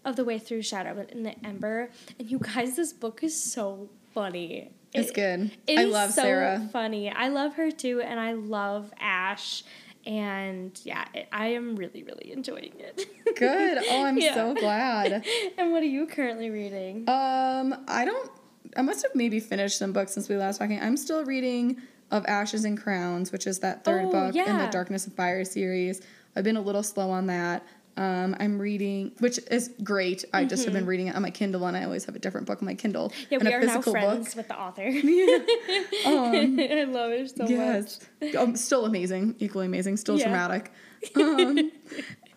[0.05, 1.89] of the way through Shadow in the Ember,
[2.19, 4.71] and you guys, this book is so funny.
[4.93, 5.51] It's It- good.
[5.65, 6.69] it I is love so Sarah.
[6.71, 7.09] Funny.
[7.09, 9.63] I love her too, and I love Ash.
[10.05, 13.05] And yeah, it, I am really, really enjoying it.
[13.37, 13.77] Good.
[13.89, 14.33] Oh, I'm Yeah.
[14.35, 15.25] so glad.
[15.57, 17.07] and what are you currently reading?
[17.09, 18.31] Um, I don't.
[18.75, 20.79] I must have maybe finished some books since we last talking.
[20.81, 21.81] I'm still reading
[22.11, 24.67] of Ashes and Crowns, which is that third Oh, book in the.
[24.67, 26.01] Darkness of Fire series.
[26.35, 27.63] I've been a little slow on that.
[27.95, 30.25] Um, I'm reading, which is great.
[30.33, 32.47] I just have been reading it on my Kindle, and I always have a different
[32.47, 33.09] book on my Kindle.
[33.09, 33.25] Mm-hmm.
[33.29, 34.89] yeah, and we a are now physical friends with the author.
[36.05, 38.35] Um, I love her so yes, much.
[38.35, 40.25] um, still amazing, equally amazing, still Yeah.
[40.29, 40.71] dramatic.
[41.15, 41.71] Um,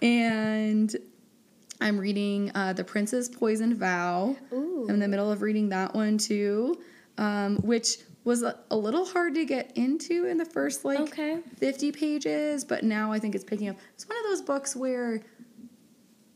[0.02, 0.94] and
[1.80, 4.36] I'm reading uh, The Prince's Poison Vow.
[4.52, 4.84] Ooh.
[4.88, 6.76] I'm in the middle of reading that one too,
[7.18, 11.38] um, which was a, a little hard to get into in the first like Okay.
[11.58, 13.76] 50 pages, but now I think it's picking up.
[13.94, 15.20] It's one of those books where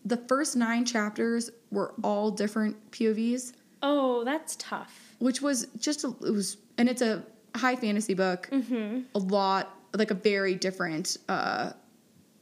[0.05, 3.53] the first nine chapters were all different POVs,
[3.83, 5.15] Oh, that's tough.
[5.19, 7.23] which was just a, it was, and it's a
[7.55, 8.49] high fantasy book.
[8.53, 9.01] Mm-hmm.
[9.15, 11.73] A lot like a very different, uh,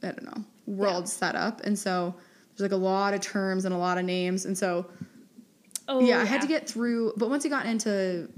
[0.03, 1.09] I don't know, world Yeah.
[1.09, 2.15] setup, and so
[2.55, 4.85] there's like a lot of terms and a lot of names, and so
[5.87, 7.13] Oh, yeah, I had to get through.
[7.17, 8.29] But once you got into,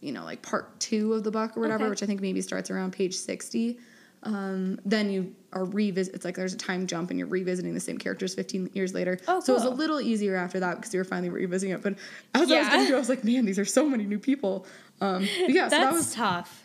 [0.00, 1.90] you know, like part two of the book or whatever, Okay.
[1.90, 3.80] which I think maybe starts around page sixty,
[4.24, 6.14] um, then you are revisit.
[6.14, 9.18] It's like there's a time jump, and you're revisiting the same characters fifteen years later.
[9.28, 11.82] Oh, So it was a little easier after that because you were finally revisiting it.
[11.82, 11.98] But as
[12.34, 12.70] I was Yeah.
[12.70, 14.66] going through, I was like, man, these are so many new people.
[15.00, 16.62] Um, yeah, so that was tough.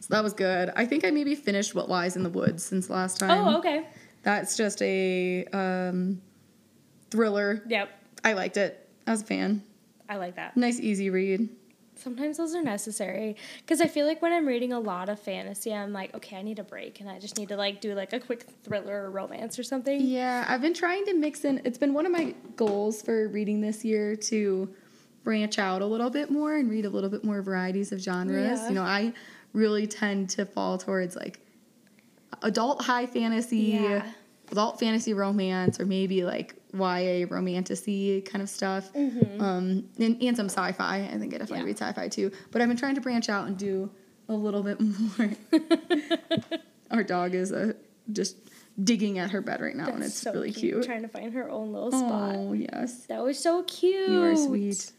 [0.00, 0.70] so that was good.
[0.76, 3.30] I think I maybe finished What Lies in the Woods since last time.
[3.48, 3.86] Oh, okay.
[4.22, 6.22] That's just a um,
[7.10, 7.62] thriller.
[7.66, 7.88] Yep.
[8.24, 8.88] I liked it.
[9.06, 9.64] I was a fan.
[10.08, 10.56] I like that.
[10.56, 11.48] Nice, easy read.
[12.02, 15.72] Sometimes those are necessary because I feel like when I'm reading a lot of fantasy,
[15.72, 18.12] I'm like, okay, I need a break and I just need to like do like
[18.12, 20.00] a quick thriller or romance or something.
[20.00, 21.60] Yeah, I've been trying to mix in.
[21.64, 24.68] It's been one of my goals for reading this year to
[25.22, 28.58] branch out a little bit more and read a little bit more varieties of genres.
[28.58, 28.68] Yeah.
[28.68, 29.12] You know, I
[29.52, 31.38] really tend to fall towards like
[32.42, 34.10] adult high fantasy, Yeah.
[34.50, 38.90] adult fantasy romance, or maybe like YA romantasy kind of stuff.
[38.94, 41.08] Um, and, and some sci-fi.
[41.12, 41.56] I think I definitely Mm-hmm.
[41.56, 41.62] Yeah.
[41.64, 42.30] read sci-fi too.
[42.50, 43.90] But I've been trying to branch out and do
[44.28, 45.30] a little bit more.
[46.90, 47.72] Our dog is uh,
[48.12, 48.36] just
[48.82, 50.84] digging at her bed right now, and it's so really cute.
[50.84, 52.34] Trying to find her own little spot.
[52.36, 54.10] Oh yes, That was so cute.
[54.10, 54.92] you are sweet.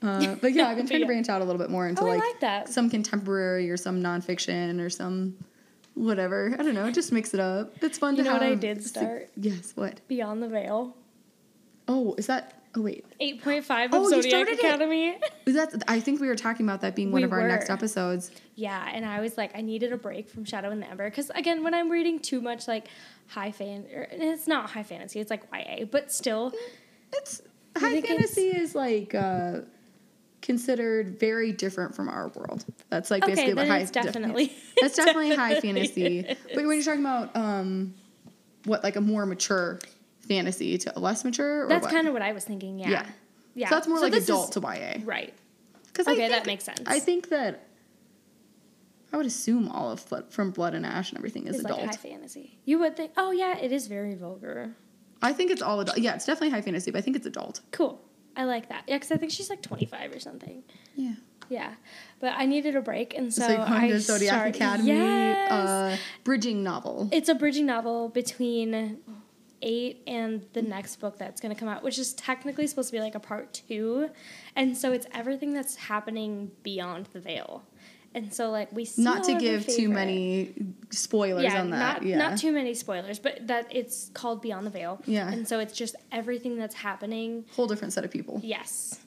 [0.00, 1.06] Uh, but yeah, I've been trying Yeah.
[1.06, 2.68] to branch out a little bit more into Oh, like, like that.
[2.68, 5.36] some contemporary or some nonfiction or some
[5.98, 6.54] whatever.
[6.58, 6.90] I don't know.
[6.90, 7.72] Just mix it up.
[7.82, 8.42] It's fun You to know have.
[8.42, 9.30] what I did start?
[9.36, 9.72] Yes.
[9.74, 10.00] What?
[10.08, 10.96] Beyond the Veil.
[11.86, 12.54] Oh, is that?
[12.74, 13.04] Oh wait.
[13.20, 14.58] 8.5 of Oh, you Zodiac started it.
[14.58, 15.18] Academy.
[15.46, 15.82] Is that?
[15.88, 18.30] I think we were talking about that being one We of our next episodes.
[18.56, 21.30] Yeah, and I was like, I needed a break from Shadow and the Ember because
[21.30, 22.88] again, when I'm reading too much like
[23.26, 26.52] high fan, and it's not high fantasy, it's like YA, but still,
[27.14, 27.40] It's
[27.76, 29.60] high fantasy is like uh,
[30.42, 32.64] considered very different from our world.
[32.90, 33.84] That's like Okay, basically what high.
[33.84, 36.22] definitely- that's definitely high fantasy.
[36.54, 37.94] But when you're talking about um,
[38.64, 39.80] what like a more mature
[40.20, 42.78] fantasy to a less mature, or that's kind of what I was thinking.
[42.78, 42.90] Yeah.
[42.90, 43.06] Yeah.
[43.54, 43.68] Yeah.
[43.70, 45.02] So that's more So like adult is- to YA.
[45.04, 45.34] Right.
[45.86, 46.82] Because Okay, that makes sense.
[46.86, 47.64] I think that
[49.12, 51.80] I would assume all of Blood, from Blood and Ash and everything is It's adult.
[51.80, 52.58] like high fantasy.
[52.64, 53.12] You would think.
[53.16, 54.74] Oh yeah, it is very vulgar.
[55.20, 55.98] I think it's all adult.
[55.98, 57.60] Yeah, it's definitely high fantasy, but I think it's adult.
[57.72, 58.00] Cool.
[58.38, 58.84] I like that.
[58.86, 60.62] Yeah, because I think she's like 25 or something.
[60.94, 61.14] Yeah.
[61.50, 61.72] Yeah,
[62.20, 65.50] but I needed a break, and so So, I to Zodiac start- Academy, Yes.
[65.50, 67.08] uh, bridging novel.
[67.10, 68.98] it's a bridging novel between
[69.62, 72.92] eight and the next book that's going to come out, which is technically supposed to
[72.96, 74.10] be like a part two,
[74.56, 77.64] and so it's everything that's happening beyond the veil,
[78.18, 80.52] and so like we see Not to all of our give too many
[80.90, 81.78] spoilers yeah, on that.
[81.78, 82.18] not yeah.
[82.18, 85.00] not too many spoilers, but that it's called Beyond the Veil.
[85.06, 85.30] Yeah.
[85.30, 87.44] and so it's just everything that's happening.
[87.52, 88.40] Whole different set of people.
[88.42, 88.98] Yes,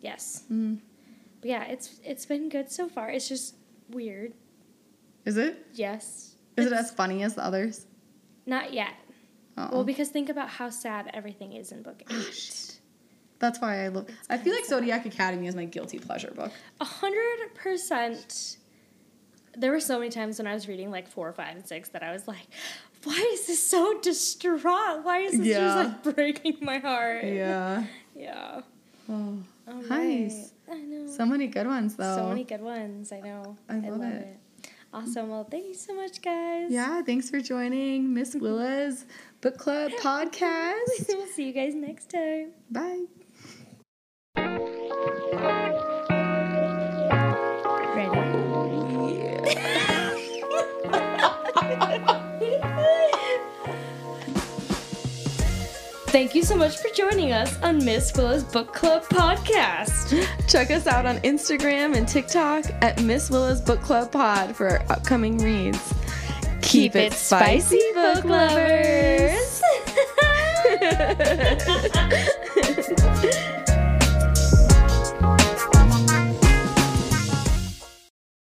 [0.00, 0.44] yes.
[0.50, 0.78] Mm.
[1.42, 3.10] But yeah, it's it's been good so far.
[3.10, 3.54] It's just
[3.90, 4.32] weird.
[5.26, 5.66] Is it?
[5.74, 6.34] Yes.
[6.56, 7.86] Is it as funny as the others?
[8.46, 8.94] Not yet.
[9.58, 9.68] Oh.
[9.72, 12.63] Well, because think about how sad everything is in book eight.
[13.44, 14.06] That's why I love.
[14.30, 16.50] I feel like Zodiac Academy is my guilty pleasure book.
[16.80, 18.56] A hundred percent.
[19.56, 22.02] There were so many times when I was reading like four, five, and six that
[22.02, 22.46] I was like,
[23.04, 25.04] "Why is this so distraught?
[25.04, 25.60] Why is this Yeah.
[25.60, 25.76] just
[26.06, 27.84] like breaking my heart?" Yeah.
[28.16, 28.60] Yeah.
[29.10, 29.38] Oh,
[29.88, 30.52] Nice.
[30.70, 31.06] I know.
[31.08, 32.16] so many good ones though.
[32.16, 33.12] So many good ones.
[33.12, 33.56] I know.
[33.68, 34.38] I love it.
[34.94, 35.28] Awesome.
[35.30, 36.70] Well, thank you so much, guys.
[36.70, 39.04] Yeah, thanks for joining Miss Willa's
[39.40, 41.08] Book Club podcast.
[41.08, 42.52] we'll see you guys next time.
[42.70, 43.04] Bye.
[45.04, 45.14] Ready?
[56.06, 60.26] Thank you so much for joining us on Miss Willa's Book Club podcast.
[60.48, 64.82] Check us out on Instagram and TikTok at Miss Willa's Book Club Pod for our
[64.90, 65.92] upcoming reads.
[66.62, 69.60] Keep it spicy, book lovers.